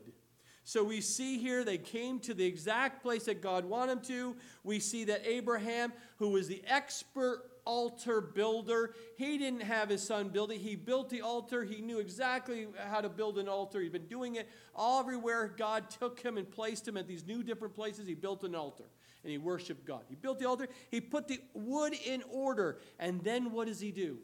So 0.64 0.84
we 0.84 1.00
see 1.00 1.38
here 1.38 1.64
they 1.64 1.78
came 1.78 2.20
to 2.22 2.34
the 2.34 2.46
exact 2.46 3.02
place 3.02 3.26
that 3.26 3.42
God 3.42 3.66
wanted 3.66 3.98
them 3.98 4.06
to. 4.06 4.36
We 4.64 4.80
see 4.80 5.06
that 5.06 5.26
Abraham, 5.26 5.94
who 6.18 6.30
was 6.30 6.48
the 6.48 6.62
expert 6.68 7.44
altar 7.68 8.22
builder. 8.22 8.96
He 9.18 9.38
didn't 9.38 9.62
have 9.62 9.90
his 9.90 10.02
son 10.02 10.30
build 10.30 10.52
it. 10.52 10.60
He 10.60 10.78
built 10.78 11.10
the 11.10 11.22
altar. 11.22 11.66
He 11.66 11.82
knew 11.82 12.00
exactly 12.00 12.68
how 12.88 13.02
to 13.02 13.10
build 13.10 13.38
an 13.38 13.50
altar. 13.50 13.82
He'd 13.82 13.92
been 13.92 14.08
doing 14.08 14.36
it 14.36 14.48
all 14.74 15.02
everywhere. 15.02 15.54
God 15.56 15.90
took 15.90 16.22
him 16.22 16.38
and 16.38 16.50
placed 16.50 16.88
him 16.88 16.96
at 16.96 17.08
these 17.08 17.28
new 17.28 17.44
different 17.44 17.76
places. 17.76 18.08
He 18.08 18.16
built 18.16 18.46
an 18.46 18.56
altar 18.56 18.86
and 19.24 19.32
he 19.32 19.38
worshiped 19.38 19.86
God. 19.86 20.04
He 20.08 20.16
built 20.16 20.40
the 20.40 20.48
altar. 20.48 20.70
He 20.90 21.02
put 21.02 21.28
the 21.28 21.42
wood 21.54 21.94
in 22.06 22.24
order. 22.32 22.80
And 22.98 23.22
then 23.22 23.52
what 23.52 23.68
does 23.68 23.82
he 23.82 23.92
do? 23.92 24.20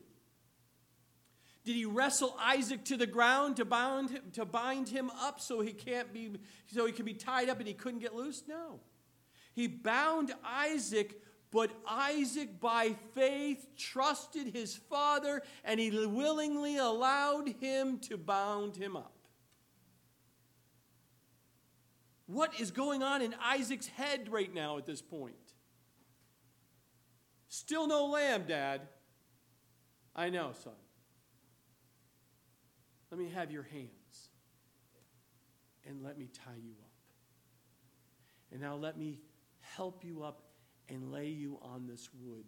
Did 1.66 1.76
he 1.76 1.86
wrestle 1.86 2.36
Isaac 2.40 2.86
to 2.86 2.98
the 2.98 3.08
ground 3.08 3.58
to 3.58 3.66
bind 3.66 4.10
him, 4.10 4.24
to 4.34 4.46
bind 4.46 4.88
him 4.88 5.10
up 5.22 5.42
so 5.42 5.62
he 5.62 5.74
can't 5.74 6.14
be 6.14 6.32
so 6.68 6.86
he 6.86 6.92
can 6.92 7.06
be 7.06 7.14
tied 7.14 7.50
up 7.50 7.60
and 7.60 7.68
he 7.68 7.74
couldn't 7.74 8.00
get 8.00 8.16
loose? 8.16 8.44
No. 8.48 8.80
He 9.54 9.68
bound 9.68 10.34
Isaac 10.44 11.22
but 11.54 11.70
Isaac, 11.88 12.60
by 12.60 12.96
faith, 13.14 13.68
trusted 13.78 14.48
his 14.48 14.76
father 14.76 15.44
and 15.64 15.80
he 15.80 15.92
willingly 16.08 16.78
allowed 16.78 17.48
him 17.62 18.00
to 18.00 18.18
bound 18.18 18.76
him 18.76 18.98
up. 18.98 19.14
What 22.26 22.60
is 22.60 22.72
going 22.72 23.04
on 23.04 23.22
in 23.22 23.36
Isaac's 23.40 23.86
head 23.86 24.30
right 24.32 24.52
now 24.52 24.80
at 24.80 24.88
this 24.88 25.04
point? 25.04 25.36
Still 27.50 27.86
no 27.86 28.08
lamb, 28.08 28.46
Dad. 28.48 28.82
I 30.16 30.32
know, 30.32 30.54
son. 30.64 30.74
Let 33.12 33.20
me 33.20 33.30
have 33.30 33.52
your 33.52 33.64
hands 33.64 34.30
and 35.86 36.02
let 36.02 36.18
me 36.18 36.30
tie 36.34 36.58
you 36.64 36.74
up. 36.82 36.90
And 38.52 38.60
now 38.60 38.76
let 38.76 38.98
me 38.98 39.20
help 39.60 40.04
you 40.04 40.24
up 40.24 40.42
and 40.94 41.12
lay 41.12 41.28
you 41.28 41.60
on 41.62 41.88
this 41.88 42.10
wood 42.22 42.46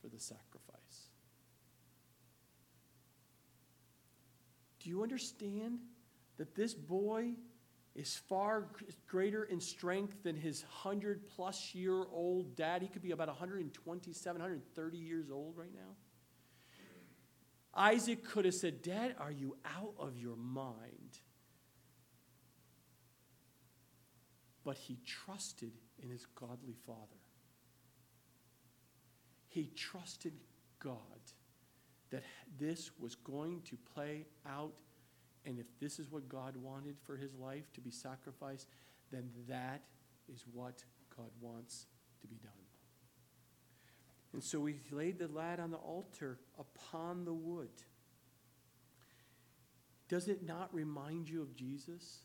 for 0.00 0.08
the 0.08 0.18
sacrifice. 0.18 1.10
Do 4.80 4.90
you 4.90 5.02
understand 5.02 5.78
that 6.38 6.54
this 6.54 6.74
boy 6.74 7.34
is 7.94 8.16
far 8.28 8.68
greater 9.06 9.44
in 9.44 9.60
strength 9.60 10.22
than 10.24 10.34
his 10.34 10.62
100 10.62 11.28
plus 11.28 11.74
year 11.74 12.04
old 12.10 12.56
dad? 12.56 12.82
He 12.82 12.88
could 12.88 13.02
be 13.02 13.12
about 13.12 13.28
127, 13.28 14.40
130 14.40 14.98
years 14.98 15.30
old 15.30 15.56
right 15.56 15.72
now. 15.72 15.94
Isaac 17.74 18.24
could 18.24 18.44
have 18.44 18.54
said, 18.54 18.82
Dad, 18.82 19.14
are 19.18 19.32
you 19.32 19.56
out 19.64 19.94
of 19.98 20.18
your 20.18 20.36
mind? 20.36 21.20
But 24.64 24.76
he 24.76 24.98
trusted 25.06 25.72
in 26.02 26.10
his 26.10 26.26
godly 26.34 26.76
father. 26.86 27.20
He 29.48 29.70
trusted 29.76 30.32
God 30.78 30.96
that 32.10 32.22
this 32.58 32.90
was 32.98 33.14
going 33.14 33.62
to 33.62 33.76
play 33.94 34.26
out. 34.46 34.74
And 35.44 35.58
if 35.58 35.66
this 35.80 35.98
is 35.98 36.10
what 36.10 36.28
God 36.28 36.56
wanted 36.56 36.96
for 37.02 37.16
his 37.16 37.34
life 37.34 37.72
to 37.72 37.80
be 37.80 37.90
sacrificed, 37.90 38.68
then 39.10 39.30
that 39.48 39.82
is 40.32 40.44
what 40.52 40.84
God 41.16 41.30
wants 41.40 41.86
to 42.20 42.26
be 42.26 42.36
done. 42.36 42.52
And 44.32 44.42
so 44.42 44.64
he 44.64 44.76
laid 44.90 45.18
the 45.18 45.28
lad 45.28 45.60
on 45.60 45.70
the 45.70 45.76
altar 45.76 46.38
upon 46.58 47.24
the 47.24 47.34
wood. 47.34 47.68
Does 50.08 50.28
it 50.28 50.46
not 50.46 50.72
remind 50.72 51.28
you 51.28 51.42
of 51.42 51.54
Jesus? 51.54 52.20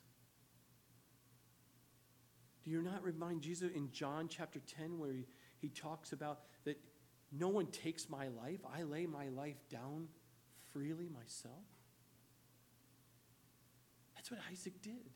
Do 2.67 2.73
you 2.73 2.81
not 2.81 3.01
remind 3.01 3.43
Jesus 3.43 3.71
in 3.73 3.89
John 3.93 4.27
chapter 4.27 4.59
10 4.77 4.99
where 4.99 5.13
he, 5.13 5.25
he 5.59 5.69
talks 5.69 6.11
about 6.11 6.41
that 6.65 6.77
no 7.31 7.47
one 7.47 7.67
takes 7.67 8.09
my 8.09 8.27
life? 8.27 8.59
I 8.75 8.83
lay 8.83 9.05
my 9.05 9.29
life 9.29 9.55
down 9.69 10.09
freely 10.73 11.07
myself. 11.07 11.63
That's 14.15 14.29
what 14.29 14.41
Isaac 14.51 14.81
did. 14.81 15.11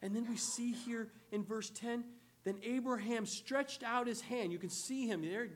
And 0.00 0.16
then 0.16 0.26
we 0.26 0.38
see 0.38 0.72
here 0.72 1.08
in 1.32 1.44
verse 1.44 1.68
10 1.68 2.04
then 2.44 2.58
Abraham 2.62 3.26
stretched 3.26 3.82
out 3.82 4.06
his 4.06 4.20
hand. 4.20 4.52
You 4.52 4.58
can 4.58 4.70
see 4.70 5.06
him 5.06 5.22
there. 5.22 5.48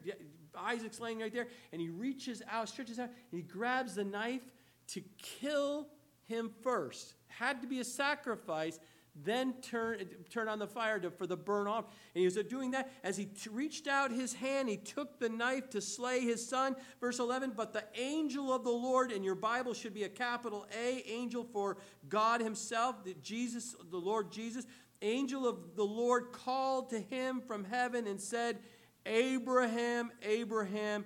Isaac's 0.57 0.99
laying 0.99 1.21
right 1.21 1.33
there. 1.33 1.49
And 1.71 1.81
he 1.81 1.91
reaches 1.91 2.43
out, 2.51 2.69
stretches 2.69 2.99
out, 2.99 3.11
and 3.31 3.41
he 3.41 3.43
grabs 3.43 3.95
the 3.95 4.05
knife 4.05 4.41
to 4.89 5.03
kill 5.19 5.87
him 6.29 6.51
first. 6.63 7.15
Had 7.27 7.61
to 7.63 7.69
be 7.69 7.81
a 7.81 7.85
sacrifice, 7.85 8.79
then 9.25 9.55
turn, 9.63 9.99
turn 10.31 10.49
on 10.49 10.59
the 10.59 10.67
fire 10.67 10.99
to, 11.01 11.11
for 11.11 11.27
the 11.27 11.37
burn 11.37 11.67
off. 11.67 11.87
And 12.15 12.21
he 12.21 12.25
was 12.25 12.37
doing 12.49 12.71
that. 12.73 12.93
As 13.03 13.17
he 13.17 13.27
t- 13.27 13.51
reached 13.51 13.89
out 13.89 14.11
his 14.11 14.33
hand, 14.33 14.69
he 14.69 14.77
took 14.77 15.19
the 15.19 15.29
knife 15.29 15.71
to 15.71 15.81
slay 15.81 16.21
his 16.21 16.47
son. 16.47 16.77
Verse 17.01 17.19
11, 17.19 17.53
but 17.57 17.73
the 17.73 17.85
angel 17.97 18.53
of 18.53 18.65
the 18.65 18.71
Lord, 18.71 19.11
and 19.13 19.25
your 19.25 19.35
Bible 19.35 19.75
should 19.75 19.95
be 19.95 20.05
a 20.05 20.09
capital 20.09 20.67
A, 20.79 21.03
angel 21.09 21.45
for 21.45 21.79
God 22.09 22.41
himself, 22.41 23.05
the 23.05 23.15
Jesus, 23.15 23.75
the 23.91 23.99
Lord 23.99 24.31
Jesus 24.31 24.67
angel 25.03 25.47
of 25.47 25.77
the 25.77 25.85
Lord 25.85 26.33
called 26.33 26.91
to 26.91 27.01
him 27.01 27.41
from 27.41 27.65
heaven 27.65 28.07
and 28.07 28.21
said, 28.21 28.59
Abraham, 29.07 30.11
Abraham. 30.23 31.05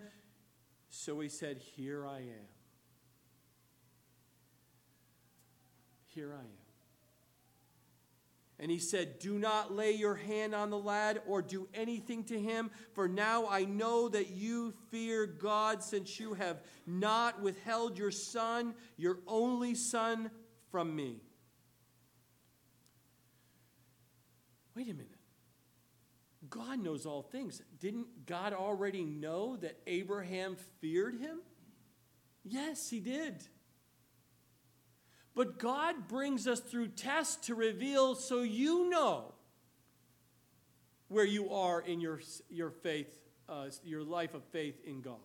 So 0.89 1.21
he 1.21 1.29
said, 1.29 1.59
Here 1.59 2.07
I 2.07 2.19
am. 2.19 2.49
Here 6.07 6.33
I 6.35 6.41
am. 6.41 6.62
And 8.63 8.71
he 8.71 8.79
said, 8.79 9.19
Do 9.19 9.39
not 9.39 9.75
lay 9.75 9.91
your 9.91 10.15
hand 10.15 10.55
on 10.55 10.71
the 10.71 10.79
lad 10.79 11.21
or 11.27 11.43
do 11.43 11.69
anything 11.75 12.23
to 12.25 12.39
him, 12.39 12.71
for 12.95 13.09
now 13.09 13.49
I 13.49 13.65
know 13.65 14.09
that 14.09 14.31
you 14.31 14.73
fear 14.91 15.27
God, 15.27 15.83
since 15.83 16.21
you 16.21 16.35
have 16.35 16.63
not 16.87 17.43
withheld 17.43 17.99
your 17.99 18.13
son, 18.13 18.75
your 18.97 19.19
only 19.27 19.75
son, 19.75 20.31
from 20.71 20.95
me. 20.97 21.21
wait 24.75 24.89
a 24.89 24.95
minute. 24.95 25.09
God 26.49 26.79
knows 26.83 27.07
all 27.07 27.23
things. 27.23 27.63
Didn't 27.79 28.27
God 28.27 28.53
already 28.53 29.05
know 29.05 29.57
that 29.57 29.79
Abraham 29.87 30.57
feared 30.81 31.15
him? 31.19 31.41
Yes, 32.45 32.91
he 32.91 33.01
did. 33.01 33.45
But 35.35 35.59
God 35.59 36.09
brings 36.09 36.47
us 36.47 36.61
through 36.61 36.89
tests 36.89 37.47
to 37.47 37.55
reveal 37.55 38.15
so 38.15 38.43
you 38.43 38.91
know 38.91 39.33
where 41.09 41.25
you 41.25 41.51
are 41.53 41.81
in 41.81 42.01
your, 42.01 42.21
your 42.51 42.71
faith, 42.71 43.19
uh, 43.49 43.67
your 43.85 44.03
life 44.03 44.35
of 44.35 44.45
faith 44.45 44.77
in 44.85 45.01
God. 45.01 45.17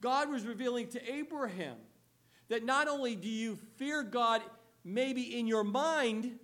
God 0.00 0.30
was 0.30 0.46
revealing 0.46 0.88
to 0.88 1.12
Abraham 1.12 1.76
that 2.48 2.64
not 2.64 2.88
only 2.88 3.16
do 3.16 3.28
you 3.28 3.58
fear 3.76 4.02
God 4.02 4.42
maybe 4.84 5.38
in 5.38 5.46
your 5.46 5.64
mind, 5.64 6.38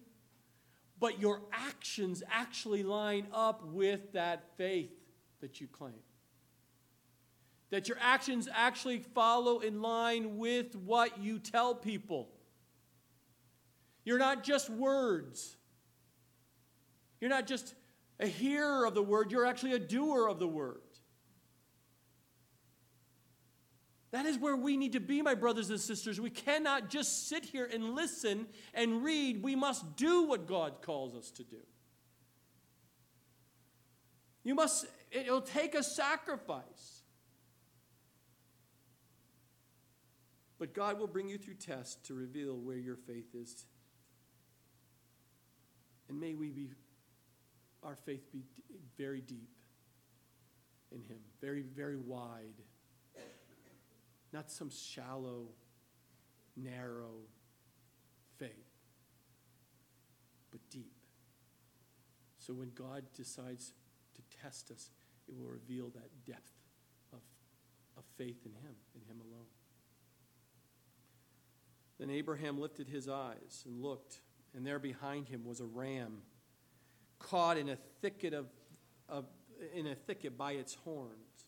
but 0.98 1.20
your 1.20 1.42
actions 1.52 2.22
actually 2.30 2.82
line 2.82 3.26
up 3.32 3.64
with 3.66 4.12
that 4.12 4.44
faith 4.56 4.92
that 5.40 5.60
you 5.60 5.66
claim. 5.66 5.94
That 7.74 7.88
your 7.88 7.98
actions 8.00 8.48
actually 8.54 9.00
follow 9.00 9.58
in 9.58 9.82
line 9.82 10.38
with 10.38 10.76
what 10.76 11.20
you 11.20 11.40
tell 11.40 11.74
people. 11.74 12.28
You're 14.04 14.20
not 14.20 14.44
just 14.44 14.70
words. 14.70 15.56
You're 17.20 17.30
not 17.30 17.48
just 17.48 17.74
a 18.20 18.28
hearer 18.28 18.84
of 18.86 18.94
the 18.94 19.02
word, 19.02 19.32
you're 19.32 19.44
actually 19.44 19.72
a 19.72 19.80
doer 19.80 20.28
of 20.28 20.38
the 20.38 20.46
word. 20.46 20.82
That 24.12 24.24
is 24.24 24.38
where 24.38 24.54
we 24.54 24.76
need 24.76 24.92
to 24.92 25.00
be, 25.00 25.20
my 25.20 25.34
brothers 25.34 25.68
and 25.68 25.80
sisters. 25.80 26.20
We 26.20 26.30
cannot 26.30 26.90
just 26.90 27.28
sit 27.28 27.44
here 27.44 27.68
and 27.74 27.96
listen 27.96 28.46
and 28.72 29.02
read. 29.02 29.42
We 29.42 29.56
must 29.56 29.96
do 29.96 30.28
what 30.28 30.46
God 30.46 30.74
calls 30.80 31.16
us 31.16 31.32
to 31.32 31.42
do. 31.42 31.58
You 34.44 34.54
must, 34.54 34.86
it'll 35.10 35.40
take 35.40 35.74
a 35.74 35.82
sacrifice. 35.82 36.93
But 40.64 40.72
God 40.72 40.98
will 40.98 41.06
bring 41.06 41.28
you 41.28 41.36
through 41.36 41.56
tests 41.56 41.96
to 42.06 42.14
reveal 42.14 42.56
where 42.56 42.78
your 42.78 42.96
faith 42.96 43.34
is. 43.34 43.66
And 46.08 46.18
may 46.18 46.32
we 46.32 46.48
be, 46.48 46.70
our 47.82 47.96
faith 47.96 48.32
be 48.32 48.44
very 48.96 49.20
deep 49.20 49.50
in 50.90 51.02
Him, 51.02 51.18
very, 51.42 51.60
very 51.60 51.98
wide 51.98 52.62
not 54.32 54.50
some 54.50 54.70
shallow, 54.70 55.48
narrow 56.56 57.20
faith, 58.38 58.50
but 60.50 60.60
deep. 60.70 60.94
So 62.38 62.54
when 62.54 62.72
God 62.74 63.04
decides 63.14 63.74
to 64.14 64.22
test 64.42 64.70
us, 64.70 64.90
it 65.28 65.34
will 65.36 65.46
reveal 65.46 65.90
that 65.90 66.08
depth 66.26 66.52
of, 67.12 67.20
of 67.98 68.04
faith 68.16 68.46
in 68.46 68.52
Him, 68.52 68.74
in 68.94 69.02
Him 69.02 69.20
alone. 69.20 69.46
Then 71.98 72.10
Abraham 72.10 72.60
lifted 72.60 72.88
his 72.88 73.08
eyes 73.08 73.62
and 73.66 73.80
looked, 73.80 74.20
and 74.54 74.66
there 74.66 74.78
behind 74.78 75.28
him 75.28 75.44
was 75.44 75.60
a 75.60 75.66
ram 75.66 76.22
caught 77.18 77.56
in 77.56 77.68
a 77.68 77.76
thicket 78.02 78.34
of, 78.34 78.46
of 79.08 79.24
in 79.74 79.86
a 79.86 79.94
thicket 79.94 80.36
by 80.36 80.52
its 80.52 80.74
horns. 80.74 81.46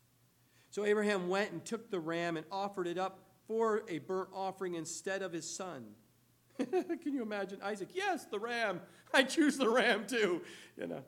So 0.71 0.85
Abraham 0.85 1.29
went 1.29 1.53
and 1.53 1.65
took 1.65 1.91
the 1.91 2.01
ram 2.01 2.37
and 2.37 2.47
offered 2.51 2.87
it 2.87 2.99
up 2.99 3.21
for 3.47 3.83
a 3.89 3.99
burnt 3.99 4.31
offering 4.33 4.75
instead 4.75 5.23
of 5.23 5.33
his 5.33 5.49
son. 5.49 5.85
Can 6.59 7.13
you 7.15 7.23
imagine 7.23 7.59
Isaac? 7.63 7.89
Yes, 7.93 8.27
the 8.27 8.39
ram. 8.39 8.81
I 9.13 9.23
choose 9.23 9.57
the 9.57 9.69
ram 9.69 10.07
too. 10.07 10.43
You 10.77 10.87
know. 10.87 11.05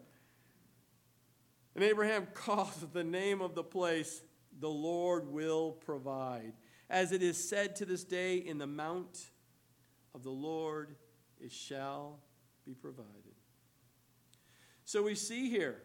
And 1.75 1.85
Abraham 1.85 2.27
called 2.35 2.93
the 2.93 3.05
name 3.05 3.41
of 3.41 3.55
the 3.55 3.65
place, 3.65 4.23
the 4.61 4.69
Lord 4.69 5.29
will 5.29 5.73
provide. 5.73 6.53
As 6.91 7.13
it 7.13 7.23
is 7.23 7.49
said 7.49 7.77
to 7.77 7.85
this 7.85 8.05
day, 8.05 8.37
in 8.39 8.59
the 8.59 8.67
mount 8.67 9.31
of 10.15 10.23
the 10.23 10.31
Lord 10.31 10.95
it 11.41 11.53
shall 11.53 12.21
be 12.65 12.75
provided. 12.75 13.35
So 14.85 15.03
we 15.03 15.15
see 15.15 15.51
here 15.51 15.83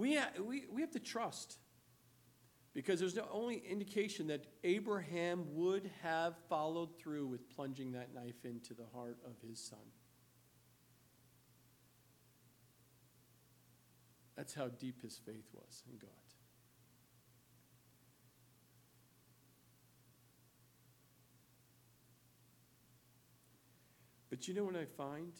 we, 0.00 0.18
we, 0.42 0.64
we 0.72 0.80
have 0.80 0.90
to 0.92 0.98
trust 0.98 1.58
because 2.72 3.00
there's 3.00 3.16
no 3.16 3.26
only 3.30 3.62
indication 3.68 4.28
that 4.28 4.46
Abraham 4.64 5.44
would 5.52 5.90
have 6.02 6.36
followed 6.48 6.98
through 6.98 7.26
with 7.26 7.54
plunging 7.54 7.92
that 7.92 8.14
knife 8.14 8.44
into 8.44 8.72
the 8.72 8.86
heart 8.94 9.18
of 9.26 9.32
his 9.46 9.60
son. 9.60 9.78
That's 14.36 14.54
how 14.54 14.68
deep 14.68 15.02
his 15.02 15.18
faith 15.18 15.48
was 15.52 15.82
in 15.90 15.98
God. 15.98 16.29
But 24.30 24.46
you 24.46 24.54
know 24.54 24.64
what 24.64 24.76
I 24.76 24.84
find? 24.84 25.32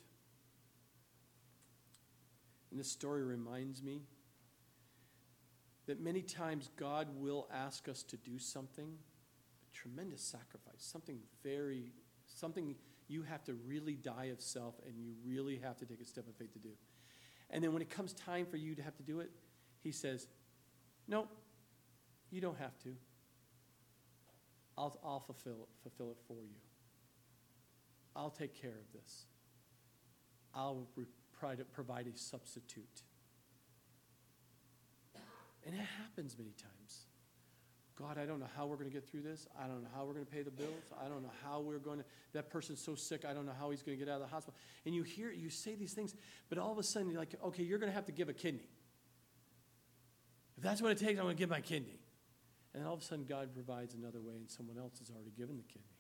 And 2.70 2.78
this 2.78 2.91
story 2.91 3.24
reminds 3.24 3.82
me 3.82 4.03
that 5.86 6.01
many 6.01 6.22
times 6.22 6.70
God 6.76 7.09
will 7.16 7.49
ask 7.53 7.88
us 7.88 8.03
to 8.05 8.16
do 8.16 8.38
something, 8.38 8.93
a 8.93 9.76
tremendous 9.76 10.22
sacrifice, 10.22 10.76
something 10.78 11.18
very, 11.43 11.93
something 12.26 12.74
you 13.09 13.22
have 13.22 13.43
to 13.45 13.55
really 13.55 13.95
die 13.95 14.26
of 14.26 14.41
self 14.41 14.74
and 14.86 14.97
you 14.97 15.14
really 15.24 15.57
have 15.57 15.76
to 15.78 15.86
take 15.86 16.01
a 16.01 16.05
step 16.05 16.28
of 16.28 16.34
faith 16.36 16.53
to 16.53 16.59
do. 16.59 16.70
And 17.51 17.62
then 17.62 17.72
when 17.72 17.82
it 17.82 17.91
comes 17.91 18.12
time 18.12 18.47
for 18.47 18.57
you 18.57 18.74
to 18.76 18.82
have 18.82 18.97
to 18.97 19.03
do 19.03 19.20
it, 19.20 19.30
He 19.82 19.91
says, 19.91 20.28
No, 21.09 21.26
you 22.30 22.41
don't 22.41 22.59
have 22.59 22.78
to. 22.84 22.95
I'll, 24.78 24.97
I'll 25.05 25.20
fulfill, 25.20 25.68
fulfill 25.82 26.12
it 26.12 26.18
for 26.28 26.43
you. 26.45 26.55
I'll 28.14 28.30
take 28.30 28.61
care 28.61 28.70
of 28.70 28.92
this. 28.92 29.26
I'll 30.54 30.88
provide 31.72 32.06
a 32.06 32.18
substitute. 32.18 33.02
And 35.64 35.74
it 35.74 35.86
happens 35.98 36.36
many 36.38 36.52
times. 36.52 37.06
God, 38.00 38.16
I 38.16 38.24
don't 38.24 38.40
know 38.40 38.48
how 38.56 38.66
we're 38.66 38.76
going 38.76 38.88
to 38.88 38.94
get 38.94 39.06
through 39.06 39.20
this. 39.20 39.46
I 39.62 39.66
don't 39.66 39.82
know 39.82 39.88
how 39.94 40.06
we're 40.06 40.14
going 40.14 40.24
to 40.24 40.30
pay 40.30 40.42
the 40.42 40.50
bills. 40.50 40.84
I 40.98 41.06
don't 41.08 41.22
know 41.22 41.32
how 41.44 41.61
we're 41.61 41.78
going 41.78 41.98
to, 41.98 42.04
that 42.32 42.48
person's 42.48 42.80
so 42.80 42.94
sick, 42.94 43.24
I 43.28 43.34
don't 43.34 43.44
know 43.44 43.52
how 43.58 43.70
he's 43.70 43.82
going 43.82 43.98
to 43.98 44.02
get 44.02 44.11
out 44.11 44.22
of 44.22 44.22
the 44.22 44.34
hospital. 44.34 44.54
And 44.86 44.94
you 44.94 45.02
hear, 45.02 45.30
you 45.30 45.50
say 45.50 45.74
these 45.74 45.92
things, 45.92 46.14
but 46.48 46.56
all 46.56 46.72
of 46.72 46.78
a 46.78 46.82
sudden 46.82 47.11
you're 47.11 47.20
like, 47.20 47.34
okay, 47.44 47.62
you're 47.62 47.78
going 47.78 47.90
to 47.90 47.94
have 47.94 48.06
to 48.06 48.12
give 48.12 48.30
a 48.30 48.32
kidney. 48.32 48.68
If 50.56 50.62
that's 50.62 50.80
what 50.80 50.92
it 50.92 50.98
takes, 50.98 51.18
I'm 51.18 51.26
going 51.26 51.36
to 51.36 51.38
give 51.38 51.50
my 51.50 51.61
kidney. 51.61 52.00
And 52.74 52.86
all 52.86 52.94
of 52.94 53.00
a 53.00 53.04
sudden 53.04 53.26
God 53.26 53.52
provides 53.52 53.94
another 53.94 54.20
way 54.20 54.34
and 54.36 54.50
someone 54.50 54.78
else 54.78 54.98
has 55.00 55.11
already 55.11 55.32
given 55.36 55.58
the 55.58 55.64
kidney. 55.64 55.99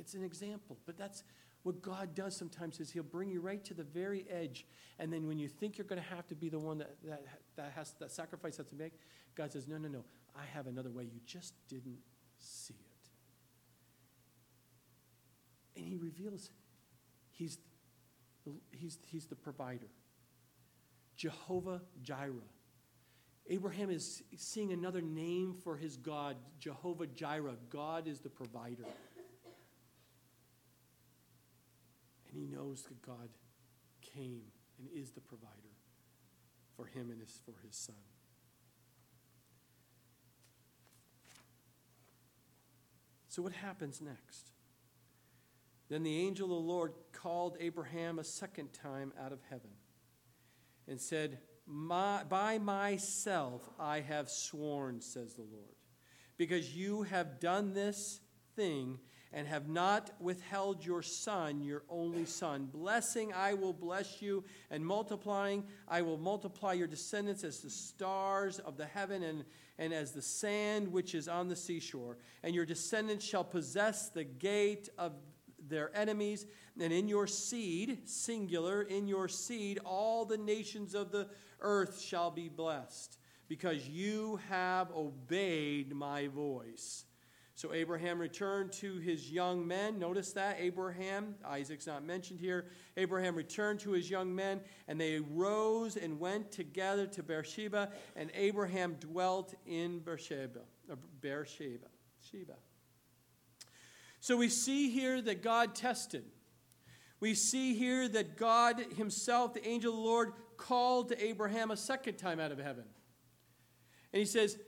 It's 0.00 0.14
an 0.14 0.24
example, 0.24 0.78
but 0.86 0.98
that's 0.98 1.22
what 1.62 1.82
God 1.82 2.14
does 2.14 2.34
sometimes 2.34 2.80
is 2.80 2.90
He'll 2.90 3.02
bring 3.02 3.30
you 3.30 3.40
right 3.40 3.62
to 3.64 3.74
the 3.74 3.84
very 3.84 4.24
edge. 4.30 4.66
And 4.98 5.12
then 5.12 5.28
when 5.28 5.38
you 5.38 5.46
think 5.46 5.76
you're 5.76 5.86
going 5.86 6.02
to 6.02 6.08
have 6.08 6.26
to 6.28 6.34
be 6.34 6.48
the 6.48 6.58
one 6.58 6.78
that, 6.78 6.96
that, 7.04 7.22
that 7.56 7.72
has 7.76 7.94
that 8.00 8.10
sacrifice 8.10 8.56
has 8.56 8.66
to 8.68 8.74
make, 8.74 8.94
God 9.34 9.52
says, 9.52 9.68
No, 9.68 9.76
no, 9.76 9.88
no. 9.88 10.04
I 10.34 10.44
have 10.54 10.66
another 10.66 10.90
way. 10.90 11.04
You 11.04 11.20
just 11.26 11.54
didn't 11.68 11.98
see 12.38 12.74
it. 12.74 13.10
And 15.76 15.86
He 15.86 15.96
reveals 15.96 16.50
He's, 17.40 17.56
he's, 18.70 18.98
he's 19.06 19.24
the 19.24 19.34
provider. 19.34 19.86
Jehovah 21.16 21.80
Jireh. 22.02 22.34
Abraham 23.48 23.90
is 23.90 24.22
seeing 24.36 24.74
another 24.74 25.00
name 25.00 25.54
for 25.54 25.76
his 25.78 25.96
God, 25.96 26.36
Jehovah 26.58 27.06
Jireh. 27.06 27.56
God 27.70 28.06
is 28.06 28.20
the 28.20 28.28
provider. 28.28 28.84
And 32.30 32.40
he 32.40 32.46
knows 32.46 32.82
that 32.84 33.02
God 33.02 33.28
came 34.00 34.42
and 34.78 34.88
is 34.94 35.10
the 35.10 35.20
provider 35.20 35.76
for 36.76 36.86
him 36.86 37.10
and 37.10 37.20
his, 37.20 37.40
for 37.44 37.54
his 37.66 37.76
son. 37.76 37.96
So, 43.28 43.42
what 43.42 43.52
happens 43.52 44.00
next? 44.00 44.50
Then 45.88 46.02
the 46.02 46.18
angel 46.18 46.46
of 46.46 46.62
the 46.62 46.68
Lord 46.68 46.92
called 47.12 47.56
Abraham 47.60 48.18
a 48.18 48.24
second 48.24 48.72
time 48.72 49.12
out 49.20 49.32
of 49.32 49.40
heaven 49.48 49.70
and 50.88 51.00
said, 51.00 51.38
my, 51.66 52.24
By 52.24 52.58
myself 52.58 53.68
I 53.78 54.00
have 54.00 54.28
sworn, 54.28 55.00
says 55.00 55.34
the 55.34 55.42
Lord, 55.42 55.76
because 56.36 56.74
you 56.74 57.02
have 57.02 57.40
done 57.40 57.72
this 57.72 58.20
thing 58.56 58.98
and 59.32 59.46
have 59.46 59.68
not 59.68 60.10
withheld 60.20 60.84
your 60.84 61.02
son, 61.02 61.62
your 61.62 61.84
only 61.88 62.24
son. 62.24 62.66
Blessing, 62.66 63.32
I 63.32 63.54
will 63.54 63.72
bless 63.72 64.20
you, 64.20 64.44
and 64.70 64.84
multiplying, 64.84 65.64
I 65.86 66.02
will 66.02 66.18
multiply 66.18 66.72
your 66.72 66.88
descendants 66.88 67.44
as 67.44 67.60
the 67.60 67.70
stars 67.70 68.58
of 68.58 68.76
the 68.76 68.86
heaven 68.86 69.22
and, 69.22 69.44
and 69.78 69.92
as 69.92 70.12
the 70.12 70.22
sand 70.22 70.90
which 70.90 71.14
is 71.14 71.28
on 71.28 71.48
the 71.48 71.56
seashore. 71.56 72.18
And 72.42 72.54
your 72.54 72.66
descendants 72.66 73.24
shall 73.24 73.44
possess 73.44 74.08
the 74.08 74.24
gate 74.24 74.88
of 74.98 75.12
their 75.68 75.94
enemies, 75.96 76.46
and 76.80 76.92
in 76.92 77.06
your 77.06 77.26
seed, 77.26 78.08
singular, 78.08 78.82
in 78.82 79.06
your 79.06 79.28
seed, 79.28 79.78
all 79.84 80.24
the 80.24 80.38
nations 80.38 80.94
of 80.94 81.12
the 81.12 81.28
earth 81.60 82.00
shall 82.00 82.30
be 82.30 82.48
blessed, 82.48 83.18
because 83.46 83.88
you 83.88 84.40
have 84.48 84.90
obeyed 84.90 85.94
my 85.94 86.26
voice. 86.28 87.04
So 87.60 87.74
Abraham 87.74 88.18
returned 88.18 88.72
to 88.72 88.96
his 89.00 89.30
young 89.30 89.68
men. 89.68 89.98
Notice 89.98 90.32
that 90.32 90.56
Abraham, 90.58 91.34
Isaac's 91.44 91.86
not 91.86 92.02
mentioned 92.02 92.40
here. 92.40 92.70
Abraham 92.96 93.34
returned 93.34 93.80
to 93.80 93.90
his 93.90 94.08
young 94.08 94.34
men, 94.34 94.62
and 94.88 94.98
they 94.98 95.20
rose 95.20 95.98
and 95.98 96.18
went 96.18 96.50
together 96.50 97.06
to 97.08 97.22
Beersheba, 97.22 97.90
and 98.16 98.30
Abraham 98.32 98.94
dwelt 98.94 99.54
in 99.66 99.98
Beersheba. 99.98 100.60
Uh, 100.90 100.94
Beersheba. 101.20 101.88
Sheba. 102.30 102.54
So 104.20 104.38
we 104.38 104.48
see 104.48 104.88
here 104.88 105.20
that 105.20 105.42
God 105.42 105.74
tested. 105.74 106.24
We 107.20 107.34
see 107.34 107.74
here 107.74 108.08
that 108.08 108.38
God 108.38 108.82
Himself, 108.96 109.52
the 109.52 109.68
angel 109.68 109.92
of 109.92 109.98
the 109.98 110.02
Lord, 110.02 110.32
called 110.56 111.10
to 111.10 111.22
Abraham 111.22 111.70
a 111.70 111.76
second 111.76 112.16
time 112.16 112.40
out 112.40 112.52
of 112.52 112.58
heaven. 112.58 112.84
And 114.14 114.20
He 114.20 114.24
says, 114.24 114.58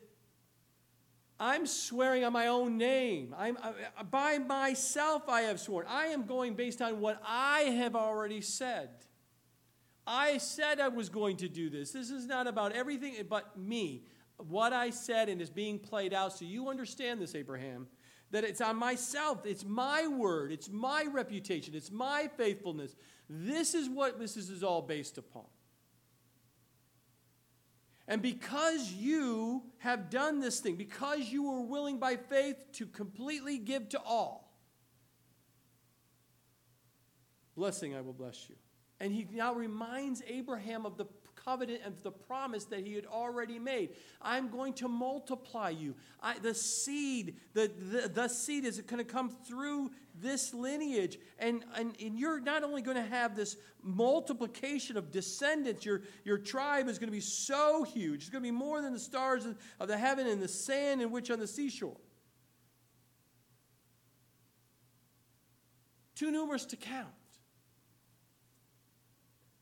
I'm 1.41 1.66
swearing 1.66 2.24
on 2.24 2.33
my 2.33 2.47
own 2.47 2.78
name. 2.78 3.35
I'm, 3.37 3.59
I, 3.62 4.03
by 4.05 4.39
myself, 4.39 5.28
I 5.28 5.43
have 5.43 5.59
sworn. 5.59 5.87
I 5.89 6.07
am 6.07 6.24
going 6.24 6.55
based 6.55 6.80
on 6.80 7.01
what 7.01 7.20
I 7.26 7.61
have 7.62 7.97
already 7.97 8.41
said. 8.41 8.91
I 10.07 10.39
said 10.39 10.80
I 10.80 10.89
was 10.89 11.09
going 11.09 11.37
to 11.39 11.49
do 11.49 11.70
this. 11.70 11.93
This 11.93 12.11
is 12.11 12.26
not 12.26 12.47
about 12.47 12.72
everything 12.72 13.14
eh, 13.18 13.22
but 13.28 13.59
me. 13.59 14.05
What 14.37 14.72
I 14.72 14.91
said 14.91 15.28
and 15.28 15.41
is 15.41 15.51
being 15.51 15.78
played 15.78 16.12
out. 16.12 16.33
So 16.33 16.45
you 16.45 16.68
understand 16.68 17.20
this, 17.20 17.35
Abraham, 17.35 17.87
that 18.30 18.45
it's 18.45 18.61
on 18.61 18.76
myself. 18.76 19.45
It's 19.45 19.64
my 19.64 20.07
word. 20.07 20.53
It's 20.53 20.70
my 20.70 21.07
reputation. 21.11 21.74
It's 21.74 21.91
my 21.91 22.28
faithfulness. 22.37 22.97
This 23.28 23.74
is 23.74 23.89
what 23.89 24.18
this 24.18 24.37
is 24.37 24.62
all 24.62 24.83
based 24.83 25.18
upon. 25.18 25.45
And 28.09 28.20
because 28.20 28.92
you 28.92 29.62
have 29.78 30.11
done 30.11 30.40
this 30.40 30.61
thing, 30.61 30.76
because 30.76 31.28
you 31.30 31.44
were 31.44 31.61
willing 31.61 31.98
by 31.98 32.16
faith 32.16 32.57
to 32.72 32.86
completely 32.86 33.59
give 33.59 33.88
to 33.90 34.00
all, 34.00 34.53
blessing 37.57 37.94
I 37.94 38.00
will 38.00 38.12
bless 38.12 38.48
you. 38.48 38.57
And 38.98 39.12
he 39.12 39.26
now 39.32 39.55
reminds 39.55 40.22
Abraham 40.26 40.84
of 40.84 40.96
the 40.96 41.07
covenant 41.45 41.80
and 41.84 41.95
the 42.03 42.11
promise 42.11 42.64
that 42.66 42.86
he 42.86 42.95
had 42.95 43.07
already 43.07 43.59
made. 43.59 43.90
I'm 44.20 44.49
going 44.49 44.72
to 44.74 44.88
multiply 44.88 45.70
you. 45.70 45.95
I, 46.22 46.38
the 46.38 46.55
seed, 46.55 47.36
the, 47.55 47.70
the, 47.78 48.09
the 48.09 48.28
seed 48.28 48.64
is 48.64 48.80
going 48.80 49.05
to 49.05 49.11
come 49.11 49.28
through 49.28 49.90
this 50.20 50.53
lineage. 50.55 51.18
And, 51.38 51.64
and, 51.76 51.95
and 52.01 52.18
you're 52.18 52.40
not 52.40 52.62
only 52.62 52.82
going 52.82 52.97
to 52.97 53.09
have 53.09 53.34
this 53.36 53.57
multiplication 53.82 54.97
of 54.97 55.11
descendants, 55.11 55.84
your, 55.84 56.03
your 56.24 56.38
tribe 56.38 56.88
is 56.88 56.99
going 56.99 57.09
to 57.09 57.12
be 57.12 57.20
so 57.20 57.82
huge. 57.84 58.22
It's 58.22 58.30
going 58.30 58.43
to 58.43 58.49
be 58.49 58.57
more 58.57 58.82
than 58.82 58.93
the 58.93 58.99
stars 58.99 59.47
of 59.47 59.88
the 59.88 59.99
heaven 59.99 60.26
and 60.26 60.40
the 60.40 60.49
sand 60.49 61.03
in 61.03 61.11
which 61.11 61.30
on 61.30 61.38
the 61.38 61.47
seashore. 61.47 61.97
Too 66.14 66.30
numerous 66.30 66.64
to 66.66 66.76
count. 66.76 67.09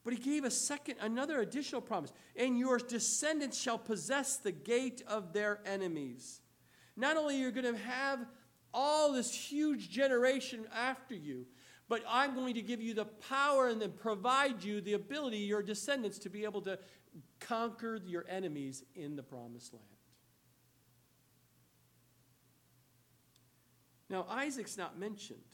But 0.03 0.15
he 0.15 0.19
gave 0.19 0.45
a 0.45 0.51
second, 0.51 0.97
another 1.01 1.41
additional 1.41 1.81
promise. 1.81 2.13
And 2.37 2.59
your 2.59 2.79
descendants 2.79 3.61
shall 3.61 3.79
possess 3.79 4.37
the 4.37 4.53
gate 4.53 5.03
of 5.07 5.33
their 5.33 5.61
enemies. 5.67 6.41
Not 6.97 7.17
only 7.17 7.37
are 7.37 7.47
you 7.47 7.51
going 7.51 7.75
to 7.75 7.81
have 7.83 8.27
all 8.73 9.13
this 9.13 9.35
huge 9.35 9.91
generation 9.91 10.67
after 10.75 11.15
you, 11.15 11.47
but 11.89 12.03
I'm 12.09 12.35
going 12.35 12.55
to 12.55 12.63
give 12.63 12.81
you 12.81 12.95
the 12.95 13.05
power 13.05 13.69
and 13.69 13.83
then 13.83 13.93
provide 13.93 14.63
you 14.63 14.81
the 14.81 14.93
ability, 14.93 15.39
your 15.39 15.63
descendants, 15.63 16.19
to 16.21 16.31
be 16.31 16.45
able 16.45 16.63
to 16.63 16.79
conquer 17.41 18.01
your 18.07 18.25
enemies 18.29 18.85
in 18.95 19.17
the 19.17 19.23
promised 19.23 19.73
land. 19.73 19.85
Now, 24.09 24.27
Isaac's 24.29 24.77
not 24.77 24.99
mentioned. 24.99 25.50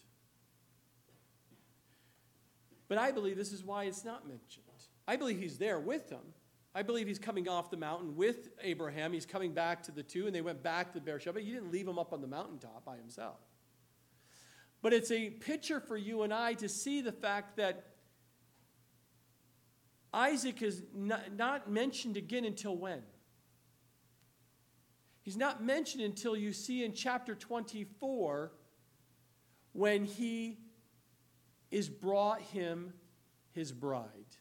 But 2.89 2.99
I 2.99 3.11
believe 3.11 3.37
this 3.37 3.53
is 3.53 3.64
why 3.64 3.84
it's 3.84 4.05
not 4.05 4.26
mentioned. 4.26 4.64
I 5.09 5.16
believe 5.16 5.39
he's 5.39 5.59
there 5.59 5.78
with 5.78 6.09
them. 6.09 6.22
I 6.74 6.82
believe 6.82 7.07
he's 7.07 7.18
coming 7.18 7.49
off 7.49 7.70
the 7.70 7.76
mountain 7.76 8.16
with 8.16 8.49
Abraham. 8.61 9.12
He's 9.12 9.24
coming 9.24 9.53
back 9.53 9.82
to 9.84 9.93
the 9.93 10.03
two, 10.03 10.26
and 10.26 10.34
they 10.34 10.43
went 10.43 10.62
back 10.62 10.93
to 10.93 11.01
Beersheba. 11.01 11.41
He 11.41 11.53
didn't 11.53 11.72
leave 11.72 11.87
them 11.87 11.99
up 11.99 12.12
on 12.12 12.20
the 12.20 12.26
mountaintop 12.26 12.84
by 12.84 12.97
himself. 12.97 13.39
But 14.82 14.93
it's 14.93 15.11
a 15.11 15.30
picture 15.30 15.80
for 15.80 15.97
you 15.97 16.22
and 16.22 16.34
I 16.34 16.55
to 16.55 16.68
see 16.68 17.01
the 17.01 17.12
fact 17.12 17.57
that 17.57 17.87
Isaac 20.12 20.62
is 20.62 20.82
not, 20.95 21.32
not 21.34 21.70
mentioned 21.70 22.16
again 22.16 22.45
until 22.45 22.76
when? 22.76 23.03
He's 25.22 25.37
not 25.37 25.62
mentioned 25.62 26.05
until 26.05 26.37
you 26.37 26.53
see 26.53 26.84
in 26.84 26.93
chapter 26.93 27.34
24 27.34 28.53
when 29.72 30.05
he 30.05 30.59
is 31.77 31.91
brought 31.91 32.41
him 32.41 32.95
his 33.53 33.70
bride. 33.70 34.35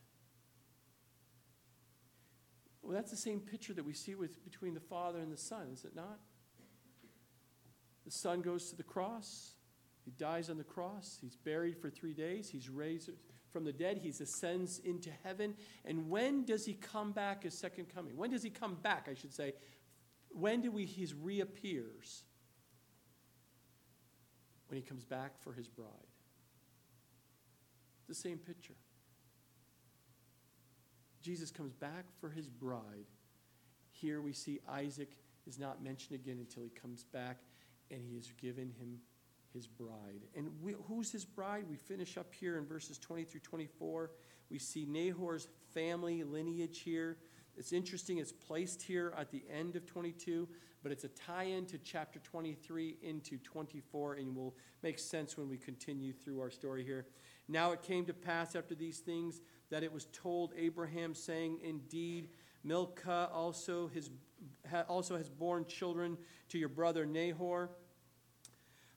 Well, 2.81 2.93
that's 2.93 3.11
the 3.11 3.17
same 3.17 3.41
picture 3.41 3.73
that 3.73 3.83
we 3.83 3.91
see 3.91 4.15
with, 4.15 4.41
between 4.45 4.73
the 4.73 4.79
Father 4.79 5.19
and 5.19 5.29
the 5.29 5.38
Son, 5.38 5.67
is 5.73 5.83
it 5.83 5.93
not? 5.93 6.17
The 8.05 8.11
Son 8.11 8.39
goes 8.39 8.69
to 8.69 8.77
the 8.77 8.83
cross. 8.83 9.55
He 10.05 10.11
dies 10.11 10.49
on 10.49 10.57
the 10.57 10.63
cross. 10.63 11.17
He's 11.19 11.36
buried 11.36 11.77
for 11.77 11.89
three 11.89 12.13
days. 12.13 12.47
He's 12.49 12.69
raised 12.69 13.09
from 13.51 13.65
the 13.65 13.73
dead. 13.73 13.97
He 13.97 14.11
ascends 14.11 14.79
into 14.79 15.09
heaven. 15.25 15.55
And 15.83 16.09
when 16.09 16.45
does 16.45 16.65
he 16.65 16.75
come 16.75 17.11
back 17.11 17.43
his 17.43 17.57
second 17.57 17.93
coming? 17.93 18.15
When 18.15 18.29
does 18.29 18.43
he 18.43 18.49
come 18.49 18.75
back, 18.75 19.09
I 19.11 19.13
should 19.13 19.33
say? 19.33 19.55
When 20.29 20.61
do 20.61 20.71
we, 20.71 20.86
he 20.86 21.05
reappears? 21.21 22.23
When 24.69 24.79
he 24.79 24.88
comes 24.88 25.03
back 25.03 25.38
for 25.41 25.51
his 25.51 25.67
bride. 25.67 26.14
The 28.07 28.15
same 28.15 28.37
picture. 28.37 28.75
Jesus 31.21 31.49
comes 31.49 31.73
back 31.73 32.05
for 32.19 32.29
his 32.29 32.47
bride. 32.47 33.09
Here 33.91 34.21
we 34.21 34.33
see 34.33 34.59
Isaac 34.69 35.17
is 35.47 35.57
not 35.57 35.83
mentioned 35.83 36.19
again 36.19 36.37
until 36.39 36.63
he 36.63 36.69
comes 36.69 37.03
back 37.03 37.37
and 37.89 38.01
he 38.03 38.15
has 38.15 38.31
given 38.39 38.71
him 38.79 38.99
his 39.53 39.67
bride. 39.67 40.21
And 40.35 40.49
we, 40.61 40.75
who's 40.87 41.11
his 41.11 41.25
bride? 41.25 41.65
We 41.69 41.77
finish 41.77 42.17
up 42.17 42.33
here 42.33 42.57
in 42.57 42.65
verses 42.65 42.97
20 42.97 43.23
through 43.23 43.39
24. 43.39 44.11
We 44.51 44.59
see 44.59 44.85
Nahor's 44.85 45.47
family 45.73 46.23
lineage 46.23 46.81
here. 46.81 47.17
It's 47.57 47.71
interesting, 47.71 48.17
it's 48.17 48.33
placed 48.33 48.81
here 48.81 49.13
at 49.17 49.31
the 49.31 49.43
end 49.49 49.77
of 49.77 49.85
22, 49.85 50.47
but 50.83 50.91
it's 50.91 51.05
a 51.05 51.09
tie 51.09 51.45
in 51.45 51.65
to 51.67 51.77
chapter 51.77 52.19
23 52.19 52.97
into 53.01 53.37
24, 53.37 54.15
and 54.15 54.35
will 54.35 54.55
make 54.83 54.99
sense 54.99 55.37
when 55.37 55.47
we 55.47 55.57
continue 55.57 56.11
through 56.11 56.41
our 56.41 56.51
story 56.51 56.83
here. 56.83 57.07
Now 57.47 57.71
it 57.71 57.81
came 57.81 58.05
to 58.05 58.13
pass 58.13 58.55
after 58.55 58.75
these 58.75 58.99
things 58.99 59.41
that 59.69 59.83
it 59.83 59.91
was 59.91 60.07
told 60.11 60.53
Abraham, 60.57 61.13
saying, 61.13 61.59
Indeed, 61.63 62.29
Milcah 62.63 63.29
also, 63.33 63.91
also 64.89 65.17
has 65.17 65.29
borne 65.29 65.65
children 65.65 66.17
to 66.49 66.57
your 66.57 66.69
brother 66.69 67.05
Nahor. 67.05 67.69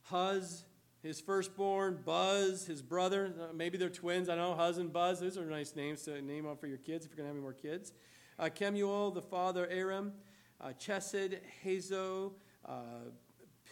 Huz, 0.03 0.65
his 1.03 1.21
firstborn, 1.21 1.99
Buz, 2.03 2.65
his 2.65 2.81
brother, 2.81 3.33
uh, 3.39 3.53
maybe 3.53 3.77
they're 3.77 3.89
twins, 3.89 4.27
I 4.27 4.35
don't 4.35 4.49
know, 4.49 4.55
Huz 4.55 4.79
and 4.79 4.91
Buz. 4.91 5.19
those 5.19 5.37
are 5.37 5.45
nice 5.45 5.75
names 5.75 6.01
to 6.03 6.21
name 6.21 6.45
on 6.45 6.57
for 6.57 6.67
your 6.67 6.77
kids 6.77 7.05
if 7.05 7.11
you're 7.11 7.17
going 7.17 7.25
to 7.25 7.29
have 7.29 7.35
any 7.35 7.43
more 7.43 7.53
kids. 7.53 7.93
Uh, 8.37 8.49
Kemuel, 8.49 9.11
the 9.11 9.21
father, 9.21 9.67
Aram, 9.69 10.13
uh, 10.59 10.69
Chesed, 10.79 11.39
Hazo, 11.63 12.33
uh, 12.65 12.73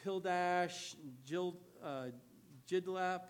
Pildash, 0.06 0.96
Jil, 1.26 1.58
uh, 1.84 2.06
Jidlaph, 2.70 3.22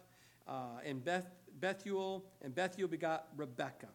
uh, 0.48 0.80
and 0.86 1.04
Beth, 1.04 1.28
Bethuel, 1.60 2.26
and 2.42 2.54
Bethuel 2.54 2.88
begot 2.88 3.28
Rebekah. 3.36 3.90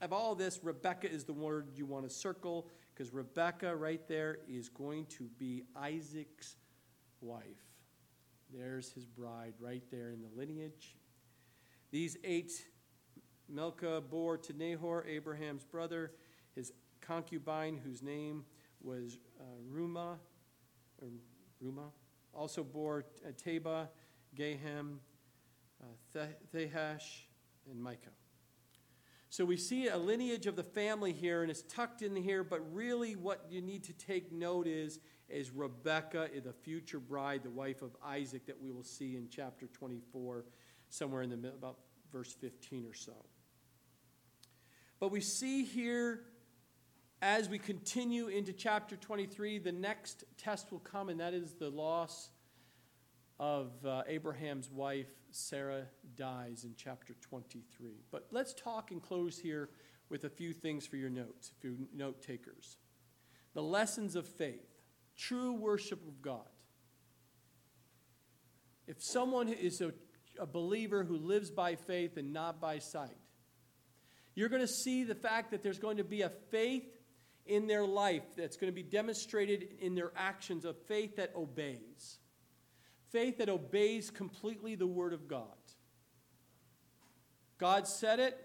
Of 0.00 0.12
all 0.12 0.34
this, 0.34 0.60
Rebekah 0.62 1.10
is 1.10 1.24
the 1.24 1.32
word 1.32 1.68
you 1.74 1.86
want 1.86 2.08
to 2.08 2.14
circle 2.14 2.68
because 2.92 3.12
Rebekah 3.12 3.74
right 3.76 4.06
there 4.08 4.38
is 4.48 4.68
going 4.68 5.06
to 5.06 5.24
be 5.38 5.64
Isaac's 5.76 6.56
wife. 7.20 7.42
There's 8.52 8.92
his 8.92 9.06
bride 9.06 9.54
right 9.58 9.82
there 9.90 10.10
in 10.10 10.20
the 10.20 10.28
lineage. 10.36 10.94
These 11.90 12.16
eight 12.24 12.52
Milcah 13.48 14.02
bore 14.02 14.36
to 14.38 14.52
Nahor, 14.52 15.04
Abraham's 15.06 15.64
brother, 15.64 16.12
his 16.54 16.72
concubine, 17.00 17.80
whose 17.82 18.02
name 18.02 18.44
was 18.82 19.18
uh, 19.40 19.44
Ruma, 19.72 20.16
Ruma, 21.62 21.90
also 22.32 22.62
bore 22.62 23.04
uh, 23.26 23.30
Tebah, 23.32 23.88
Gaham, 24.36 24.96
uh, 24.96 25.13
Uh, 25.84 26.26
Thehash, 26.52 27.26
and 27.70 27.82
Micah. 27.82 28.10
So 29.28 29.44
we 29.44 29.56
see 29.56 29.88
a 29.88 29.98
lineage 29.98 30.46
of 30.46 30.54
the 30.54 30.62
family 30.62 31.12
here, 31.12 31.42
and 31.42 31.50
it's 31.50 31.62
tucked 31.62 32.02
in 32.02 32.14
here, 32.14 32.44
but 32.44 32.60
really 32.72 33.16
what 33.16 33.46
you 33.50 33.60
need 33.60 33.82
to 33.84 33.92
take 33.92 34.30
note 34.30 34.66
is, 34.66 35.00
is 35.28 35.50
Rebekah, 35.50 36.28
eh, 36.34 36.40
the 36.44 36.52
future 36.52 37.00
bride, 37.00 37.42
the 37.42 37.50
wife 37.50 37.82
of 37.82 37.96
Isaac, 38.04 38.46
that 38.46 38.60
we 38.60 38.70
will 38.70 38.84
see 38.84 39.16
in 39.16 39.28
chapter 39.28 39.66
24, 39.66 40.44
somewhere 40.88 41.22
in 41.22 41.30
the 41.30 41.48
about 41.48 41.78
verse 42.12 42.32
15 42.32 42.86
or 42.86 42.94
so. 42.94 43.24
But 45.00 45.10
we 45.10 45.20
see 45.20 45.64
here, 45.64 46.20
as 47.20 47.48
we 47.48 47.58
continue 47.58 48.28
into 48.28 48.52
chapter 48.52 48.94
23, 48.96 49.58
the 49.58 49.72
next 49.72 50.24
test 50.38 50.70
will 50.70 50.78
come, 50.78 51.08
and 51.08 51.18
that 51.18 51.34
is 51.34 51.54
the 51.54 51.70
loss 51.70 52.30
of 53.38 53.72
uh, 53.84 54.02
Abraham's 54.06 54.70
wife, 54.70 55.10
Sarah, 55.30 55.86
dies 56.16 56.64
in 56.64 56.74
chapter 56.76 57.14
23. 57.20 57.90
But 58.10 58.28
let's 58.30 58.54
talk 58.54 58.90
and 58.90 59.02
close 59.02 59.38
here 59.38 59.70
with 60.08 60.24
a 60.24 60.30
few 60.30 60.52
things 60.52 60.86
for 60.86 60.96
your 60.96 61.10
notes, 61.10 61.52
if 61.56 61.64
you 61.64 61.88
note 61.94 62.22
takers. 62.22 62.78
The 63.54 63.62
lessons 63.62 64.14
of 64.16 64.26
faith, 64.26 64.68
true 65.16 65.52
worship 65.54 66.06
of 66.06 66.22
God. 66.22 66.48
If 68.86 69.02
someone 69.02 69.48
is 69.48 69.80
a, 69.80 69.92
a 70.38 70.46
believer 70.46 71.04
who 71.04 71.16
lives 71.16 71.50
by 71.50 71.74
faith 71.74 72.16
and 72.16 72.32
not 72.32 72.60
by 72.60 72.78
sight, 72.78 73.16
you're 74.34 74.48
going 74.48 74.62
to 74.62 74.68
see 74.68 75.04
the 75.04 75.14
fact 75.14 75.50
that 75.52 75.62
there's 75.62 75.78
going 75.78 75.96
to 75.96 76.04
be 76.04 76.22
a 76.22 76.30
faith 76.50 76.86
in 77.46 77.66
their 77.66 77.84
life 77.84 78.24
that's 78.36 78.56
going 78.56 78.72
to 78.72 78.74
be 78.74 78.82
demonstrated 78.82 79.68
in 79.80 79.94
their 79.94 80.12
actions, 80.16 80.64
a 80.64 80.74
faith 80.74 81.16
that 81.16 81.32
obeys 81.36 82.18
faith 83.14 83.38
that 83.38 83.48
obeys 83.48 84.10
completely 84.10 84.74
the 84.74 84.88
Word 84.88 85.12
of 85.12 85.28
God. 85.28 85.46
God 87.58 87.86
said 87.86 88.18
it, 88.18 88.36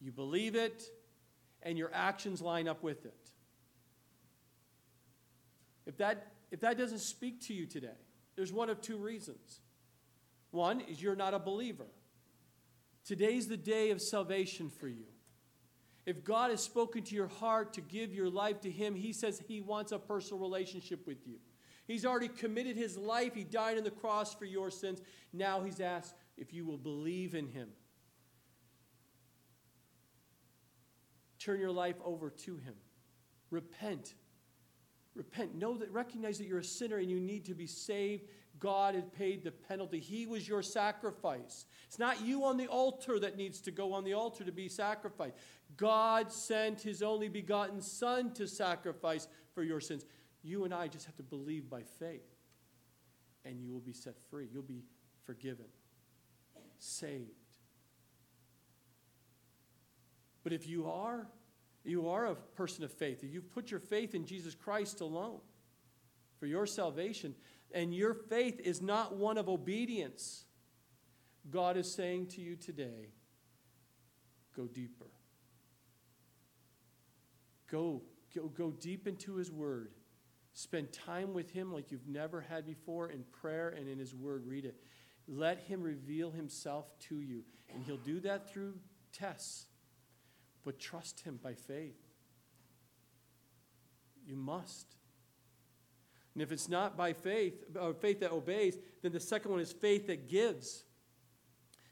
you 0.00 0.10
believe 0.10 0.56
it, 0.56 0.82
and 1.62 1.78
your 1.78 1.90
actions 1.94 2.42
line 2.42 2.66
up 2.66 2.82
with 2.82 3.06
it. 3.06 3.30
If 5.86 5.98
that, 5.98 6.32
if 6.50 6.60
that 6.60 6.78
doesn't 6.78 6.98
speak 6.98 7.46
to 7.46 7.54
you 7.54 7.64
today, 7.64 7.88
there's 8.34 8.52
one 8.52 8.70
of 8.70 8.80
two 8.80 8.96
reasons. 8.96 9.60
One 10.50 10.80
is 10.80 11.00
you're 11.00 11.14
not 11.14 11.32
a 11.32 11.38
believer. 11.38 11.86
Today's 13.04 13.46
the 13.46 13.56
day 13.56 13.90
of 13.90 14.02
salvation 14.02 14.68
for 14.68 14.88
you. 14.88 15.06
If 16.06 16.24
God 16.24 16.50
has 16.50 16.60
spoken 16.60 17.04
to 17.04 17.14
your 17.14 17.28
heart 17.28 17.74
to 17.74 17.80
give 17.80 18.12
your 18.12 18.30
life 18.30 18.62
to 18.62 18.70
Him, 18.70 18.96
He 18.96 19.12
says 19.12 19.40
He 19.46 19.60
wants 19.60 19.92
a 19.92 19.98
personal 20.00 20.40
relationship 20.40 21.06
with 21.06 21.24
you. 21.24 21.36
He's 21.90 22.06
already 22.06 22.28
committed 22.28 22.76
his 22.76 22.96
life. 22.96 23.34
He 23.34 23.42
died 23.42 23.76
on 23.76 23.82
the 23.82 23.90
cross 23.90 24.32
for 24.32 24.44
your 24.44 24.70
sins. 24.70 25.02
Now 25.32 25.62
he's 25.62 25.80
asked 25.80 26.14
if 26.36 26.52
you 26.54 26.64
will 26.64 26.78
believe 26.78 27.34
in 27.34 27.48
him. 27.48 27.68
Turn 31.40 31.58
your 31.58 31.72
life 31.72 31.96
over 32.04 32.30
to 32.30 32.56
him. 32.58 32.74
Repent. 33.50 34.14
Repent. 35.16 35.56
Know 35.56 35.76
that 35.78 35.90
recognize 35.90 36.38
that 36.38 36.46
you're 36.46 36.60
a 36.60 36.64
sinner 36.64 36.98
and 36.98 37.10
you 37.10 37.18
need 37.18 37.44
to 37.46 37.54
be 37.54 37.66
saved. 37.66 38.28
God 38.60 38.94
had 38.94 39.12
paid 39.12 39.42
the 39.42 39.50
penalty. 39.50 39.98
He 39.98 40.26
was 40.26 40.46
your 40.46 40.62
sacrifice. 40.62 41.66
It's 41.88 41.98
not 41.98 42.24
you 42.24 42.44
on 42.44 42.56
the 42.56 42.68
altar 42.68 43.18
that 43.18 43.36
needs 43.36 43.60
to 43.62 43.72
go 43.72 43.94
on 43.94 44.04
the 44.04 44.12
altar 44.12 44.44
to 44.44 44.52
be 44.52 44.68
sacrificed. 44.68 45.34
God 45.76 46.30
sent 46.30 46.82
his 46.82 47.02
only 47.02 47.28
begotten 47.28 47.80
Son 47.80 48.32
to 48.34 48.46
sacrifice 48.46 49.26
for 49.54 49.64
your 49.64 49.80
sins. 49.80 50.04
You 50.42 50.64
and 50.64 50.72
I 50.72 50.88
just 50.88 51.06
have 51.06 51.16
to 51.16 51.22
believe 51.22 51.68
by 51.68 51.82
faith, 51.82 52.34
and 53.44 53.60
you 53.60 53.72
will 53.72 53.80
be 53.80 53.92
set 53.92 54.14
free. 54.30 54.48
You'll 54.52 54.62
be 54.62 54.82
forgiven, 55.24 55.66
saved. 56.78 57.30
But 60.42 60.52
if 60.52 60.66
you 60.66 60.88
are, 60.88 61.26
you 61.84 62.08
are 62.08 62.26
a 62.26 62.34
person 62.34 62.84
of 62.84 62.92
faith, 62.92 63.22
if 63.22 63.32
you've 63.32 63.50
put 63.50 63.70
your 63.70 63.80
faith 63.80 64.14
in 64.14 64.24
Jesus 64.24 64.54
Christ 64.54 65.00
alone 65.00 65.40
for 66.38 66.46
your 66.46 66.66
salvation, 66.66 67.34
and 67.72 67.94
your 67.94 68.14
faith 68.14 68.60
is 68.60 68.80
not 68.80 69.16
one 69.16 69.38
of 69.38 69.48
obedience, 69.48 70.44
God 71.50 71.76
is 71.76 71.90
saying 71.90 72.28
to 72.28 72.40
you 72.40 72.56
today, 72.56 73.08
go 74.56 74.66
deeper. 74.66 75.06
Go, 77.70 78.02
go, 78.34 78.48
go 78.48 78.70
deep 78.72 79.06
into 79.06 79.36
His 79.36 79.50
Word. 79.50 79.92
Spend 80.60 80.92
time 80.92 81.32
with 81.32 81.50
Him 81.52 81.72
like 81.72 81.90
you've 81.90 82.06
never 82.06 82.42
had 82.42 82.66
before 82.66 83.08
in 83.08 83.24
prayer 83.32 83.70
and 83.70 83.88
in 83.88 83.98
His 83.98 84.14
Word. 84.14 84.46
Read 84.46 84.66
it. 84.66 84.76
Let 85.26 85.58
Him 85.60 85.82
reveal 85.82 86.30
Himself 86.30 86.86
to 87.08 87.18
you. 87.18 87.44
And 87.72 87.82
He'll 87.82 87.96
do 87.96 88.20
that 88.20 88.50
through 88.50 88.74
tests. 89.10 89.64
But 90.62 90.78
trust 90.78 91.20
Him 91.20 91.40
by 91.42 91.54
faith. 91.54 91.96
You 94.26 94.36
must. 94.36 94.96
And 96.34 96.42
if 96.42 96.52
it's 96.52 96.68
not 96.68 96.94
by 96.94 97.14
faith, 97.14 97.64
or 97.80 97.94
faith 97.94 98.20
that 98.20 98.30
obeys, 98.30 98.76
then 99.00 99.12
the 99.12 99.18
second 99.18 99.52
one 99.52 99.60
is 99.60 99.72
faith 99.72 100.08
that 100.08 100.28
gives. 100.28 100.84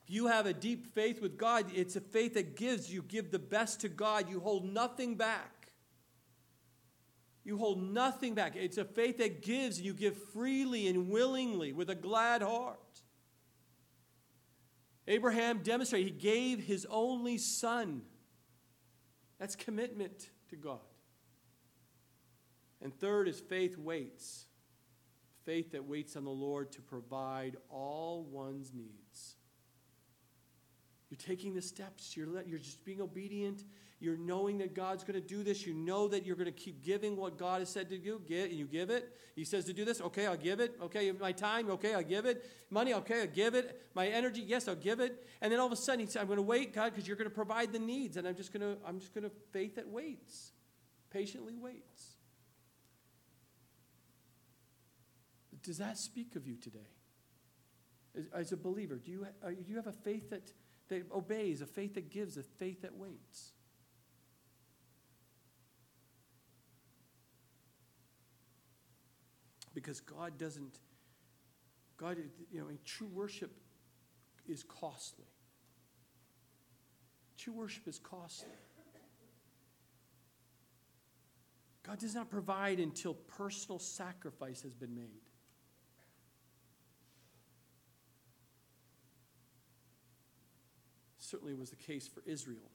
If 0.05 0.11
you 0.11 0.27
have 0.27 0.45
a 0.45 0.53
deep 0.53 0.85
faith 0.89 1.23
with 1.23 1.39
God, 1.39 1.65
it's 1.75 1.97
a 1.97 2.03
faith 2.03 2.35
that 2.35 2.55
gives. 2.55 2.93
You 2.93 3.01
give 3.01 3.31
the 3.31 3.39
best 3.39 3.81
to 3.81 3.89
God, 3.89 4.29
you 4.29 4.41
hold 4.41 4.67
nothing 4.67 5.15
back. 5.15 5.58
You 7.49 7.57
hold 7.57 7.83
nothing 7.83 8.35
back. 8.35 8.57
It's 8.57 8.77
a 8.77 8.85
faith 8.85 9.17
that 9.17 9.41
gives, 9.41 9.79
and 9.79 9.87
you 9.87 9.95
give 9.95 10.23
freely 10.35 10.87
and 10.87 11.09
willingly 11.09 11.73
with 11.73 11.89
a 11.89 11.95
glad 11.95 12.43
heart. 12.43 13.01
Abraham 15.07 15.63
demonstrated, 15.63 16.13
he 16.13 16.19
gave 16.19 16.63
his 16.63 16.87
only 16.91 17.39
son. 17.39 18.03
That's 19.39 19.57
commitment 19.57 20.29
to 20.51 20.57
God. 20.57 20.81
And 22.83 22.95
third 23.01 23.29
is 23.29 23.41
faith 23.41 23.79
waits. 23.79 24.45
Faith 25.47 25.73
that 25.73 25.87
waits 25.87 26.17
on 26.17 26.25
the 26.25 26.31
Lord 26.31 26.71
to 26.73 26.83
provide 26.83 27.57
all 27.71 28.25
one's 28.31 28.75
needs. 28.75 29.37
You're 31.09 31.17
taking 31.17 31.55
the 31.55 31.63
steps, 31.63 32.15
you're, 32.15 32.27
let, 32.27 32.47
you're 32.47 32.59
just 32.59 32.85
being 32.85 33.01
obedient, 33.01 33.65
you're 34.01 34.17
knowing 34.17 34.59
that 34.59 34.75
God's 34.75 35.03
going 35.03 35.21
to 35.21 35.27
do 35.27 35.43
this. 35.43 35.67
You 35.67 35.75
know 35.75 36.07
that 36.09 36.25
you're 36.25 36.37
going 36.37 36.47
to 36.47 36.53
keep 36.53 36.85
giving 36.85 37.17
what 37.17 37.37
God 37.37 37.61
has 37.61 37.69
said 37.69 37.89
to 37.89 37.99
do. 37.99 38.21
And 38.31 38.53
you 38.53 38.67
give 38.67 38.91
it. 38.91 39.13
He 39.35 39.45
says 39.45 39.65
to 39.65 39.73
do 39.73 39.85
this. 39.85 40.01
Okay, 40.01 40.27
I'll 40.27 40.37
give 40.37 40.61
it. 40.61 40.77
Okay, 40.81 41.11
my 41.13 41.33
time. 41.33 41.69
Okay, 41.71 41.95
I'll 41.95 42.03
give 42.03 42.25
it. 42.25 42.49
Money. 42.71 42.95
Okay, 42.95 43.23
I'll 43.23 43.27
give 43.27 43.55
it. 43.55 43.83
My 43.95 44.07
energy. 44.07 44.41
Yes, 44.41 44.69
I'll 44.69 44.77
give 44.77 45.01
it. 45.01 45.27
And 45.41 45.53
then 45.53 45.59
all 45.59 45.67
of 45.67 45.73
a 45.73 45.77
sudden, 45.77 46.01
he 46.01 46.07
said, 46.07 46.21
"I'm 46.21 46.29
going 46.29 46.37
to 46.37 46.43
wait, 46.43 46.73
God, 46.73 46.93
because 46.93 47.09
you're 47.09 47.17
going 47.17 47.29
to 47.29 47.35
provide 47.35 47.73
the 47.73 47.79
needs, 47.81 48.17
and 48.17 48.29
I'm 48.29 48.37
just 48.37 48.53
going 48.53 48.63
to. 48.63 48.81
I'm 48.87 49.01
just 49.01 49.15
going 49.15 49.25
to 49.25 49.33
faith 49.53 49.75
that 49.75 49.89
waits, 49.89 50.53
patiently 51.11 51.57
waits." 51.57 52.19
Does 55.63 55.79
that 55.79 55.99
speak 55.99 56.37
of 56.37 56.47
you 56.47 56.57
today? 56.57 56.79
As, 58.17 58.27
as 58.33 58.53
a 58.53 58.57
believer, 58.57 58.95
do 58.95 59.11
you, 59.11 59.27
uh, 59.45 59.49
do 59.49 59.57
you 59.67 59.77
have 59.77 59.89
a 59.89 59.93
faith 59.93 60.31
that, 60.31 60.53
that 60.89 61.05
obeys, 61.13 61.61
a 61.61 61.67
faith 61.67 61.95
that 61.95 62.11
gives, 62.11 62.37
a 62.37 62.43
faith 62.43 62.83
that 62.83 62.97
waits? 62.97 63.53
Because 69.83 70.01
God 70.01 70.37
doesn't, 70.39 70.81
God, 71.97 72.17
you 72.51 72.59
know, 72.59 72.67
true 72.85 73.07
worship 73.07 73.53
is 74.49 74.65
costly. 74.65 75.27
True 77.37 77.53
worship 77.53 77.87
is 77.87 78.01
costly. 78.01 78.49
God 81.87 82.01
does 82.01 82.13
not 82.13 82.29
provide 82.29 82.81
until 82.81 83.15
personal 83.15 83.79
sacrifice 83.79 84.63
has 84.63 84.75
been 84.75 84.97
made. 84.97 85.23
Certainly 91.19 91.55
was 91.55 91.71
the 91.71 91.77
case 91.77 92.09
for 92.09 92.25
Israel. 92.27 92.73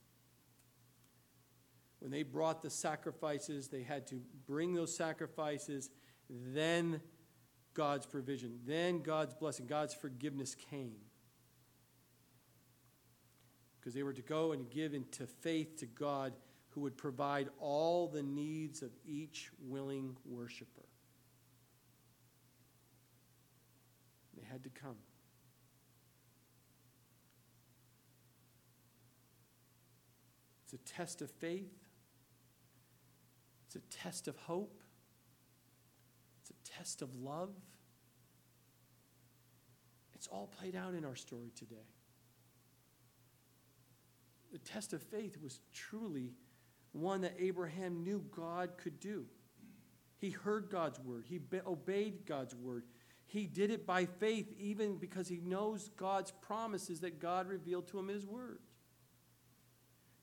When 1.99 2.11
they 2.11 2.23
brought 2.23 2.61
the 2.61 2.69
sacrifices, 2.69 3.67
they 3.67 3.83
had 3.83 4.07
to 4.07 4.21
bring 4.47 4.73
those 4.73 4.95
sacrifices 4.95 5.89
then 6.29 7.01
God's 7.73 8.05
provision, 8.05 8.59
then 8.65 9.01
God's 9.01 9.33
blessing, 9.33 9.65
God's 9.65 9.93
forgiveness 9.93 10.55
came. 10.55 10.95
Because 13.79 13.93
they 13.93 14.03
were 14.03 14.13
to 14.13 14.21
go 14.21 14.51
and 14.51 14.69
give 14.69 14.93
into 14.93 15.27
faith 15.27 15.77
to 15.79 15.85
God 15.85 16.33
who 16.69 16.81
would 16.81 16.97
provide 16.97 17.49
all 17.59 18.07
the 18.07 18.23
needs 18.23 18.81
of 18.81 18.91
each 19.05 19.51
willing 19.59 20.15
worshiper. 20.25 20.87
They 24.37 24.45
had 24.49 24.63
to 24.63 24.69
come. 24.69 24.95
It's 30.63 30.73
a 30.73 30.77
test 30.77 31.21
of 31.21 31.29
faith. 31.29 31.71
It's 33.65 33.75
a 33.75 33.79
test 33.95 34.27
of 34.27 34.35
hope 34.37 34.82
test 36.77 37.01
of 37.01 37.13
love. 37.15 37.49
It's 40.13 40.27
all 40.27 40.47
played 40.59 40.75
out 40.75 40.93
in 40.93 41.05
our 41.05 41.15
story 41.15 41.51
today. 41.55 41.87
The 44.51 44.59
test 44.59 44.93
of 44.93 45.01
faith 45.01 45.37
was 45.41 45.59
truly 45.73 46.33
one 46.91 47.21
that 47.21 47.33
Abraham 47.39 48.03
knew 48.03 48.23
God 48.35 48.77
could 48.77 48.99
do. 48.99 49.25
He 50.19 50.29
heard 50.29 50.69
God's 50.69 50.99
word, 50.99 51.25
he 51.27 51.39
obeyed 51.65 52.25
God's 52.25 52.55
word. 52.55 52.83
He 53.25 53.47
did 53.47 53.71
it 53.71 53.87
by 53.87 54.05
faith, 54.05 54.53
even 54.59 54.97
because 54.97 55.27
he 55.27 55.39
knows 55.39 55.89
God's 55.97 56.31
promises 56.31 56.99
that 56.99 57.19
God 57.19 57.47
revealed 57.47 57.87
to 57.87 57.97
him 57.97 58.09
in 58.09 58.15
his 58.15 58.27
word. 58.27 58.59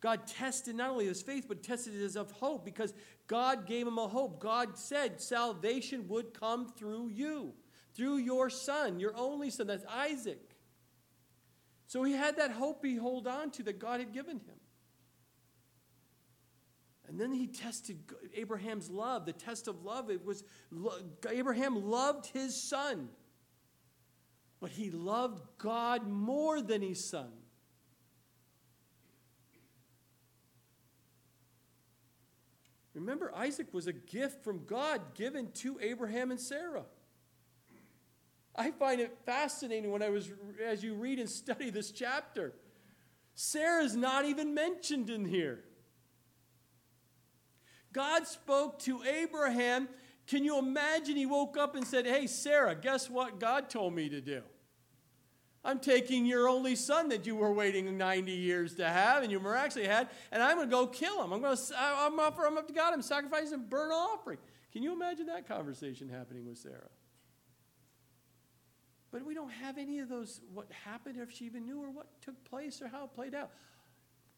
God 0.01 0.26
tested 0.26 0.76
not 0.76 0.90
only 0.90 1.07
his 1.07 1.20
faith, 1.20 1.46
but 1.46 1.62
tested 1.62 2.01
as 2.03 2.16
of 2.16 2.30
hope 2.30 2.64
because 2.64 2.94
God 3.26 3.66
gave 3.66 3.86
him 3.86 3.98
a 3.98 4.09
hope. 4.09 4.40
God 4.40 4.78
said 4.78 5.20
salvation 5.20 6.09
would 6.09 6.32
come 6.32 6.68
through 6.68 7.09
you, 7.09 7.53
through 7.94 8.16
your 8.16 8.48
son, 8.48 8.98
your 8.98 9.14
only 9.16 9.51
son, 9.51 9.66
that's 9.66 9.84
Isaac. 9.86 10.57
So 11.86 12.03
he 12.03 12.12
had 12.12 12.38
that 12.38 12.53
hope 12.53 12.84
he 12.84 12.96
hold 12.96 13.26
on 13.26 13.51
to 13.53 13.62
that 13.64 13.78
God 13.78 14.01
had 14.01 14.12
given 14.12 14.38
him. 14.38 14.61
And 17.07 17.20
then 17.20 17.32
he 17.32 17.48
tested 17.48 17.98
Abraham's 18.34 18.88
love. 18.88 19.26
The 19.26 19.32
test 19.32 19.66
of 19.66 19.82
love, 19.82 20.11
it 20.11 20.24
was 20.24 20.44
Abraham 21.28 21.90
loved 21.90 22.26
his 22.26 22.55
son. 22.55 23.09
But 24.61 24.70
he 24.70 24.90
loved 24.92 25.42
God 25.59 26.07
more 26.07 26.62
than 26.62 26.82
his 26.82 27.05
son. 27.05 27.32
Remember, 32.95 33.32
Isaac 33.34 33.72
was 33.72 33.86
a 33.86 33.93
gift 33.93 34.43
from 34.43 34.64
God 34.64 35.14
given 35.14 35.53
to 35.53 35.78
Abraham 35.80 36.30
and 36.30 36.41
Sarah. 36.41 36.84
I 38.55 38.72
find 38.72 39.01
it 39.01 39.16
fascinating 39.24 39.93
when 39.93 40.03
I 40.03 40.11
was, 40.11 40.32
as 40.64 40.82
you 40.82 40.95
read 40.95 41.18
and 41.18 41.30
study 41.30 41.70
this 41.70 41.93
chapter, 41.93 42.53
Sarah's 43.34 43.95
not 43.95 44.24
even 44.24 44.55
mentioned 44.55 45.09
in 45.09 45.24
here. 45.24 45.64
God 47.93 48.26
spoke 48.26 48.78
to 48.80 49.03
Abraham. 49.03 49.88
Can 50.26 50.45
you 50.45 50.59
imagine 50.59 51.16
he 51.16 51.26
woke 51.26 51.57
up 51.57 51.74
and 51.74 51.86
said, 51.86 52.07
Hey, 52.07 52.26
Sarah, 52.26 52.74
guess 52.74 53.09
what 53.09 53.41
God 53.41 53.70
told 53.70 53.95
me 53.95 54.09
to 54.09 54.20
do? 54.20 54.43
I'm 55.62 55.78
taking 55.78 56.24
your 56.24 56.48
only 56.48 56.74
son 56.74 57.11
that 57.11 57.26
you 57.26 57.36
were 57.36 57.52
waiting 57.52 57.98
90 57.98 58.32
years 58.32 58.74
to 58.76 58.88
have 58.88 59.22
and 59.22 59.30
you 59.30 59.38
miraculously 59.38 59.86
had, 59.86 60.08
and 60.32 60.42
I'm 60.42 60.56
going 60.56 60.68
to 60.68 60.74
go 60.74 60.86
kill 60.86 61.22
him. 61.22 61.32
I'm 61.32 61.42
going 61.42 61.56
to 61.56 61.62
I'm 61.76 62.18
offer 62.18 62.44
him 62.44 62.56
up 62.56 62.66
to 62.68 62.72
God. 62.72 62.94
I'm 62.94 63.02
sacrificing 63.02 63.54
a 63.54 63.58
burnt 63.58 63.92
offering. 63.92 64.38
Can 64.72 64.82
you 64.82 64.92
imagine 64.92 65.26
that 65.26 65.46
conversation 65.46 66.08
happening 66.08 66.46
with 66.46 66.58
Sarah? 66.58 66.88
But 69.12 69.26
we 69.26 69.34
don't 69.34 69.50
have 69.50 69.76
any 69.76 69.98
of 69.98 70.08
those, 70.08 70.40
what 70.54 70.70
happened, 70.84 71.18
if 71.18 71.32
she 71.32 71.44
even 71.44 71.66
knew, 71.66 71.82
or 71.82 71.90
what 71.90 72.06
took 72.22 72.42
place, 72.44 72.80
or 72.80 72.88
how 72.88 73.04
it 73.04 73.12
played 73.12 73.34
out. 73.34 73.50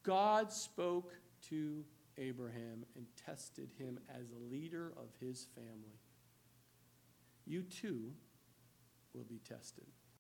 God 0.02 0.50
spoke 0.50 1.12
to 1.50 1.84
Abraham 2.18 2.84
and 2.96 3.06
tested 3.26 3.70
him 3.78 4.00
as 4.08 4.30
a 4.30 4.52
leader 4.52 4.92
of 4.96 5.08
his 5.20 5.46
family. 5.54 6.00
You 7.44 7.62
too 7.62 8.12
will 9.14 9.24
be 9.24 9.40
tested. 9.46 9.86